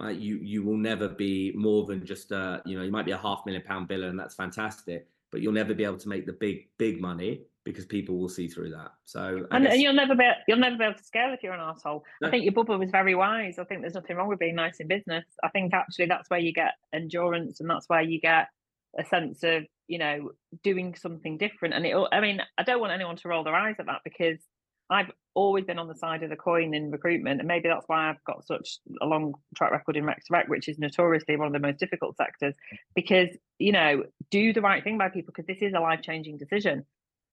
uh, 0.00 0.08
you 0.08 0.36
you 0.52 0.62
will 0.62 0.76
never 0.76 1.08
be 1.08 1.52
more 1.56 1.84
than 1.86 2.06
just 2.06 2.30
a 2.30 2.62
you 2.64 2.78
know 2.78 2.84
you 2.84 2.92
might 2.92 3.04
be 3.06 3.10
a 3.12 3.18
half 3.26 3.42
million 3.46 3.64
pound 3.64 3.88
biller 3.88 4.08
and 4.10 4.18
that's 4.20 4.36
fantastic, 4.36 5.08
but 5.32 5.40
you'll 5.42 5.52
never 5.62 5.74
be 5.74 5.84
able 5.84 5.98
to 5.98 6.08
make 6.08 6.24
the 6.24 6.32
big 6.46 6.68
big 6.78 7.00
money 7.00 7.42
because 7.64 7.84
people 7.84 8.16
will 8.16 8.30
see 8.30 8.46
through 8.48 8.70
that. 8.70 8.92
So 9.04 9.46
And, 9.50 9.64
guess- 9.64 9.72
and 9.74 9.82
you'll 9.82 9.92
never 10.04 10.14
be 10.14 10.24
you'll 10.46 10.58
never 10.66 10.76
be 10.78 10.84
able 10.84 10.96
to 10.96 11.04
scale 11.04 11.32
if 11.34 11.42
you're 11.42 11.52
an 11.52 11.60
asshole. 11.60 12.04
No. 12.22 12.28
I 12.28 12.30
think 12.30 12.44
your 12.44 12.52
bubble 12.54 12.78
was 12.78 12.90
very 12.90 13.14
wise. 13.16 13.58
I 13.58 13.64
think 13.64 13.80
there's 13.82 13.94
nothing 13.94 14.16
wrong 14.16 14.28
with 14.28 14.38
being 14.38 14.54
nice 14.54 14.78
in 14.80 14.86
business. 14.86 15.24
I 15.42 15.48
think 15.48 15.74
actually 15.74 16.06
that's 16.06 16.30
where 16.30 16.40
you 16.40 16.52
get 16.52 16.74
endurance 16.94 17.60
and 17.60 17.68
that's 17.68 17.86
where 17.88 18.00
you 18.02 18.20
get 18.20 18.46
a 18.98 19.04
sense 19.04 19.42
of 19.42 19.64
you 19.86 19.98
know 19.98 20.30
doing 20.62 20.94
something 20.94 21.38
different. 21.38 21.74
And 21.74 21.86
it 21.86 21.96
I 22.12 22.20
mean 22.20 22.40
I 22.56 22.62
don't 22.62 22.80
want 22.80 22.92
anyone 22.92 23.16
to 23.16 23.28
roll 23.28 23.44
their 23.44 23.54
eyes 23.54 23.76
at 23.78 23.86
that 23.86 24.00
because 24.04 24.38
I've 24.90 25.10
always 25.34 25.64
been 25.64 25.78
on 25.78 25.88
the 25.88 25.94
side 25.94 26.22
of 26.22 26.30
the 26.30 26.36
coin 26.36 26.74
in 26.74 26.90
recruitment, 26.90 27.40
and 27.40 27.48
maybe 27.48 27.68
that's 27.68 27.86
why 27.88 28.08
I've 28.08 28.24
got 28.24 28.46
such 28.46 28.78
a 29.02 29.06
long 29.06 29.34
track 29.54 29.70
record 29.70 29.96
in 29.96 30.04
rec 30.04 30.24
to 30.24 30.32
rec, 30.32 30.48
which 30.48 30.68
is 30.68 30.78
notoriously 30.78 31.36
one 31.36 31.46
of 31.46 31.52
the 31.52 31.58
most 31.58 31.78
difficult 31.78 32.16
sectors. 32.16 32.54
Because 32.94 33.28
you 33.58 33.72
know, 33.72 34.04
do 34.30 34.52
the 34.52 34.60
right 34.60 34.82
thing 34.82 34.98
by 34.98 35.08
people 35.08 35.32
because 35.34 35.46
this 35.46 35.62
is 35.62 35.74
a 35.74 35.80
life 35.80 36.00
changing 36.02 36.38
decision. 36.38 36.84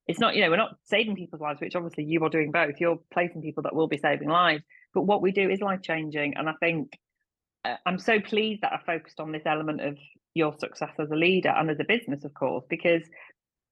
It's 0.07 0.19
not, 0.19 0.35
you 0.35 0.41
know, 0.41 0.51
we're 0.51 0.57
not 0.57 0.75
saving 0.83 1.15
people's 1.15 1.41
lives, 1.41 1.59
which 1.59 1.75
obviously 1.75 2.03
you 2.03 2.23
are 2.23 2.29
doing 2.29 2.51
both. 2.51 2.75
You're 2.79 2.99
placing 3.11 3.41
people 3.41 3.63
that 3.63 3.73
will 3.73 3.87
be 3.87 3.97
saving 3.97 4.29
lives, 4.29 4.63
but 4.93 5.01
what 5.01 5.21
we 5.21 5.31
do 5.31 5.49
is 5.49 5.61
life 5.61 5.81
changing. 5.81 6.35
And 6.37 6.47
I 6.47 6.53
think 6.59 6.91
uh, 7.63 7.77
I'm 7.85 7.97
so 7.97 8.19
pleased 8.19 8.61
that 8.61 8.73
I 8.73 8.79
focused 8.85 9.19
on 9.19 9.31
this 9.31 9.43
element 9.45 9.81
of 9.81 9.97
your 10.35 10.53
success 10.59 10.91
as 10.99 11.09
a 11.09 11.15
leader 11.15 11.49
and 11.49 11.69
as 11.71 11.79
a 11.79 11.85
business, 11.85 12.23
of 12.23 12.33
course, 12.33 12.65
because 12.69 13.01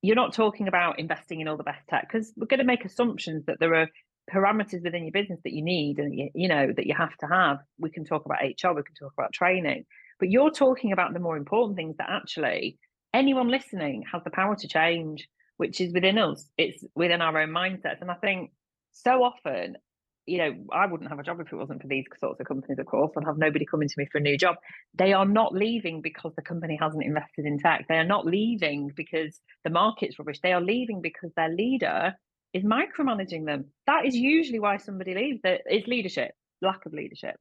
you're 0.01 0.15
not 0.15 0.33
talking 0.33 0.67
about 0.67 0.97
investing 0.97 1.41
in 1.41 1.47
all 1.47 1.57
the 1.57 1.63
best 1.63 1.87
tech 1.89 2.07
because 2.11 2.33
we're 2.35 2.47
going 2.47 2.59
to 2.59 2.65
make 2.65 2.85
assumptions 2.85 3.45
that 3.45 3.59
there 3.59 3.75
are 3.75 3.87
parameters 4.33 4.83
within 4.83 5.03
your 5.03 5.11
business 5.11 5.39
that 5.43 5.53
you 5.53 5.61
need 5.61 5.99
and 5.99 6.17
you, 6.17 6.29
you 6.33 6.47
know 6.47 6.71
that 6.75 6.87
you 6.87 6.95
have 6.95 7.15
to 7.17 7.27
have. 7.27 7.59
We 7.77 7.89
can 7.89 8.05
talk 8.05 8.25
about 8.25 8.39
hr 8.39 8.73
we 8.73 8.83
can 8.83 8.95
talk 8.97 9.13
about 9.17 9.33
training 9.33 9.85
but 10.19 10.29
you're 10.29 10.51
talking 10.51 10.91
about 10.93 11.13
the 11.13 11.19
more 11.19 11.37
important 11.37 11.75
things 11.75 11.97
that 11.97 12.09
actually 12.09 12.77
anyone 13.13 13.49
listening 13.49 14.03
has 14.11 14.23
the 14.23 14.29
power 14.29 14.55
to 14.55 14.67
change 14.67 15.27
which 15.57 15.81
is 15.81 15.93
within 15.93 16.17
us 16.17 16.49
it's 16.57 16.83
within 16.95 17.21
our 17.21 17.37
own 17.37 17.49
mindsets 17.49 18.01
and 18.01 18.09
i 18.09 18.15
think 18.15 18.51
so 18.93 19.23
often 19.23 19.75
you 20.25 20.37
know 20.37 20.53
i 20.71 20.85
wouldn't 20.85 21.09
have 21.09 21.19
a 21.19 21.23
job 21.23 21.39
if 21.41 21.51
it 21.51 21.55
wasn't 21.55 21.81
for 21.81 21.87
these 21.87 22.05
sorts 22.19 22.39
of 22.39 22.47
companies 22.47 22.79
of 22.79 22.85
course 22.85 23.11
i'd 23.17 23.25
have 23.25 23.37
nobody 23.37 23.65
coming 23.65 23.87
to 23.87 23.95
me 23.97 24.07
for 24.11 24.19
a 24.19 24.21
new 24.21 24.37
job. 24.37 24.55
They 24.97 25.13
are 25.13 25.25
not 25.25 25.53
leaving 25.53 26.01
because 26.01 26.33
the 26.35 26.41
company 26.41 26.77
hasn't 26.79 27.03
invested 27.03 27.45
in 27.45 27.59
tech. 27.59 27.85
They 27.89 27.97
are 27.97 28.05
not 28.05 28.25
leaving 28.25 28.91
because 28.95 29.39
the 29.63 29.69
market's 29.69 30.17
rubbish. 30.19 30.39
They 30.41 30.53
are 30.53 30.61
leaving 30.61 31.01
because 31.01 31.31
their 31.35 31.49
leader 31.49 32.13
is 32.53 32.63
micromanaging 32.63 33.45
them. 33.45 33.65
That 33.87 34.05
is 34.05 34.15
usually 34.15 34.59
why 34.59 34.77
somebody 34.77 35.13
leaves 35.15 35.41
That 35.43 35.61
it's 35.65 35.87
leadership 35.87 36.31
lack 36.61 36.85
of 36.85 36.93
leadership. 36.93 37.35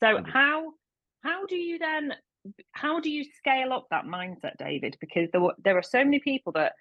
So 0.00 0.06
Mhm. 0.18 0.28
how 0.28 0.74
how 1.22 1.46
do 1.46 1.56
you 1.56 1.78
then 1.78 2.14
how 2.72 3.00
do 3.00 3.10
you 3.10 3.24
scale 3.24 3.72
up 3.72 3.86
that 3.90 4.04
mindset 4.04 4.56
david? 4.58 4.96
Because 5.00 5.30
there, 5.32 5.40
were- 5.40 5.56
there 5.58 5.76
are 5.78 5.82
so 5.82 6.04
many 6.04 6.20
people 6.20 6.52
that 6.52 6.74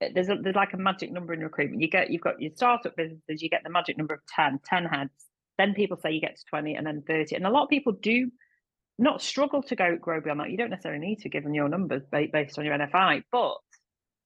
there's 0.00 0.28
a, 0.28 0.36
there's 0.36 0.56
like 0.56 0.72
a 0.72 0.78
magic 0.78 1.12
number 1.12 1.32
in 1.32 1.40
recruitment 1.40 1.82
you 1.82 1.88
get 1.88 2.10
you've 2.10 2.22
got 2.22 2.40
your 2.40 2.52
startup 2.54 2.94
businesses 2.96 3.42
you 3.42 3.48
get 3.48 3.62
the 3.64 3.70
magic 3.70 3.96
number 3.98 4.14
of 4.14 4.20
10 4.34 4.60
10 4.64 4.84
heads 4.84 5.10
then 5.56 5.74
people 5.74 5.96
say 5.96 6.12
you 6.12 6.20
get 6.20 6.36
to 6.36 6.44
20 6.50 6.74
and 6.74 6.86
then 6.86 7.02
30 7.06 7.34
and 7.36 7.46
a 7.46 7.50
lot 7.50 7.64
of 7.64 7.68
people 7.68 7.92
do 7.92 8.30
not 8.98 9.22
struggle 9.22 9.62
to 9.62 9.76
go 9.76 9.96
grow 9.96 10.20
beyond 10.20 10.40
that 10.40 10.50
you 10.50 10.56
don't 10.56 10.70
necessarily 10.70 11.04
need 11.04 11.20
to 11.20 11.28
given 11.28 11.54
your 11.54 11.68
numbers 11.68 12.02
based 12.10 12.58
on 12.58 12.64
your 12.64 12.76
nfi 12.78 13.22
but 13.32 13.56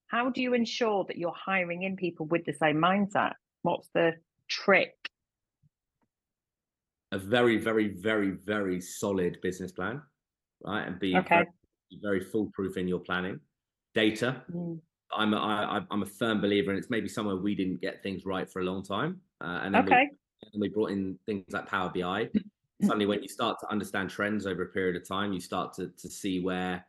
how 0.09 0.29
do 0.29 0.43
you 0.43 0.53
ensure 0.53 1.05
that 1.09 1.17
you're 1.17 1.35
hiring 1.35 1.85
in 1.85 1.97
people 1.97 2.27
with 2.27 2.45
the 2.45 2.53
same 2.55 2.77
mindset 2.77 3.33
what's 3.63 3.89
the 3.95 4.13
trick 4.49 4.95
a 7.13 7.19
very, 7.19 7.59
very, 7.59 7.89
very, 7.89 8.31
very 8.31 8.81
solid 8.81 9.39
business 9.43 9.71
plan, 9.71 10.01
right? 10.65 10.87
And 10.87 10.99
be 10.99 11.15
Okay. 11.19 11.29
very, 11.29 11.47
very 12.03 12.21
foolproof 12.25 12.79
in 12.79 12.89
your 12.89 13.01
planning. 13.01 13.39
Data. 13.95 14.43
Mm, 14.51 14.81
I'm 15.15 15.35
a, 15.35 15.37
I, 15.37 15.81
I'm 15.91 16.03
a 16.03 16.07
firm 16.07 16.41
believer, 16.41 16.71
and 16.71 16.79
it's 16.79 16.91
maybe 16.91 17.09
somewhere 17.09 17.37
we 17.37 17.55
didn't 17.55 17.81
get 17.81 18.03
things 18.03 18.25
right 18.25 18.51
for 18.51 18.61
a 18.61 18.65
long 18.65 18.83
time. 18.83 19.21
Uh, 19.41 19.61
and 19.63 19.75
then 19.75 19.85
we, 19.85 19.93
okay 19.93 20.09
and 20.53 20.61
we 20.61 20.69
brought 20.69 20.91
in 20.91 21.19
things 21.27 21.45
like 21.51 21.67
Power 21.67 21.91
BI. 21.95 22.29
suddenly 22.83 23.07
when 23.07 23.23
you 23.23 23.29
start 23.29 23.59
to 23.61 23.71
understand 23.71 24.11
trends 24.11 24.47
over 24.47 24.63
a 24.63 24.67
period 24.69 24.97
of 24.97 25.07
time, 25.07 25.33
you 25.33 25.41
start 25.41 25.73
to 25.75 25.89
to 25.99 26.09
see 26.09 26.41
where 26.41 26.85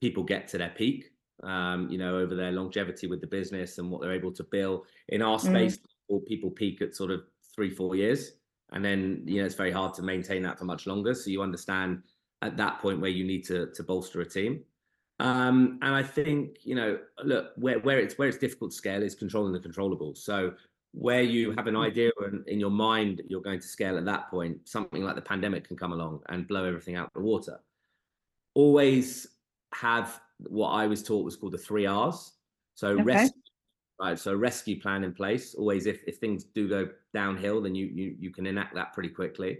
people 0.00 0.22
get 0.22 0.48
to 0.48 0.58
their 0.58 0.70
peak. 0.70 1.12
Um, 1.44 1.88
you 1.88 1.98
know, 1.98 2.18
over 2.18 2.34
their 2.34 2.50
longevity 2.50 3.06
with 3.06 3.20
the 3.20 3.26
business 3.28 3.78
and 3.78 3.88
what 3.90 4.00
they're 4.00 4.12
able 4.12 4.32
to 4.32 4.42
build. 4.42 4.86
In 5.10 5.22
our 5.22 5.38
Mm. 5.38 5.48
space, 5.48 5.78
people, 5.78 6.20
people 6.26 6.50
peak 6.50 6.82
at 6.82 6.96
sort 6.96 7.12
of 7.12 7.22
three, 7.54 7.70
four 7.70 7.94
years, 7.94 8.32
and 8.72 8.84
then 8.84 9.22
you 9.24 9.40
know 9.40 9.46
it's 9.46 9.54
very 9.54 9.70
hard 9.70 9.94
to 9.94 10.02
maintain 10.02 10.42
that 10.42 10.58
for 10.58 10.64
much 10.64 10.86
longer. 10.86 11.14
So 11.14 11.30
you 11.30 11.40
understand 11.42 12.02
at 12.42 12.56
that 12.56 12.80
point 12.80 13.00
where 13.00 13.10
you 13.10 13.24
need 13.24 13.44
to 13.46 13.70
to 13.72 13.82
bolster 13.84 14.20
a 14.20 14.28
team. 14.28 14.64
Um, 15.20 15.78
and 15.82 15.94
I 15.94 16.02
think 16.02 16.58
you 16.62 16.74
know, 16.74 16.98
look 17.24 17.52
where 17.56 17.80
where 17.80 17.98
it's 17.98 18.18
where 18.18 18.28
it's 18.28 18.38
difficult 18.38 18.70
to 18.70 18.76
scale 18.76 19.02
is 19.02 19.14
controlling 19.14 19.52
the 19.52 19.60
controllable. 19.60 20.14
So 20.14 20.54
where 20.92 21.22
you 21.22 21.52
have 21.52 21.66
an 21.66 21.76
idea 21.76 22.10
and 22.20 22.46
in 22.48 22.58
your 22.58 22.70
mind 22.70 23.22
you're 23.28 23.42
going 23.42 23.60
to 23.60 23.66
scale 23.66 23.98
at 23.98 24.04
that 24.06 24.30
point, 24.30 24.66
something 24.68 25.02
like 25.02 25.16
the 25.16 25.22
pandemic 25.22 25.66
can 25.66 25.76
come 25.76 25.92
along 25.92 26.20
and 26.28 26.48
blow 26.48 26.64
everything 26.64 26.96
out 26.96 27.12
the 27.14 27.20
water. 27.20 27.60
Always 28.54 29.26
have 29.74 30.20
what 30.38 30.70
I 30.70 30.86
was 30.86 31.02
taught 31.02 31.24
was 31.24 31.36
called 31.36 31.52
the 31.52 31.58
three 31.58 31.86
R's. 31.86 32.32
So 32.74 32.92
Okay. 32.92 33.02
rescue, 33.02 33.42
right? 34.00 34.18
So 34.18 34.34
rescue 34.34 34.80
plan 34.80 35.02
in 35.04 35.12
place. 35.12 35.54
Always, 35.54 35.86
if 35.86 36.02
if 36.06 36.18
things 36.18 36.44
do 36.44 36.68
go 36.68 36.88
downhill, 37.12 37.60
then 37.60 37.74
you 37.74 37.86
you 37.86 38.16
you 38.18 38.30
can 38.30 38.46
enact 38.46 38.74
that 38.76 38.92
pretty 38.94 39.08
quickly. 39.10 39.58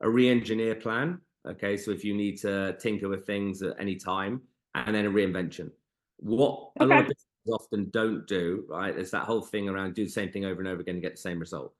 A 0.00 0.10
re-engineer 0.10 0.74
plan. 0.74 1.20
Okay, 1.48 1.76
so 1.76 1.92
if 1.92 2.04
you 2.04 2.12
need 2.14 2.38
to 2.38 2.76
tinker 2.80 3.08
with 3.08 3.24
things 3.24 3.62
at 3.62 3.76
any 3.78 3.94
time, 3.94 4.42
and 4.76 4.94
then 4.94 5.06
a 5.06 5.10
reinvention. 5.10 5.72
What 6.18 6.72
a 6.80 6.86
lot 6.86 7.00
of 7.00 7.04
Okay. 7.04 7.08
businesses 7.08 7.26
often 7.52 7.90
don't 7.90 8.26
do, 8.26 8.66
right? 8.68 8.96
Is 8.96 9.10
that 9.12 9.24
whole 9.24 9.42
thing 9.42 9.68
around 9.68 9.94
do 9.94 10.04
the 10.04 10.10
same 10.10 10.30
thing 10.30 10.44
over 10.44 10.60
and 10.60 10.68
over 10.68 10.80
again 10.80 10.96
and 10.96 11.02
get 11.02 11.12
the 11.12 11.18
same 11.20 11.38
result. 11.40 11.74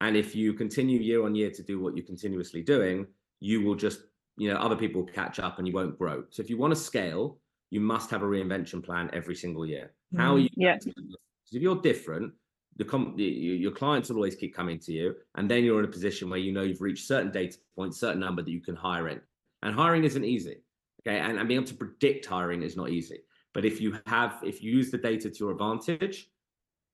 And 0.00 0.16
if 0.16 0.34
you 0.36 0.54
continue 0.54 1.00
year 1.00 1.24
on 1.24 1.34
year 1.34 1.50
to 1.52 1.62
do 1.62 1.80
what 1.80 1.96
you're 1.96 2.06
continuously 2.06 2.62
doing, 2.62 3.06
you 3.40 3.62
will 3.62 3.76
just, 3.76 4.00
you 4.36 4.48
know, 4.50 4.56
other 4.56 4.76
people 4.76 5.04
catch 5.04 5.38
up 5.38 5.58
and 5.58 5.66
you 5.68 5.74
won't 5.74 5.98
grow. 5.98 6.24
So 6.30 6.42
if 6.42 6.50
you 6.50 6.58
want 6.58 6.72
to 6.72 6.80
scale, 6.80 7.40
you 7.70 7.80
must 7.80 8.10
have 8.10 8.22
a 8.22 8.26
reinvention 8.26 8.84
plan 8.84 9.10
every 9.12 9.36
single 9.36 9.66
year. 9.66 9.94
How 10.16 10.34
are 10.34 10.38
Mm, 10.38 10.40
you? 10.40 10.48
yeah. 10.56 10.78
going 10.78 10.94
to 10.94 11.02
do 11.02 11.08
this? 11.08 11.16
'Cause 11.46 11.54
if 11.56 11.62
you're 11.62 11.80
different, 11.80 12.34
the 12.76 12.84
com- 12.84 13.14
your 13.18 13.72
clients 13.72 14.08
will 14.08 14.16
always 14.16 14.34
keep 14.34 14.54
coming 14.54 14.78
to 14.80 14.92
you, 14.92 15.16
and 15.36 15.48
then 15.50 15.64
you're 15.64 15.78
in 15.78 15.84
a 15.84 15.88
position 15.92 16.28
where 16.30 16.40
you 16.40 16.52
know 16.52 16.62
you've 16.62 16.80
reached 16.80 17.06
certain 17.06 17.30
data 17.30 17.58
points, 17.76 17.98
certain 18.00 18.20
number 18.20 18.42
that 18.42 18.50
you 18.50 18.60
can 18.60 18.74
hire 18.76 19.08
in. 19.08 19.20
And 19.62 19.74
hiring 19.74 20.04
isn't 20.04 20.24
easy, 20.24 20.63
okay? 21.06 21.18
And, 21.18 21.38
and 21.38 21.48
being 21.48 21.60
able 21.60 21.68
to 21.68 21.74
predict 21.74 22.26
hiring 22.26 22.62
is 22.62 22.76
not 22.76 22.90
easy. 22.90 23.20
But 23.52 23.64
if 23.64 23.80
you 23.80 23.98
have, 24.06 24.38
if 24.42 24.62
you 24.62 24.72
use 24.72 24.90
the 24.90 24.98
data 24.98 25.30
to 25.30 25.38
your 25.38 25.52
advantage, 25.52 26.28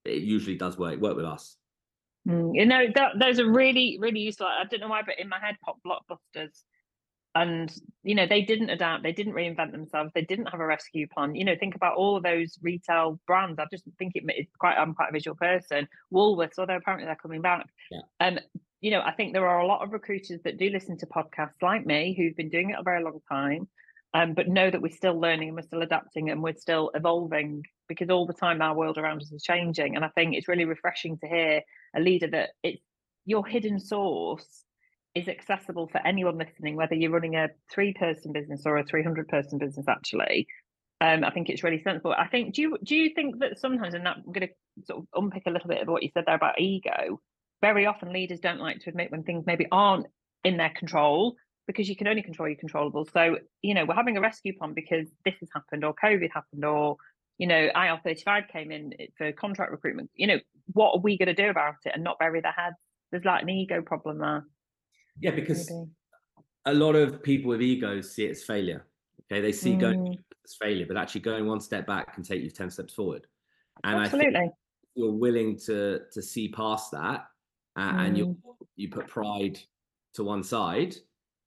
it 0.04 0.22
usually 0.22 0.56
does 0.56 0.78
work. 0.78 1.00
Work 1.00 1.16
with 1.16 1.24
us. 1.24 1.56
Mm, 2.28 2.50
you 2.54 2.66
know, 2.66 2.86
that, 2.94 3.12
those 3.18 3.40
are 3.40 3.50
really, 3.50 3.98
really 4.00 4.20
useful. 4.20 4.46
I 4.46 4.64
don't 4.64 4.80
know 4.80 4.88
why, 4.88 5.02
but 5.02 5.18
in 5.18 5.28
my 5.28 5.38
head 5.38 5.56
pop 5.64 5.78
blockbusters. 5.86 6.62
And, 7.34 7.72
you 8.02 8.16
know, 8.16 8.26
they 8.26 8.42
didn't 8.42 8.70
adapt, 8.70 9.04
they 9.04 9.12
didn't 9.12 9.34
reinvent 9.34 9.70
themselves, 9.70 10.10
they 10.16 10.24
didn't 10.24 10.46
have 10.46 10.58
a 10.58 10.66
rescue 10.66 11.06
plan. 11.06 11.36
You 11.36 11.44
know, 11.44 11.54
think 11.58 11.76
about 11.76 11.94
all 11.94 12.16
of 12.16 12.24
those 12.24 12.58
retail 12.60 13.20
brands. 13.24 13.60
I 13.60 13.66
just 13.70 13.84
think 14.00 14.16
it, 14.16 14.24
it's 14.26 14.56
quite, 14.56 14.74
I'm 14.76 14.94
quite 14.94 15.10
a 15.10 15.12
visual 15.12 15.36
person. 15.36 15.86
Woolworths, 16.12 16.58
although 16.58 16.74
apparently 16.74 17.06
they're 17.06 17.14
coming 17.14 17.40
back. 17.40 17.66
Yeah. 17.88 18.00
Um, 18.18 18.40
you 18.80 18.90
know, 18.90 19.00
I 19.00 19.12
think 19.12 19.32
there 19.32 19.46
are 19.46 19.60
a 19.60 19.66
lot 19.66 19.82
of 19.82 19.92
recruiters 19.92 20.40
that 20.42 20.58
do 20.58 20.70
listen 20.70 20.98
to 20.98 21.06
podcasts 21.06 21.62
like 21.62 21.86
me 21.86 22.16
who've 22.18 22.36
been 22.36 22.48
doing 22.48 22.70
it 22.70 22.80
a 22.80 22.82
very 22.82 23.04
long 23.04 23.20
time, 23.30 23.68
um, 24.12 24.34
but 24.34 24.48
know 24.48 24.70
that 24.70 24.82
we're 24.82 24.90
still 24.90 25.18
learning 25.18 25.48
and 25.48 25.56
we're 25.56 25.62
still 25.62 25.82
adapting 25.82 26.30
and 26.30 26.42
we're 26.42 26.56
still 26.56 26.90
evolving 26.94 27.62
because 27.88 28.10
all 28.10 28.26
the 28.26 28.32
time 28.32 28.60
our 28.60 28.74
world 28.74 28.98
around 28.98 29.22
us 29.22 29.30
is 29.30 29.42
changing. 29.42 29.94
And 29.94 30.04
I 30.04 30.08
think 30.08 30.34
it's 30.34 30.48
really 30.48 30.64
refreshing 30.64 31.18
to 31.18 31.28
hear 31.28 31.62
a 31.94 32.00
leader 32.00 32.28
that 32.28 32.50
it's 32.62 32.82
your 33.24 33.46
hidden 33.46 33.78
source 33.78 34.64
is 35.14 35.28
accessible 35.28 35.88
for 35.88 36.04
anyone 36.04 36.38
listening, 36.38 36.76
whether 36.76 36.94
you're 36.94 37.10
running 37.10 37.36
a 37.36 37.48
three 37.72 37.92
person 37.92 38.32
business 38.32 38.62
or 38.64 38.78
a 38.78 38.84
300 38.84 39.28
person 39.28 39.58
business, 39.58 39.86
actually. 39.88 40.46
Um, 41.00 41.24
I 41.24 41.30
think 41.30 41.48
it's 41.48 41.64
really 41.64 41.82
sensible. 41.82 42.12
I 42.12 42.26
think, 42.26 42.54
do 42.54 42.62
you, 42.62 42.78
do 42.84 42.94
you 42.96 43.14
think 43.14 43.38
that 43.38 43.58
sometimes, 43.58 43.94
and 43.94 44.06
I'm 44.06 44.22
going 44.26 44.48
to 44.48 44.84
sort 44.86 45.00
of 45.00 45.06
unpick 45.14 45.44
a 45.46 45.50
little 45.50 45.68
bit 45.68 45.82
of 45.82 45.88
what 45.88 46.02
you 46.02 46.10
said 46.12 46.24
there 46.26 46.34
about 46.34 46.60
ego, 46.60 47.20
very 47.62 47.86
often 47.86 48.12
leaders 48.12 48.40
don't 48.40 48.60
like 48.60 48.80
to 48.80 48.90
admit 48.90 49.10
when 49.10 49.22
things 49.22 49.44
maybe 49.46 49.66
aren't 49.70 50.06
in 50.44 50.56
their 50.56 50.70
control 50.70 51.36
because 51.70 51.88
you 51.88 51.94
can 51.94 52.08
only 52.08 52.22
control 52.22 52.48
your 52.48 52.58
controllables. 52.58 53.12
So, 53.12 53.38
you 53.62 53.74
know, 53.74 53.84
we're 53.84 53.94
having 53.94 54.16
a 54.16 54.20
rescue 54.20 54.56
plan 54.58 54.74
because 54.74 55.06
this 55.24 55.34
has 55.38 55.48
happened 55.54 55.84
or 55.84 55.94
COVID 55.94 56.28
happened 56.32 56.64
or, 56.64 56.96
you 57.38 57.46
know, 57.46 57.68
IR35 57.76 58.48
came 58.48 58.72
in 58.72 58.92
for 59.16 59.30
contract 59.30 59.70
recruitment. 59.70 60.10
You 60.16 60.26
know, 60.26 60.38
what 60.72 60.96
are 60.96 61.00
we 61.00 61.16
going 61.16 61.28
to 61.28 61.34
do 61.34 61.48
about 61.48 61.76
it 61.84 61.92
and 61.94 62.02
not 62.02 62.18
bury 62.18 62.40
their 62.40 62.50
heads? 62.50 62.74
There's 63.12 63.24
like 63.24 63.42
an 63.42 63.50
ego 63.50 63.82
problem 63.82 64.18
there. 64.18 64.44
Yeah, 65.20 65.30
because 65.30 65.68
maybe. 65.68 65.90
a 66.66 66.74
lot 66.74 66.96
of 66.96 67.22
people 67.22 67.50
with 67.50 67.62
egos 67.62 68.10
see 68.12 68.24
it 68.24 68.30
as 68.32 68.42
failure. 68.42 68.84
Okay, 69.30 69.40
they 69.40 69.52
see 69.52 69.76
going 69.76 69.94
Mm, 69.94 70.18
as 70.44 70.54
failure, 70.60 70.86
but 70.88 70.96
actually 70.96 71.20
going 71.20 71.46
one 71.46 71.60
step 71.60 71.86
back 71.86 72.14
can 72.14 72.24
take 72.24 72.42
you 72.42 72.50
ten 72.50 72.68
steps 72.68 72.94
forward. 72.94 73.28
And 73.84 73.96
I 73.96 74.08
think 74.08 74.14
absolutely. 74.14 74.46
if 74.46 74.88
you're 74.96 75.12
willing 75.12 75.56
to 75.66 76.00
to 76.12 76.20
see 76.20 76.48
past 76.48 76.90
that, 76.90 77.26
uh, 77.76 77.94
and 77.98 78.18
you 78.18 78.26
Mm, 78.26 78.36
you 78.74 78.88
put 78.88 79.06
pride 79.06 79.60
to 80.14 80.24
one 80.24 80.42
side, 80.42 80.96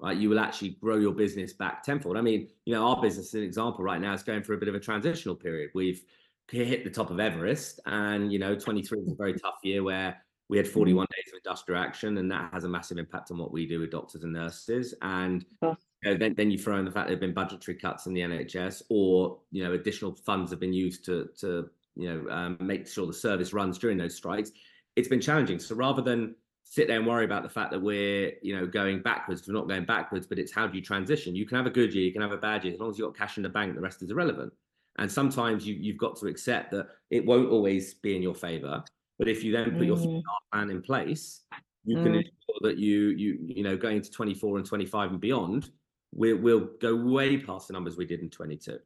right? 0.04 0.18
You 0.18 0.30
will 0.30 0.40
actually 0.40 0.72
grow 0.82 0.98
your 0.98 1.14
business 1.14 1.54
back 1.54 1.82
tenfold. 1.82 2.18
I 2.18 2.22
mean, 2.22 2.50
you 2.66 2.76
know, 2.76 2.86
our 2.86 3.02
business, 3.02 3.28
as 3.28 3.36
an 3.36 3.44
example, 3.44 3.86
right 3.86 4.02
now 4.02 4.14
is 4.14 4.22
going 4.22 4.44
through 4.44 4.58
a 4.58 4.60
bit 4.60 4.68
of 4.68 4.76
a 4.76 4.80
transitional 4.80 5.34
period. 5.34 5.72
We've 5.74 6.04
hit 6.52 6.84
the 6.84 6.90
top 6.90 7.10
of 7.10 7.22
Everest, 7.22 7.80
and 7.86 8.32
you 8.32 8.38
know, 8.38 8.54
23 8.54 9.00
is 9.00 9.12
a 9.14 9.16
very 9.16 9.34
tough 9.34 9.60
year 9.64 9.82
where 9.82 10.18
we 10.50 10.58
had 10.58 10.68
41 10.68 11.08
days 11.10 11.34
of 11.34 11.40
industrial 11.44 11.82
action, 11.82 12.18
and 12.18 12.30
that 12.30 12.52
has 12.52 12.66
a 12.66 12.70
massive 12.70 12.98
impact 12.98 13.32
on 13.32 13.38
what 13.38 13.54
we 13.54 13.66
do 13.66 13.80
with 13.80 13.92
doctors 13.92 14.24
and 14.24 14.34
nurses. 14.34 14.94
And 15.02 15.46
you 15.62 15.76
know, 16.04 16.18
then, 16.18 16.34
then 16.36 16.52
you 16.52 16.58
throw 16.58 16.78
in 16.78 16.86
the 16.86 16.92
fact 16.92 17.08
there 17.08 17.16
have 17.16 17.22
been 17.22 17.34
budgetary 17.34 17.78
cuts 17.78 18.06
in 18.06 18.14
the 18.14 18.22
NHS, 18.22 18.84
or 18.90 19.40
you 19.52 19.64
know, 19.64 19.72
additional 19.74 20.14
funds 20.14 20.52
have 20.52 20.60
been 20.60 20.74
used 20.74 21.06
to 21.06 21.30
to 21.40 21.70
you 21.96 22.14
know 22.14 22.30
um, 22.30 22.58
make 22.60 22.88
sure 22.88 23.08
the 23.08 23.14
service 23.14 23.54
runs 23.54 23.78
during 23.78 23.98
those 23.98 24.16
strikes. 24.16 24.52
It's 24.98 25.08
been 25.08 25.22
challenging. 25.22 25.60
So 25.60 25.76
rather 25.76 26.02
than 26.02 26.36
sit 26.64 26.88
there 26.88 26.98
and 26.98 27.08
worry 27.08 27.26
about 27.26 27.44
the 27.44 27.50
fact 27.50 27.72
that 27.72 27.82
we're 27.82 28.34
you 28.42 28.56
know 28.56 28.66
going 28.66 29.02
backwards 29.02 29.48
we're 29.48 29.54
not 29.54 29.68
going 29.68 29.86
backwards, 29.86 30.26
but 30.26 30.40
it's 30.40 30.54
how 30.54 30.68
do 30.68 30.78
you 30.78 30.84
transition? 30.84 31.36
You 31.36 31.46
can 31.46 31.58
have 31.58 31.68
a 31.68 31.72
good 31.72 31.94
year, 31.94 32.04
you 32.04 32.12
can 32.14 32.22
have 32.22 32.32
a 32.32 32.38
bad 32.38 32.64
year, 32.64 32.74
as 32.74 32.80
long 32.80 32.90
as 32.90 32.98
you've 32.98 33.08
got 33.08 33.18
cash 33.18 33.38
in 33.38 33.44
the 33.44 33.50
bank, 33.50 33.76
the 33.76 33.82
rest 33.82 34.02
is 34.02 34.10
irrelevant. 34.10 34.54
And 34.98 35.12
sometimes 35.12 35.66
you 35.68 35.76
you've 35.76 35.98
got 35.98 36.16
to 36.18 36.28
accept 36.28 36.72
that 36.72 36.88
it 37.10 37.26
won't 37.26 37.50
always 37.50 37.96
be 37.96 38.16
in 38.16 38.22
your 38.22 38.36
favor. 38.36 38.84
But 39.20 39.28
if 39.28 39.44
you 39.44 39.52
then 39.52 39.76
put 39.76 39.86
your 39.86 39.98
Mm, 39.98 40.22
plan 40.52 40.70
in 40.70 40.82
place, 40.82 41.46
you 41.86 41.98
can 41.98 42.14
Mm. 42.14 42.18
ensure 42.18 42.60
that 42.62 42.78
you 42.78 43.10
you 43.10 43.40
you 43.42 43.64
know 43.64 43.78
going 43.78 44.02
to 44.02 44.12
24 44.12 44.58
and 44.58 44.66
25 44.66 45.12
and 45.12 45.20
beyond, 45.22 45.72
we, 46.14 46.34
we'll 46.34 46.70
go 46.80 46.96
way 46.96 47.38
past 47.38 47.68
the 47.68 47.74
numbers 47.74 47.98
we 47.98 48.06
did 48.06 48.20
in 48.22 48.30
22. 48.30 48.78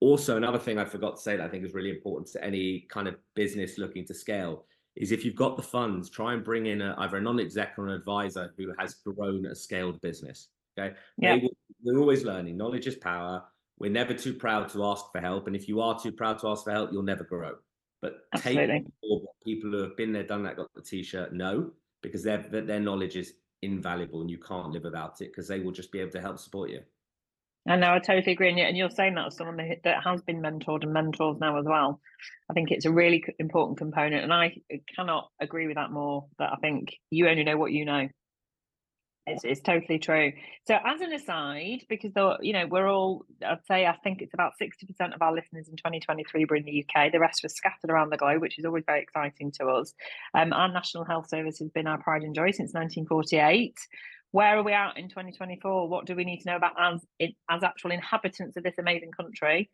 Also, 0.00 0.36
another 0.36 0.58
thing 0.58 0.78
I 0.78 0.84
forgot 0.84 1.16
to 1.16 1.22
say 1.22 1.36
that 1.36 1.44
I 1.44 1.48
think 1.48 1.64
is 1.64 1.74
really 1.74 1.90
important 1.90 2.26
to 2.32 2.44
any 2.44 2.80
kind 2.88 3.06
of 3.06 3.14
business 3.34 3.78
looking 3.78 4.04
to 4.06 4.14
scale 4.14 4.66
is 4.96 5.12
if 5.12 5.24
you've 5.24 5.34
got 5.34 5.56
the 5.56 5.62
funds, 5.62 6.10
try 6.10 6.34
and 6.34 6.44
bring 6.44 6.66
in 6.66 6.82
a, 6.82 6.94
either 6.98 7.16
a 7.16 7.20
non-exec 7.20 7.78
or 7.78 7.86
an 7.86 7.94
advisor 7.94 8.52
who 8.56 8.72
has 8.78 8.94
grown 8.94 9.46
a 9.46 9.54
scaled 9.54 10.00
business. 10.00 10.48
Okay, 10.78 10.94
Yeah. 11.18 11.36
They 11.36 11.42
will, 11.42 11.56
we're 11.82 12.00
always 12.00 12.24
learning. 12.24 12.56
Knowledge 12.56 12.86
is 12.86 12.96
power. 12.96 13.42
We're 13.78 13.90
never 13.90 14.14
too 14.14 14.34
proud 14.34 14.68
to 14.70 14.84
ask 14.84 15.06
for 15.12 15.20
help, 15.20 15.46
and 15.46 15.56
if 15.56 15.68
you 15.68 15.80
are 15.80 15.98
too 15.98 16.12
proud 16.12 16.38
to 16.40 16.48
ask 16.48 16.64
for 16.64 16.70
help, 16.70 16.92
you'll 16.92 17.02
never 17.02 17.24
grow. 17.24 17.56
But 18.00 18.24
take 18.36 18.58
Absolutely. 18.58 18.92
all 19.02 19.20
what 19.20 19.34
people 19.44 19.70
who 19.70 19.78
have 19.78 19.96
been 19.96 20.12
there, 20.12 20.24
done 20.24 20.42
that, 20.44 20.56
got 20.56 20.72
the 20.74 20.82
t-shirt 20.82 21.32
know 21.32 21.70
because 22.02 22.22
their 22.22 22.38
their 22.38 22.80
knowledge 22.80 23.16
is 23.16 23.34
invaluable 23.62 24.20
and 24.20 24.30
you 24.30 24.38
can't 24.38 24.72
live 24.72 24.82
without 24.82 25.20
it 25.20 25.30
because 25.30 25.48
they 25.48 25.60
will 25.60 25.70
just 25.70 25.92
be 25.92 26.00
able 26.00 26.10
to 26.10 26.20
help 26.20 26.38
support 26.38 26.70
you. 26.70 26.80
I 27.68 27.76
know, 27.76 27.94
I 27.94 28.00
totally 28.00 28.32
agree. 28.32 28.48
And 28.48 28.58
you- 28.58 28.64
and 28.64 28.76
you're 28.76 28.90
saying 28.90 29.14
that 29.14 29.26
as 29.26 29.36
someone 29.36 29.56
that 29.84 30.02
has 30.02 30.22
been 30.22 30.42
mentored 30.42 30.82
and 30.82 30.92
mentors 30.92 31.38
now 31.38 31.58
as 31.58 31.64
well. 31.64 32.00
I 32.50 32.54
think 32.54 32.70
it's 32.72 32.86
a 32.86 32.90
really 32.92 33.24
important 33.38 33.78
component. 33.78 34.24
And 34.24 34.32
I 34.32 34.56
cannot 34.96 35.30
agree 35.40 35.68
with 35.68 35.76
that 35.76 35.92
more. 35.92 36.28
That 36.38 36.52
I 36.52 36.56
think 36.56 36.96
you 37.10 37.28
only 37.28 37.44
know 37.44 37.56
what 37.56 37.72
you 37.72 37.84
know. 37.84 38.08
It's, 39.24 39.44
it's 39.44 39.60
totally 39.60 40.00
true. 40.00 40.32
So, 40.66 40.76
as 40.84 41.00
an 41.00 41.12
aside, 41.12 41.84
because 41.88 42.12
though 42.12 42.36
you 42.40 42.52
know 42.52 42.66
we're 42.66 42.88
all, 42.88 43.24
I'd 43.46 43.64
say 43.66 43.86
I 43.86 43.96
think 44.02 44.20
it's 44.20 44.34
about 44.34 44.56
sixty 44.58 44.84
percent 44.84 45.14
of 45.14 45.22
our 45.22 45.32
listeners 45.32 45.68
in 45.68 45.76
2023 45.76 46.46
were 46.46 46.56
in 46.56 46.64
the 46.64 46.84
UK. 46.84 47.12
The 47.12 47.20
rest 47.20 47.44
were 47.44 47.48
scattered 47.48 47.90
around 47.90 48.10
the 48.10 48.16
globe, 48.16 48.40
which 48.40 48.58
is 48.58 48.64
always 48.64 48.82
very 48.84 49.00
exciting 49.00 49.52
to 49.60 49.66
us. 49.66 49.94
Um, 50.34 50.52
our 50.52 50.66
National 50.72 51.04
Health 51.04 51.28
Service 51.28 51.60
has 51.60 51.70
been 51.70 51.86
our 51.86 51.98
pride 52.02 52.22
and 52.22 52.34
joy 52.34 52.50
since 52.50 52.74
1948. 52.74 53.76
Where 54.32 54.58
are 54.58 54.62
we 54.62 54.72
at 54.72 54.96
in 54.96 55.08
2024? 55.08 55.88
What 55.88 56.06
do 56.06 56.14
we 56.14 56.24
need 56.24 56.40
to 56.40 56.48
know 56.50 56.56
about 56.56 56.72
as 56.78 57.04
as 57.48 57.62
actual 57.62 57.92
inhabitants 57.92 58.56
of 58.56 58.64
this 58.64 58.74
amazing 58.78 59.12
country? 59.12 59.70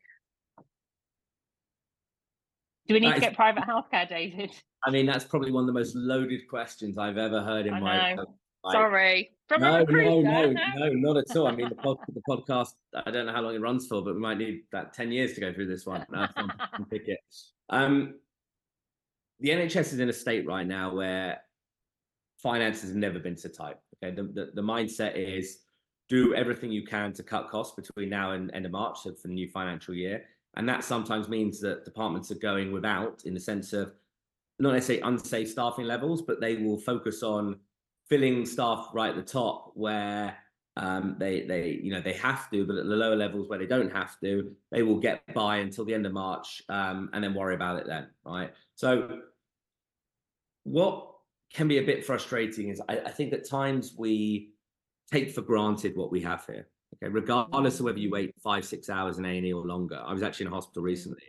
Do 2.88 2.94
we 2.94 3.01
need 3.01 3.09
That 3.09 3.12
to 3.12 3.16
is- 3.18 3.23
get 3.23 3.37
private 3.37 3.64
healthcare, 3.64 4.09
David? 4.09 4.51
I 4.85 4.90
mean, 4.90 5.07
that's 5.07 5.25
probably 5.25 5.51
one 5.53 5.62
of 5.62 5.66
the 5.66 5.73
most 5.73 5.94
loaded 5.97 6.49
questions 6.49 6.99
I've 6.99 7.18
ever 7.18 7.42
heard 7.42 7.66
in 7.66 7.75
I 7.75 7.81
my 7.81 7.99
life. 7.99 8.18
Like, 8.64 8.73
Sorry, 8.73 9.31
from 9.49 9.61
No, 9.61 9.83
no, 9.85 10.21
no, 10.21 10.53
no, 10.53 10.88
not 10.94 11.16
at 11.16 11.37
all. 11.37 11.47
I 11.47 11.55
mean, 11.55 11.68
the, 11.68 11.75
pod, 11.77 11.99
the 12.12 12.21
podcast, 12.29 12.73
I 12.94 13.11
don't 13.11 13.27
know 13.27 13.33
how 13.33 13.40
long 13.40 13.55
it 13.55 13.61
runs 13.61 13.87
for, 13.87 14.03
but 14.03 14.14
we 14.14 14.21
might 14.21 14.38
need 14.38 14.62
that 14.73 14.92
10 14.92 15.12
years 15.12 15.35
to 15.35 15.40
go 15.40 15.53
through 15.53 15.66
this 15.68 15.87
one. 15.87 16.05
No, 16.11 16.27
pick 16.90 17.07
it. 17.07 17.18
Um, 17.71 18.14
the 19.40 19.51
NHS 19.51 19.92
is 19.92 19.99
in 20.01 20.09
a 20.09 20.12
state 20.12 20.47
right 20.47 20.66
now 20.66 20.92
where 20.94 21.40
finances 22.42 22.90
have 22.90 22.96
never 22.96 23.18
been 23.18 23.37
so 23.37 23.48
tight. 23.48 23.77
Okay, 24.03 24.14
the, 24.14 24.22
the, 24.22 24.51
the 24.55 24.62
mindset 24.62 25.16
is 25.16 25.59
do 26.09 26.35
everything 26.35 26.72
you 26.72 26.87
can 26.87 27.12
to 27.12 27.22
cut 27.22 27.51
costs 27.51 27.74
between 27.74 28.09
now 28.09 28.33
and 28.33 28.51
end 28.55 28.64
of 28.64 28.72
March, 28.72 29.01
so 29.03 29.12
for 29.14 29.29
the 29.29 29.35
new 29.35 29.48
financial 29.48 29.94
year. 29.94 30.24
And 30.57 30.68
that 30.68 30.83
sometimes 30.83 31.29
means 31.29 31.61
that 31.61 31.85
departments 31.85 32.31
are 32.31 32.37
going 32.37 32.72
without, 32.72 33.22
in 33.24 33.35
the 33.35 33.40
sense 33.40 33.72
of 33.72 33.92
not 34.59 34.72
necessarily 34.72 35.03
unsafe 35.03 35.51
staffing 35.51 35.85
levels, 35.85 36.22
but 36.22 36.40
they 36.40 36.57
will 36.57 36.79
focus 36.79 37.22
on 37.22 37.57
filling 38.09 38.46
staff 38.46 38.88
right 38.94 39.11
at 39.11 39.16
the 39.16 39.22
top 39.22 39.72
where 39.74 40.37
um, 40.77 41.16
they 41.18 41.42
they 41.42 41.81
you 41.83 41.92
know 41.92 42.01
they 42.01 42.14
have 42.14 42.51
to, 42.51 42.64
but 42.64 42.77
at 42.77 42.87
the 42.87 42.96
lower 42.96 43.16
levels 43.16 43.48
where 43.48 43.59
they 43.59 43.66
don't 43.66 43.92
have 43.92 44.18
to, 44.20 44.53
they 44.70 44.83
will 44.83 44.98
get 44.98 45.22
by 45.35 45.59
until 45.59 45.85
the 45.85 45.92
end 45.92 46.07
of 46.07 46.12
March 46.12 46.62
um, 46.68 47.11
and 47.12 47.22
then 47.22 47.35
worry 47.35 47.55
about 47.55 47.79
it 47.79 47.87
then, 47.87 48.09
right? 48.24 48.53
So 48.74 49.20
what 50.64 51.17
can 51.52 51.68
be 51.68 51.78
a 51.78 51.82
bit 51.82 52.04
frustrating 52.04 52.68
is 52.68 52.80
I, 52.88 52.98
I 52.98 53.11
think 53.11 53.32
at 53.32 53.48
times 53.48 53.94
we 53.96 54.50
take 55.11 55.30
for 55.30 55.42
granted 55.42 55.96
what 55.96 56.11
we 56.11 56.20
have 56.22 56.44
here. 56.46 56.68
Okay, 56.96 57.11
regardless 57.12 57.80
of 57.80 57.84
whether 57.84 57.98
you 57.98 58.11
wait 58.11 58.34
five, 58.42 58.64
six 58.64 58.88
hours 58.88 59.18
in 59.18 59.24
A&E 59.24 59.52
or 59.52 59.66
longer. 59.66 60.00
I 60.04 60.12
was 60.12 60.22
actually 60.22 60.46
in 60.46 60.52
a 60.52 60.54
hospital 60.54 60.82
recently 60.82 61.24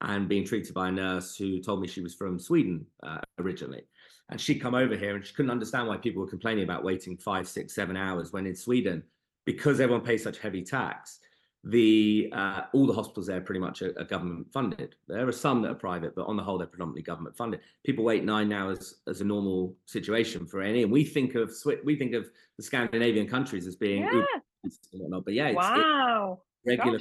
and 0.00 0.28
being 0.28 0.44
treated 0.44 0.74
by 0.74 0.88
a 0.88 0.92
nurse 0.92 1.36
who 1.36 1.60
told 1.60 1.80
me 1.80 1.88
she 1.88 2.00
was 2.00 2.14
from 2.14 2.38
Sweden 2.38 2.84
uh, 3.02 3.18
originally. 3.38 3.82
And 4.30 4.40
she'd 4.40 4.60
come 4.60 4.74
over 4.74 4.96
here 4.96 5.14
and 5.14 5.24
she 5.24 5.34
couldn't 5.34 5.50
understand 5.50 5.86
why 5.86 5.98
people 5.98 6.22
were 6.22 6.28
complaining 6.28 6.64
about 6.64 6.84
waiting 6.84 7.16
five, 7.16 7.46
six, 7.46 7.74
seven 7.74 7.96
hours 7.96 8.32
when 8.32 8.46
in 8.46 8.56
Sweden, 8.56 9.02
because 9.44 9.80
everyone 9.80 10.04
pays 10.04 10.22
such 10.22 10.38
heavy 10.38 10.62
tax, 10.62 11.20
the 11.64 12.30
uh, 12.32 12.62
all 12.74 12.86
the 12.86 12.92
hospitals 12.92 13.26
there 13.26 13.40
pretty 13.40 13.60
much 13.60 13.80
are, 13.80 13.94
are, 13.98 14.04
government 14.04 14.52
funded. 14.52 14.96
There 15.08 15.26
are 15.26 15.32
some 15.32 15.62
that 15.62 15.70
are 15.70 15.76
private, 15.76 16.14
but 16.14 16.26
on 16.26 16.36
the 16.36 16.42
whole, 16.42 16.58
they're 16.58 16.66
predominantly 16.66 17.02
government 17.02 17.36
funded. 17.36 17.60
People 17.84 18.04
wait 18.04 18.22
nine 18.22 18.52
hours 18.52 18.96
as 19.08 19.22
a 19.22 19.24
normal 19.24 19.74
situation 19.86 20.46
for 20.46 20.60
any, 20.60 20.82
and 20.82 20.92
we 20.92 21.04
think 21.04 21.34
of 21.34 21.50
we 21.82 21.96
think 21.96 22.12
of 22.12 22.28
the 22.58 22.62
Scandinavian 22.62 23.26
countries 23.26 23.66
as 23.66 23.76
being 23.76 24.02
yeah. 24.02 24.70
whatnot. 24.92 25.24
But 25.24 25.34
yeah, 25.34 25.48
it's, 25.48 25.56
wow, 25.56 26.40
it's 26.64 26.78
regular. 26.78 27.00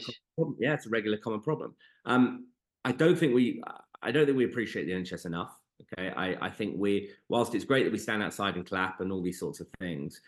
Yeah, 0.60 0.73
it's 0.73 0.86
a 0.86 0.89
regular 0.89 1.17
common 1.17 1.41
problem. 1.41 1.76
Um, 2.06 2.47
I 2.86 2.93
don't 2.93 3.17
think 3.17 3.36
we 3.36 3.62
I 4.02 4.12
don't 4.12 4.26
think 4.26 4.38
we 4.38 4.45
appreciate 4.45 4.86
the 4.86 4.93
NHS 4.93 5.26
enough. 5.26 5.58
Okay, 5.82 6.10
I, 6.15 6.38
I 6.39 6.49
think 6.49 6.76
we 6.78 7.10
whilst 7.28 7.54
it's 7.54 7.65
great 7.65 7.84
that 7.84 7.91
we 7.91 7.97
stand 7.97 8.23
outside 8.23 8.56
and 8.56 8.65
clap 8.65 9.02
and 9.02 9.12
all 9.12 9.21
these 9.21 9.39
sorts 9.39 9.60
of 9.60 9.67
things, 9.80 10.21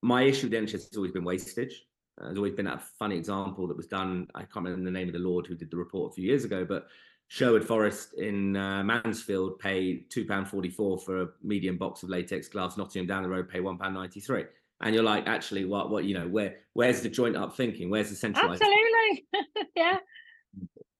my 0.00 0.22
issue 0.22 0.48
with 0.48 0.52
the 0.52 0.58
NHS 0.58 0.72
has 0.72 0.96
always 0.96 1.12
been 1.12 1.24
wastage. 1.24 1.85
There's 2.18 2.36
always 2.36 2.54
been 2.54 2.66
that 2.66 2.82
funny 2.98 3.16
example 3.16 3.66
that 3.68 3.76
was 3.76 3.86
done. 3.86 4.28
I 4.34 4.40
can't 4.40 4.64
remember 4.64 4.84
the 4.84 4.90
name 4.90 5.08
of 5.08 5.12
the 5.12 5.20
lord 5.20 5.46
who 5.46 5.54
did 5.54 5.70
the 5.70 5.76
report 5.76 6.12
a 6.12 6.14
few 6.14 6.24
years 6.24 6.44
ago, 6.44 6.64
but 6.64 6.86
Sherwood 7.28 7.64
Forest 7.64 8.14
in 8.14 8.56
uh, 8.56 8.82
Mansfield 8.84 9.58
paid 9.58 10.10
two 10.10 10.24
pound 10.24 10.48
forty 10.48 10.70
four 10.70 10.98
for 10.98 11.22
a 11.22 11.28
medium 11.42 11.76
box 11.76 12.02
of 12.02 12.08
latex 12.08 12.48
gloves. 12.48 12.76
Nottingham 12.76 13.06
down 13.06 13.22
the 13.22 13.28
road 13.28 13.48
pay 13.48 13.60
one 13.60 13.78
pound 13.78 13.94
ninety 13.94 14.20
three. 14.20 14.44
And 14.82 14.94
you're 14.94 15.04
like, 15.04 15.26
actually, 15.26 15.64
what, 15.64 15.88
what, 15.88 16.04
you 16.04 16.12
know, 16.12 16.28
where, 16.28 16.56
where's 16.74 17.00
the 17.00 17.08
joint 17.08 17.34
up 17.34 17.56
thinking? 17.56 17.88
Where's 17.88 18.10
the 18.10 18.14
centralized? 18.14 18.62
Absolutely, 18.62 19.26
yeah. 19.76 19.96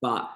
But 0.01 0.31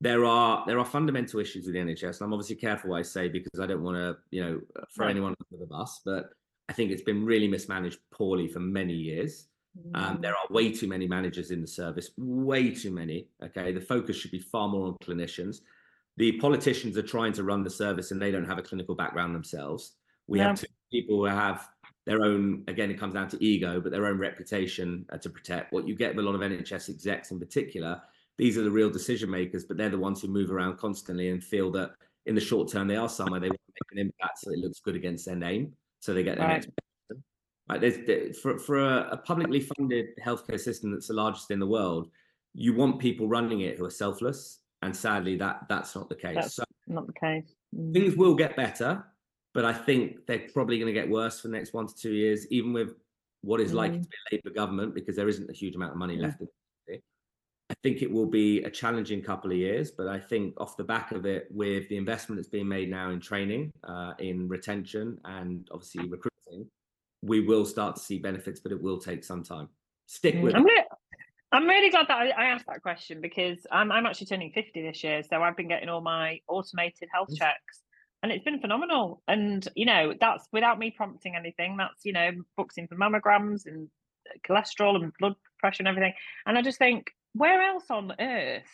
there 0.00 0.24
are 0.24 0.64
there 0.66 0.78
are 0.78 0.84
fundamental 0.84 1.40
issues 1.40 1.66
with 1.66 1.74
the 1.74 1.80
NHS, 1.80 2.20
and 2.20 2.22
I'm 2.22 2.32
obviously 2.32 2.56
careful 2.56 2.90
what 2.90 2.98
I 2.98 3.02
say 3.02 3.28
because 3.28 3.60
I 3.60 3.66
don't 3.66 3.82
want 3.82 3.96
to, 3.96 4.16
you 4.30 4.42
know, 4.42 4.60
throw 4.94 5.06
right. 5.06 5.10
anyone 5.10 5.34
under 5.52 5.64
the 5.64 5.68
bus. 5.68 6.00
But 6.04 6.30
I 6.68 6.72
think 6.72 6.90
it's 6.90 7.02
been 7.02 7.24
really 7.24 7.48
mismanaged 7.48 7.98
poorly 8.12 8.48
for 8.48 8.60
many 8.60 8.94
years. 8.94 9.48
Um, 9.94 10.18
there 10.20 10.32
are 10.32 10.46
way 10.50 10.72
too 10.72 10.88
many 10.88 11.06
managers 11.06 11.50
in 11.50 11.60
the 11.60 11.66
service, 11.66 12.10
way 12.16 12.70
too 12.70 12.90
many. 12.90 13.28
Okay, 13.42 13.72
the 13.72 13.80
focus 13.80 14.16
should 14.16 14.30
be 14.30 14.38
far 14.38 14.68
more 14.68 14.86
on 14.86 14.96
clinicians. 15.02 15.60
The 16.16 16.32
politicians 16.38 16.96
are 16.96 17.02
trying 17.02 17.32
to 17.34 17.44
run 17.44 17.62
the 17.62 17.70
service 17.70 18.10
and 18.10 18.20
they 18.20 18.30
don't 18.30 18.46
have 18.46 18.58
a 18.58 18.62
clinical 18.62 18.94
background 18.94 19.34
themselves. 19.34 19.92
We 20.26 20.38
yeah. 20.38 20.48
have 20.48 20.60
two 20.60 20.66
people 20.90 21.16
who 21.16 21.24
have 21.24 21.68
their 22.06 22.22
own, 22.22 22.64
again, 22.68 22.90
it 22.90 22.98
comes 22.98 23.14
down 23.14 23.28
to 23.28 23.44
ego, 23.44 23.80
but 23.80 23.92
their 23.92 24.06
own 24.06 24.18
reputation 24.18 25.04
uh, 25.12 25.18
to 25.18 25.28
protect. 25.28 25.72
What 25.72 25.86
you 25.86 25.94
get 25.94 26.14
with 26.14 26.24
a 26.24 26.28
lot 26.28 26.34
of 26.34 26.40
NHS 26.40 26.88
execs 26.88 27.30
in 27.30 27.38
particular, 27.38 28.00
these 28.38 28.56
are 28.56 28.62
the 28.62 28.70
real 28.70 28.90
decision 28.90 29.30
makers, 29.30 29.64
but 29.64 29.76
they're 29.76 29.90
the 29.90 29.98
ones 29.98 30.22
who 30.22 30.28
move 30.28 30.50
around 30.50 30.78
constantly 30.78 31.30
and 31.30 31.42
feel 31.42 31.70
that 31.72 31.90
in 32.26 32.34
the 32.34 32.40
short 32.40 32.70
term 32.70 32.88
they 32.88 32.96
are 32.96 33.08
somewhere 33.08 33.40
they 33.40 33.48
want 33.48 33.60
to 33.60 33.72
make 33.92 34.00
an 34.00 34.06
impact 34.06 34.38
so 34.38 34.50
it 34.50 34.58
looks 34.58 34.80
good 34.80 34.96
against 34.96 35.26
their 35.26 35.36
name. 35.36 35.72
So 36.00 36.14
they 36.14 36.22
get 36.22 36.38
their 36.38 36.46
right. 36.46 36.54
next 36.54 36.70
Right, 37.68 37.80
there's, 37.80 38.38
for 38.38 38.58
for 38.58 38.78
a, 38.78 39.08
a, 39.12 39.16
publicly 39.16 39.60
funded 39.60 40.16
healthcare 40.24 40.60
system 40.60 40.92
that's 40.92 41.08
the 41.08 41.14
largest 41.14 41.50
in 41.50 41.58
the 41.58 41.66
world, 41.66 42.08
you 42.54 42.72
want 42.74 43.00
people 43.00 43.26
running 43.26 43.62
it 43.62 43.76
who 43.76 43.84
are 43.84 43.90
selfless, 43.90 44.60
and 44.82 44.94
sadly, 44.94 45.36
that 45.36 45.66
that's 45.68 45.96
not 45.96 46.08
the 46.08 46.14
case. 46.14 46.36
That's 46.36 46.54
so 46.54 46.64
not 46.86 47.08
the 47.08 47.12
case. 47.12 47.54
Mm. 47.74 47.92
Things 47.92 48.16
will 48.16 48.36
get 48.36 48.54
better, 48.54 49.04
but 49.52 49.64
I 49.64 49.72
think 49.72 50.26
they're 50.26 50.46
probably 50.52 50.78
going 50.78 50.94
to 50.94 50.98
get 50.98 51.10
worse 51.10 51.40
for 51.40 51.48
the 51.48 51.56
next 51.56 51.74
one 51.74 51.88
to 51.88 51.94
two 51.94 52.12
years, 52.12 52.46
even 52.52 52.72
with 52.72 52.94
what 53.42 53.60
is 53.60 53.72
mm. 53.72 53.76
likely 53.76 53.98
to 53.98 54.08
be 54.08 54.16
a 54.30 54.34
Labour 54.36 54.54
government, 54.54 54.94
because 54.94 55.16
there 55.16 55.28
isn't 55.28 55.50
a 55.50 55.52
huge 55.52 55.74
amount 55.74 55.90
of 55.90 55.98
money 55.98 56.16
mm. 56.16 56.22
left. 56.22 56.40
In 56.40 56.48
it. 56.86 57.02
I 57.68 57.74
think 57.82 58.00
it 58.00 58.12
will 58.12 58.26
be 58.26 58.62
a 58.62 58.70
challenging 58.70 59.22
couple 59.22 59.50
of 59.50 59.56
years, 59.56 59.90
but 59.90 60.06
I 60.06 60.20
think 60.20 60.54
off 60.60 60.76
the 60.76 60.84
back 60.84 61.10
of 61.10 61.26
it, 61.26 61.48
with 61.50 61.88
the 61.88 61.96
investment 61.96 62.38
that's 62.38 62.48
being 62.48 62.68
made 62.68 62.90
now 62.90 63.10
in 63.10 63.18
training, 63.18 63.72
uh, 63.82 64.12
in 64.20 64.46
retention, 64.46 65.18
and 65.24 65.68
obviously 65.72 66.08
recruiting 66.08 66.70
we 67.26 67.40
will 67.40 67.64
start 67.64 67.96
to 67.96 68.02
see 68.02 68.18
benefits, 68.18 68.60
but 68.60 68.72
it 68.72 68.80
will 68.80 68.98
take 68.98 69.24
some 69.24 69.42
time. 69.42 69.68
Stick 70.06 70.36
mm, 70.36 70.42
with 70.42 70.54
I'm 70.54 70.62
it. 70.62 70.64
Really, 70.64 70.84
I'm 71.52 71.66
really 71.66 71.90
glad 71.90 72.08
that 72.08 72.18
I, 72.18 72.28
I, 72.30 72.44
asked 72.46 72.66
that 72.66 72.82
question 72.82 73.20
because 73.20 73.58
I'm, 73.70 73.92
I'm 73.92 74.04
actually 74.06 74.26
turning 74.26 74.52
50 74.52 74.82
this 74.82 75.02
year. 75.04 75.22
So 75.22 75.42
I've 75.42 75.56
been 75.56 75.68
getting 75.68 75.88
all 75.88 76.00
my 76.00 76.40
automated 76.48 77.08
health 77.12 77.34
checks 77.36 77.82
and 78.22 78.32
it's 78.32 78.44
been 78.44 78.60
phenomenal. 78.60 79.22
And, 79.28 79.66
you 79.74 79.86
know, 79.86 80.14
that's 80.20 80.46
without 80.52 80.78
me 80.78 80.90
prompting 80.90 81.36
anything. 81.36 81.76
That's, 81.76 82.04
you 82.04 82.12
know, 82.12 82.32
books 82.56 82.76
in 82.76 82.88
for 82.88 82.96
mammograms 82.96 83.66
and 83.66 83.88
cholesterol 84.48 84.96
and 84.96 85.12
blood 85.18 85.34
pressure 85.58 85.82
and 85.82 85.88
everything. 85.88 86.14
And 86.46 86.58
I 86.58 86.62
just 86.62 86.78
think, 86.78 87.12
where 87.34 87.62
else 87.62 87.84
on 87.90 88.14
earth 88.18 88.64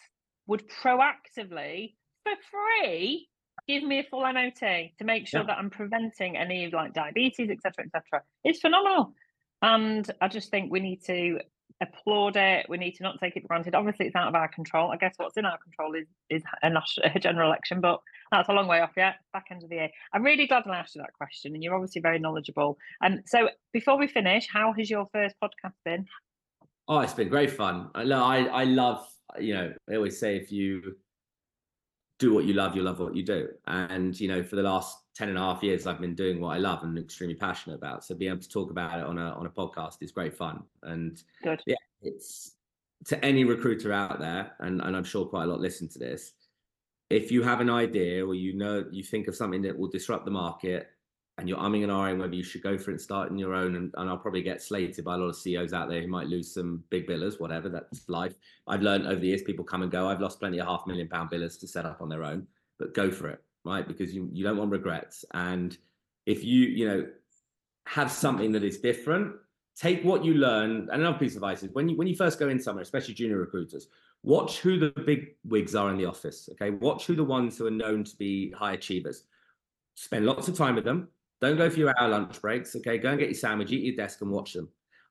would 0.46 0.64
proactively, 0.82 1.94
for 2.22 2.32
free, 2.50 3.28
give 3.68 3.82
me 3.82 4.00
a 4.00 4.04
full 4.04 4.20
MOT 4.20 4.60
to 4.60 5.04
make 5.04 5.26
sure 5.26 5.40
yeah. 5.40 5.46
that 5.46 5.58
I'm 5.58 5.70
preventing 5.70 6.36
any 6.36 6.70
like 6.70 6.92
diabetes, 6.92 7.50
etc., 7.50 7.84
etc. 7.86 8.22
It's 8.44 8.60
phenomenal, 8.60 9.14
and 9.60 10.08
I 10.20 10.28
just 10.28 10.50
think 10.50 10.70
we 10.70 10.80
need 10.80 11.04
to 11.04 11.40
applaud 11.82 12.36
it. 12.36 12.66
We 12.68 12.78
need 12.78 12.92
to 12.92 13.02
not 13.02 13.18
take 13.20 13.36
it 13.36 13.42
for 13.42 13.48
granted. 13.48 13.74
Obviously, 13.74 14.06
it's 14.06 14.16
out 14.16 14.28
of 14.28 14.34
our 14.34 14.48
control. 14.48 14.90
I 14.90 14.96
guess 14.96 15.14
what's 15.16 15.36
in 15.36 15.44
our 15.44 15.58
control 15.58 15.94
is 15.94 16.06
is 16.30 16.42
a, 16.62 16.70
national, 16.70 17.10
a 17.14 17.18
general 17.18 17.48
election, 17.48 17.80
but 17.80 18.00
that's 18.30 18.48
a 18.48 18.52
long 18.52 18.68
way 18.68 18.80
off 18.80 18.92
yet. 18.96 19.16
Back 19.32 19.46
end 19.50 19.62
of 19.62 19.68
the 19.68 19.76
year. 19.76 19.90
I'm 20.12 20.22
really 20.22 20.46
glad 20.46 20.66
I 20.66 20.78
asked 20.78 20.94
you 20.94 21.02
that 21.02 21.12
question, 21.12 21.54
and 21.54 21.62
you're 21.62 21.74
obviously 21.74 22.00
very 22.00 22.18
knowledgeable. 22.18 22.78
And 23.00 23.22
so, 23.26 23.48
before 23.72 23.98
we 23.98 24.06
finish, 24.06 24.46
how 24.50 24.72
has 24.78 24.88
your 24.88 25.06
first 25.12 25.36
podcast 25.42 25.74
been? 25.84 26.06
Oh, 26.88 27.00
it's 27.00 27.14
been 27.14 27.28
great 27.28 27.50
fun. 27.50 27.90
I, 27.94 28.02
I, 28.02 28.38
I 28.44 28.64
love. 28.64 29.06
You 29.40 29.54
know, 29.54 29.72
I 29.90 29.94
always 29.94 30.18
say 30.18 30.36
if 30.36 30.52
you 30.52 30.96
do 32.22 32.32
what 32.32 32.44
you 32.44 32.54
love, 32.54 32.76
you 32.76 32.82
love 32.82 33.00
what 33.00 33.16
you 33.16 33.24
do. 33.24 33.48
And, 33.66 34.18
you 34.18 34.28
know, 34.28 34.44
for 34.44 34.54
the 34.54 34.62
last 34.62 34.96
10 35.16 35.28
and 35.28 35.36
a 35.36 35.40
half 35.40 35.60
years, 35.60 35.88
I've 35.88 36.00
been 36.00 36.14
doing 36.14 36.40
what 36.40 36.50
I 36.50 36.58
love 36.58 36.84
and 36.84 36.96
extremely 36.96 37.34
passionate 37.34 37.74
about. 37.74 38.04
So 38.04 38.14
being 38.14 38.30
able 38.30 38.42
to 38.42 38.48
talk 38.48 38.70
about 38.70 39.00
it 39.00 39.04
on 39.04 39.18
a, 39.18 39.30
on 39.32 39.46
a 39.46 39.50
podcast 39.50 39.96
is 40.00 40.12
great 40.12 40.32
fun. 40.32 40.62
And 40.84 41.20
Good. 41.42 41.60
yeah, 41.66 41.74
it's 42.00 42.52
to 43.06 43.22
any 43.24 43.42
recruiter 43.42 43.92
out 43.92 44.20
there, 44.20 44.52
and, 44.60 44.80
and 44.80 44.96
I'm 44.96 45.02
sure 45.02 45.26
quite 45.26 45.44
a 45.44 45.46
lot 45.46 45.60
listen 45.60 45.88
to 45.88 45.98
this. 45.98 46.32
If 47.10 47.32
you 47.32 47.42
have 47.42 47.60
an 47.60 47.68
idea 47.68 48.24
or 48.24 48.36
you 48.36 48.54
know, 48.54 48.84
you 48.92 49.02
think 49.02 49.26
of 49.26 49.34
something 49.34 49.62
that 49.62 49.76
will 49.76 49.88
disrupt 49.88 50.24
the 50.24 50.30
market, 50.30 50.90
and 51.42 51.48
you're 51.48 51.58
umming 51.58 51.82
and 51.82 51.90
ahhing 51.90 52.20
whether 52.20 52.36
you 52.36 52.44
should 52.44 52.62
go 52.62 52.78
for 52.78 52.92
it 52.92 52.94
and 52.94 53.00
start 53.00 53.28
in 53.28 53.36
your 53.36 53.52
own. 53.52 53.74
And, 53.74 53.92
and, 53.96 54.08
I'll 54.08 54.16
probably 54.16 54.42
get 54.42 54.62
slated 54.62 55.04
by 55.04 55.16
a 55.16 55.18
lot 55.18 55.26
of 55.26 55.34
CEOs 55.34 55.72
out 55.72 55.88
there 55.88 56.00
who 56.00 56.06
might 56.06 56.28
lose 56.28 56.54
some 56.54 56.84
big 56.88 57.08
billers, 57.08 57.40
whatever, 57.40 57.68
that's 57.68 58.08
life. 58.08 58.36
I've 58.68 58.82
learned 58.82 59.08
over 59.08 59.18
the 59.18 59.26
years, 59.26 59.42
people 59.42 59.64
come 59.64 59.82
and 59.82 59.90
go. 59.90 60.08
I've 60.08 60.20
lost 60.20 60.38
plenty 60.38 60.60
of 60.60 60.68
half 60.68 60.86
million 60.86 61.08
pound 61.08 61.30
billers 61.30 61.58
to 61.58 61.66
set 61.66 61.84
up 61.84 62.00
on 62.00 62.08
their 62.08 62.22
own, 62.22 62.46
but 62.78 62.94
go 62.94 63.10
for 63.10 63.28
it, 63.28 63.42
right? 63.64 63.86
Because 63.86 64.14
you, 64.14 64.30
you 64.32 64.44
don't 64.44 64.56
want 64.56 64.70
regrets. 64.70 65.24
And 65.34 65.76
if 66.26 66.44
you, 66.44 66.60
you 66.68 66.88
know, 66.88 67.06
have 67.88 68.12
something 68.12 68.52
that 68.52 68.62
is 68.62 68.78
different, 68.78 69.34
take 69.76 70.04
what 70.04 70.24
you 70.24 70.34
learn. 70.34 70.88
And 70.92 71.02
another 71.02 71.18
piece 71.18 71.32
of 71.32 71.38
advice 71.38 71.64
is 71.64 71.70
when 71.72 71.88
you, 71.88 71.96
when 71.96 72.06
you 72.06 72.14
first 72.14 72.38
go 72.38 72.50
in 72.50 72.60
somewhere, 72.60 72.82
especially 72.82 73.14
junior 73.14 73.38
recruiters, 73.38 73.88
watch 74.22 74.60
who 74.60 74.78
the 74.78 74.92
big 75.04 75.34
wigs 75.44 75.74
are 75.74 75.90
in 75.90 75.98
the 75.98 76.04
office. 76.04 76.48
Okay. 76.52 76.70
Watch 76.70 77.06
who 77.06 77.16
the 77.16 77.24
ones 77.24 77.58
who 77.58 77.66
are 77.66 77.72
known 77.72 78.04
to 78.04 78.16
be 78.16 78.52
high 78.52 78.74
achievers. 78.74 79.24
Spend 79.96 80.24
lots 80.24 80.46
of 80.46 80.56
time 80.56 80.76
with 80.76 80.84
them 80.84 81.08
don't 81.42 81.56
go 81.56 81.68
for 81.68 81.78
your 81.78 81.92
hour 82.00 82.08
lunch 82.08 82.40
breaks. 82.40 82.74
Okay, 82.76 82.96
go 82.98 83.10
and 83.10 83.18
get 83.18 83.28
your 83.28 83.34
sandwich, 83.34 83.72
eat 83.72 83.82
your 83.82 83.96
desk, 83.96 84.22
and 84.22 84.30
watch 84.30 84.54
them. 84.54 84.68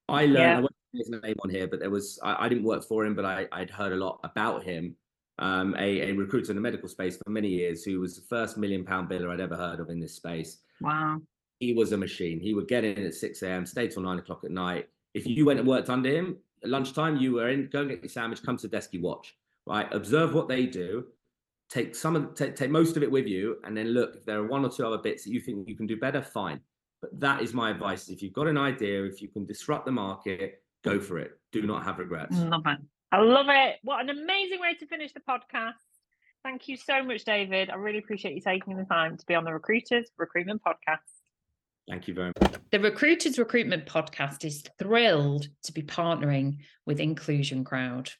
I 0.08 0.26
learned. 0.26 0.34
Yeah. 0.34 0.58
I 0.58 0.60
won't 0.62 0.76
his 0.94 1.10
name 1.10 1.36
on 1.44 1.50
here, 1.50 1.68
but 1.68 1.80
there 1.80 1.90
was. 1.90 2.20
I, 2.24 2.46
I 2.46 2.50
didn't 2.50 2.64
work 2.64 2.84
for 2.84 3.06
him, 3.06 3.16
but 3.16 3.26
I, 3.26 3.48
would 3.58 3.70
heard 3.70 3.94
a 3.94 3.98
lot 3.98 4.20
about 4.24 4.64
him. 4.64 4.96
Um, 5.40 5.76
a, 5.78 6.10
a 6.10 6.12
recruiter 6.12 6.52
in 6.52 6.56
the 6.56 6.62
medical 6.62 6.88
space 6.88 7.18
for 7.18 7.30
many 7.30 7.48
years, 7.50 7.84
who 7.84 8.00
was 8.00 8.16
the 8.16 8.22
first 8.22 8.58
million 8.58 8.86
pound 8.86 9.10
biller 9.10 9.32
I'd 9.32 9.40
ever 9.40 9.56
heard 9.56 9.80
of 9.80 9.90
in 9.90 10.00
this 10.00 10.14
space. 10.14 10.60
Wow. 10.80 11.20
He 11.60 11.74
was 11.74 11.92
a 11.92 11.98
machine. 11.98 12.40
He 12.40 12.54
would 12.54 12.68
get 12.68 12.84
in 12.84 13.06
at 13.06 13.14
6 13.14 13.42
a.m., 13.44 13.66
stay 13.66 13.88
till 13.88 14.04
nine 14.04 14.20
o'clock 14.20 14.44
at 14.44 14.52
night. 14.52 14.90
If 15.14 15.26
you 15.26 15.46
went 15.46 15.60
and 15.60 15.68
worked 15.68 15.90
under 15.90 16.10
him 16.10 16.38
at 16.64 16.70
lunchtime, 16.70 17.18
you 17.18 17.34
were 17.34 17.50
in, 17.50 17.70
go 17.72 17.82
and 17.82 17.90
get 17.90 18.02
your 18.02 18.10
sandwich, 18.10 18.44
come 18.44 18.58
to 18.58 18.68
the 18.68 18.76
desk, 18.76 18.94
you 18.94 19.02
watch, 19.02 19.36
right? 19.66 19.92
Observe 19.94 20.34
what 20.34 20.48
they 20.48 20.66
do, 20.66 21.06
take 21.72 21.96
some 21.96 22.16
of 22.16 22.36
take, 22.36 22.56
take 22.56 22.70
most 22.70 22.98
of 22.98 23.04
it 23.04 23.10
with 23.10 23.26
you 23.26 23.58
and 23.64 23.76
then 23.76 23.88
look 23.88 24.16
if 24.16 24.26
there 24.26 24.38
are 24.38 24.46
one 24.46 24.64
or 24.66 24.70
two 24.70 24.86
other 24.86 24.98
bits 24.98 25.24
that 25.24 25.32
you 25.32 25.40
think 25.40 25.68
you 25.68 25.76
can 25.76 25.88
do 25.88 25.98
better 25.98 26.22
fine 26.22 26.60
But 27.02 27.18
that 27.20 27.42
is 27.42 27.54
my 27.54 27.72
advice. 27.72 28.10
If 28.10 28.22
you've 28.22 28.34
got 28.34 28.48
an 28.48 28.58
idea, 28.58 29.06
if 29.06 29.22
you 29.22 29.30
can 29.30 29.46
disrupt 29.46 29.86
the 29.86 29.92
market, 29.92 30.62
go 30.84 31.00
for 31.00 31.18
it. 31.18 31.32
Do 31.52 31.62
not 31.64 31.84
have 31.84 31.98
regrets. 31.98 32.38
Love 32.38 32.64
it. 32.68 32.78
I 33.12 33.20
love 33.22 33.48
it. 33.50 33.78
What 33.84 34.02
an 34.02 34.10
amazing 34.10 34.60
way 34.60 34.76
to 34.76 34.86
finish 34.86 35.12
the 35.14 35.22
podcast. 35.22 35.74
Thank 36.44 36.68
you 36.68 36.78
so 36.78 37.04
much, 37.04 37.24
David. 37.24 37.70
I 37.70 37.76
really 37.76 38.00
appreciate 38.00 38.36
you 38.36 38.42
taking 38.42 38.76
the 38.76 38.84
time 38.86 39.18
to 39.18 39.26
be 39.26 39.36
on 39.36 39.44
the 39.44 39.54
Recruiters 39.54 40.10
Recruitment 40.18 40.62
Podcast. 40.64 41.00
Thank 41.90 42.08
you 42.08 42.14
very 42.14 42.32
much. 42.40 42.54
The 42.72 42.80
Recruiters 42.80 43.38
Recruitment 43.38 43.86
Podcast 43.86 44.46
is 44.46 44.64
thrilled 44.80 45.48
to 45.64 45.72
be 45.72 45.84
partnering 45.84 46.58
with 46.86 47.00
Inclusion 47.00 47.64
Crowd. 47.64 48.12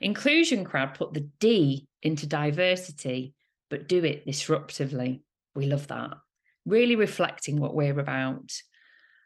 Inclusion 0.00 0.64
Crowd 0.64 0.94
put 0.94 1.14
the 1.14 1.28
D 1.40 1.88
into 2.02 2.26
diversity, 2.26 3.34
but 3.68 3.88
do 3.88 4.04
it 4.04 4.26
disruptively. 4.26 5.20
We 5.54 5.66
love 5.66 5.86
that. 5.88 6.14
Really 6.66 6.96
reflecting 6.96 7.58
what 7.58 7.74
we're 7.74 7.98
about. 7.98 8.52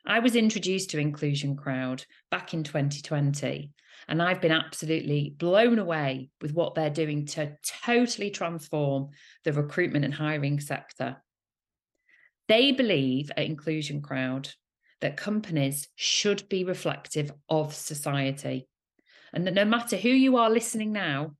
I 0.06 0.18
was 0.18 0.36
introduced 0.36 0.90
to 0.90 0.98
Inclusion 0.98 1.56
Crowd 1.56 2.04
back 2.30 2.52
in 2.52 2.62
2020, 2.62 3.72
and 4.06 4.22
I've 4.22 4.40
been 4.40 4.52
absolutely 4.52 5.34
blown 5.36 5.78
away 5.78 6.30
with 6.42 6.52
what 6.52 6.74
they're 6.74 6.90
doing 6.90 7.26
to 7.26 7.56
totally 7.84 8.30
transform 8.30 9.08
the 9.44 9.52
recruitment 9.52 10.04
and 10.04 10.12
hiring 10.12 10.60
sector. 10.60 11.16
They 12.48 12.72
believe 12.72 13.30
at 13.36 13.46
Inclusion 13.46 14.02
Crowd 14.02 14.50
that 15.00 15.16
companies 15.16 15.88
should 15.96 16.48
be 16.48 16.64
reflective 16.64 17.32
of 17.48 17.74
society 17.74 18.68
and 19.32 19.46
that 19.46 19.54
no 19.54 19.64
matter 19.64 19.96
who 19.96 20.10
you 20.10 20.36
are 20.36 20.50
listening 20.50 20.92
now, 20.92 21.32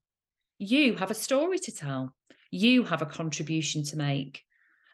you 0.59 0.97
have 0.97 1.11
a 1.11 1.14
story 1.14 1.59
to 1.61 1.73
tell, 1.73 2.14
you 2.51 2.85
have 2.85 3.03
a 3.03 3.07
contribution 3.07 3.85
to 3.85 3.97
make. 3.97 4.43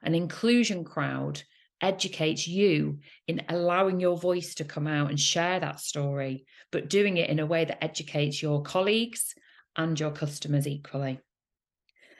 An 0.03 0.15
inclusion 0.15 0.85
crowd 0.85 1.43
educates 1.81 2.47
you 2.47 2.99
in 3.27 3.43
allowing 3.49 4.01
your 4.01 4.17
voice 4.17 4.55
to 4.55 4.65
come 4.65 4.87
out 4.87 5.11
and 5.11 5.21
share 5.21 5.61
that 5.61 5.81
story, 5.81 6.45
but 6.71 6.89
doing 6.89 7.17
it 7.17 7.31
in 7.31 7.39
a 7.39 7.47
way 7.47 7.65
that 7.65 7.83
educates 7.83 8.43
your 8.43 8.63
colleagues 8.63 9.35
and 9.77 9.99
your 9.99 10.11
customers 10.11 10.67
equally. 10.67 11.21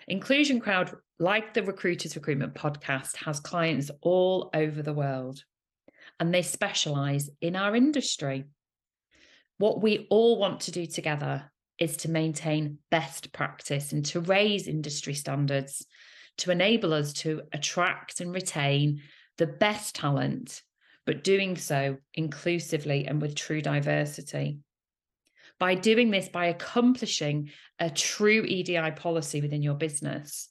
Inclusion 0.09 0.61
Crowd, 0.61 0.97
like 1.19 1.55
the 1.55 1.63
Recruiters 1.63 2.17
Recruitment 2.17 2.55
podcast, 2.55 3.17
has 3.17 3.39
clients 3.39 3.91
all 4.01 4.51
over 4.55 4.83
the 4.83 4.93
world 4.93 5.45
and 6.19 6.35
they 6.35 6.43
specialize 6.43 7.31
in 7.41 7.55
our 7.55 7.77
industry. 7.77 8.45
What 9.59 9.83
we 9.83 10.07
all 10.11 10.39
want 10.39 10.61
to 10.61 10.73
do 10.73 10.87
together 10.87 11.51
is 11.81 11.97
to 11.97 12.11
maintain 12.11 12.79
best 12.91 13.33
practice 13.33 13.93
and 13.93 14.05
to 14.05 14.21
raise 14.21 14.69
industry 14.69 15.15
standards 15.15 15.87
to 16.37 16.51
enable 16.51 16.93
us 16.93 17.13
to 17.13 17.43
attract 17.53 18.21
and 18.21 18.33
retain 18.35 19.03
the 19.39 19.47
best 19.47 19.95
talent, 19.95 20.63
but 21.07 21.25
doing 21.25 21.57
so 21.57 21.97
inclusively 22.15 23.07
and 23.07 23.21
with 23.21 23.35
true 23.35 23.61
diversity. 23.61 24.59
By 25.59 25.75
doing 25.75 26.11
this, 26.11 26.29
by 26.29 26.47
accomplishing 26.47 27.51
a 27.79 27.91
true 27.91 28.43
EDI 28.43 28.93
policy 28.93 29.43
within 29.43 29.63
your 29.63 29.75
business, 29.75 30.49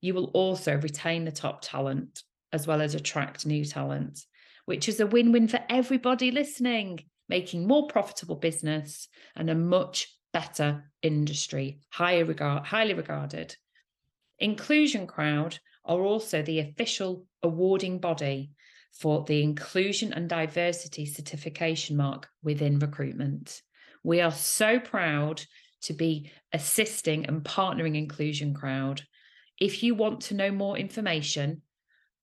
you 0.00 0.14
will 0.14 0.26
also 0.26 0.76
retain 0.76 1.24
the 1.24 1.32
top 1.32 1.62
talent 1.62 2.22
as 2.52 2.66
well 2.66 2.80
as 2.80 2.94
attract 2.94 3.46
new 3.46 3.64
talent, 3.64 4.20
which 4.66 4.88
is 4.88 5.00
a 5.00 5.06
win 5.06 5.32
win 5.32 5.48
for 5.48 5.60
everybody 5.68 6.30
listening, 6.30 7.00
making 7.28 7.66
more 7.66 7.88
profitable 7.88 8.36
business 8.36 9.08
and 9.34 9.50
a 9.50 9.54
much 9.54 10.08
better 10.32 10.90
industry, 11.02 11.80
higher 11.90 12.24
regard, 12.24 12.64
highly 12.64 12.94
regarded. 12.94 13.56
Inclusion 14.38 15.06
Crowd 15.06 15.58
are 15.84 16.00
also 16.00 16.42
the 16.42 16.60
official 16.60 17.26
awarding 17.42 17.98
body 17.98 18.50
for 18.92 19.24
the 19.24 19.42
Inclusion 19.42 20.12
and 20.12 20.28
Diversity 20.28 21.06
Certification 21.06 21.96
Mark 21.96 22.28
within 22.42 22.78
recruitment. 22.78 23.62
We 24.02 24.20
are 24.20 24.32
so 24.32 24.78
proud 24.78 25.42
to 25.82 25.92
be 25.92 26.30
assisting 26.52 27.26
and 27.26 27.42
partnering 27.42 27.96
Inclusion 27.96 28.54
Crowd. 28.54 29.02
If 29.58 29.82
you 29.82 29.94
want 29.94 30.20
to 30.22 30.34
know 30.34 30.50
more 30.50 30.76
information, 30.76 31.62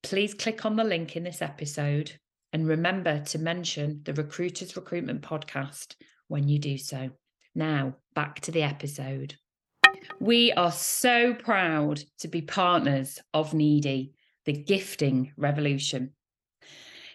please 0.03 0.33
click 0.33 0.65
on 0.65 0.75
the 0.75 0.83
link 0.83 1.15
in 1.15 1.23
this 1.23 1.41
episode 1.41 2.11
and 2.53 2.67
remember 2.67 3.19
to 3.25 3.39
mention 3.39 4.01
the 4.03 4.13
Recruiters 4.13 4.75
Recruitment 4.75 5.21
Podcast 5.21 5.95
when 6.27 6.47
you 6.47 6.59
do 6.59 6.77
so. 6.77 7.09
Now, 7.55 7.95
back 8.13 8.41
to 8.41 8.51
the 8.51 8.63
episode. 8.63 9.35
We 10.19 10.51
are 10.51 10.71
so 10.71 11.33
proud 11.33 12.01
to 12.19 12.27
be 12.27 12.41
partners 12.41 13.19
of 13.33 13.53
Needi, 13.53 14.13
the 14.45 14.53
gifting 14.53 15.33
revolution. 15.37 16.11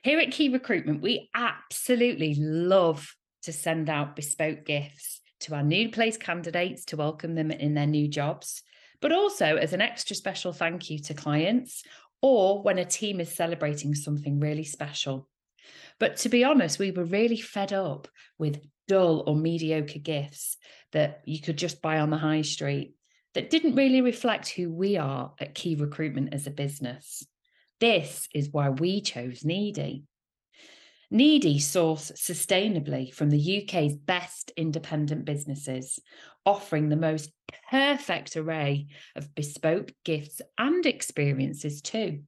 Here 0.03 0.19
at 0.19 0.33
Key 0.33 0.51
Recruitment, 0.51 1.01
we 1.01 1.31
absolutely 1.35 2.35
love 2.35 3.15
to 3.43 3.53
send 3.53 3.89
out 3.89 4.17
bespoke 4.17 4.65
gifts 4.65 5.21
to 5.41 5.55
our 5.55 5.63
new 5.63 5.91
place 5.91 6.17
candidates 6.17 6.85
to 6.87 6.97
welcome 6.97 7.35
them 7.35 7.51
in 7.51 7.75
their 7.75 7.87
new 7.87 8.09
jobs, 8.09 8.63
but 9.01 9.13
also 9.13 9.57
as 9.57 9.73
an 9.73 9.81
extra 9.81 10.17
special 10.17 10.53
thank 10.53 10.91
you 10.91 10.99
to 10.99 11.15
clients 11.15 11.83
or 12.23 12.63
when 12.63 12.79
a 12.79 12.85
team 12.85 13.21
is 13.21 13.35
celebrating 13.35 13.95
something 13.95 14.41
really 14.41 14.65
special. 14.65 15.29
But 15.99 16.17
to 16.19 16.29
be 16.29 16.45
honest, 16.45 16.79
we 16.79 16.91
were 16.91 17.05
really 17.05 17.37
fed 17.37 17.73
up 17.73 18.09
with 18.39 18.65
dull 18.89 19.25
or 19.27 19.37
mediocre 19.37 19.99
gifts 19.99 20.57
that 20.93 21.23
you 21.25 21.41
could 21.41 21.57
just 21.57 21.83
buy 21.83 22.01
on 22.01 22.11
the 22.11 22.19
high 22.19 22.43
street 22.43 22.95
that 23.35 23.51
didn't 23.51 23.75
really 23.75 24.01
reflect 24.01 24.49
who 24.49 24.73
we 24.73 24.97
are 24.97 25.33
at 25.41 25.55
Key 25.55 25.75
Recruitment 25.75 26.33
as 26.33 26.47
a 26.47 26.51
business. 26.51 27.27
This 27.81 28.29
is 28.35 28.51
why 28.51 28.71
we 28.71 29.01
chose 29.01 29.45
Needi. 29.45 30.05
Needi 31.11 31.59
source 31.59 32.11
sustainably 32.13 33.13
from 33.13 33.31
the 33.31 33.63
UK's 33.63 33.95
best 33.95 34.53
independent 34.57 35.25
businesses, 35.25 35.99
offering 36.47 36.89
the 36.89 36.97
most 36.97 37.31
perfect 37.71 38.37
array 38.37 38.89
of 39.15 39.35
bespoke 39.35 39.93
gifts 40.05 40.41
and 40.59 40.87
experiences 40.87 41.83
too. 41.83 42.23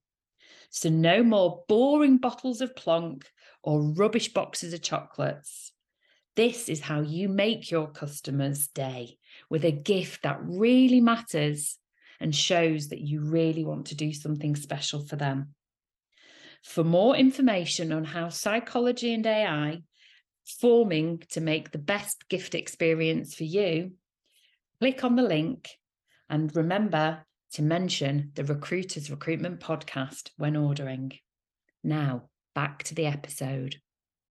So, 0.70 0.88
no 0.88 1.22
more 1.22 1.64
boring 1.68 2.18
bottles 2.18 2.60
of 2.60 2.76
plonk 2.76 3.26
or 3.62 3.82
rubbish 3.82 4.32
boxes 4.32 4.72
of 4.72 4.82
chocolates. 4.82 5.72
This 6.36 6.68
is 6.68 6.80
how 6.80 7.00
you 7.00 7.28
make 7.28 7.70
your 7.70 7.88
customer's 7.88 8.68
day 8.68 9.16
with 9.48 9.64
a 9.64 9.72
gift 9.72 10.22
that 10.22 10.38
really 10.42 11.00
matters 11.00 11.78
and 12.20 12.34
shows 12.34 12.88
that 12.88 13.00
you 13.00 13.20
really 13.22 13.64
want 13.64 13.86
to 13.86 13.94
do 13.94 14.12
something 14.12 14.54
special 14.54 15.04
for 15.04 15.16
them. 15.16 15.54
For 16.62 16.84
more 16.84 17.16
information 17.16 17.92
on 17.92 18.04
how 18.04 18.28
psychology 18.28 19.14
and 19.14 19.26
AI 19.26 19.82
forming 20.60 21.22
to 21.30 21.40
make 21.40 21.70
the 21.70 21.78
best 21.78 22.28
gift 22.28 22.54
experience 22.54 23.34
for 23.34 23.44
you, 23.44 23.92
click 24.80 25.04
on 25.04 25.16
the 25.16 25.22
link 25.22 25.70
and 26.28 26.54
remember 26.54 27.24
to 27.56 27.62
mention 27.62 28.32
the 28.34 28.44
Recruiters 28.44 29.10
Recruitment 29.10 29.60
Podcast 29.60 30.28
when 30.36 30.56
ordering. 30.56 31.14
Now, 31.82 32.28
back 32.54 32.82
to 32.82 32.94
the 32.94 33.06
episode. 33.06 33.76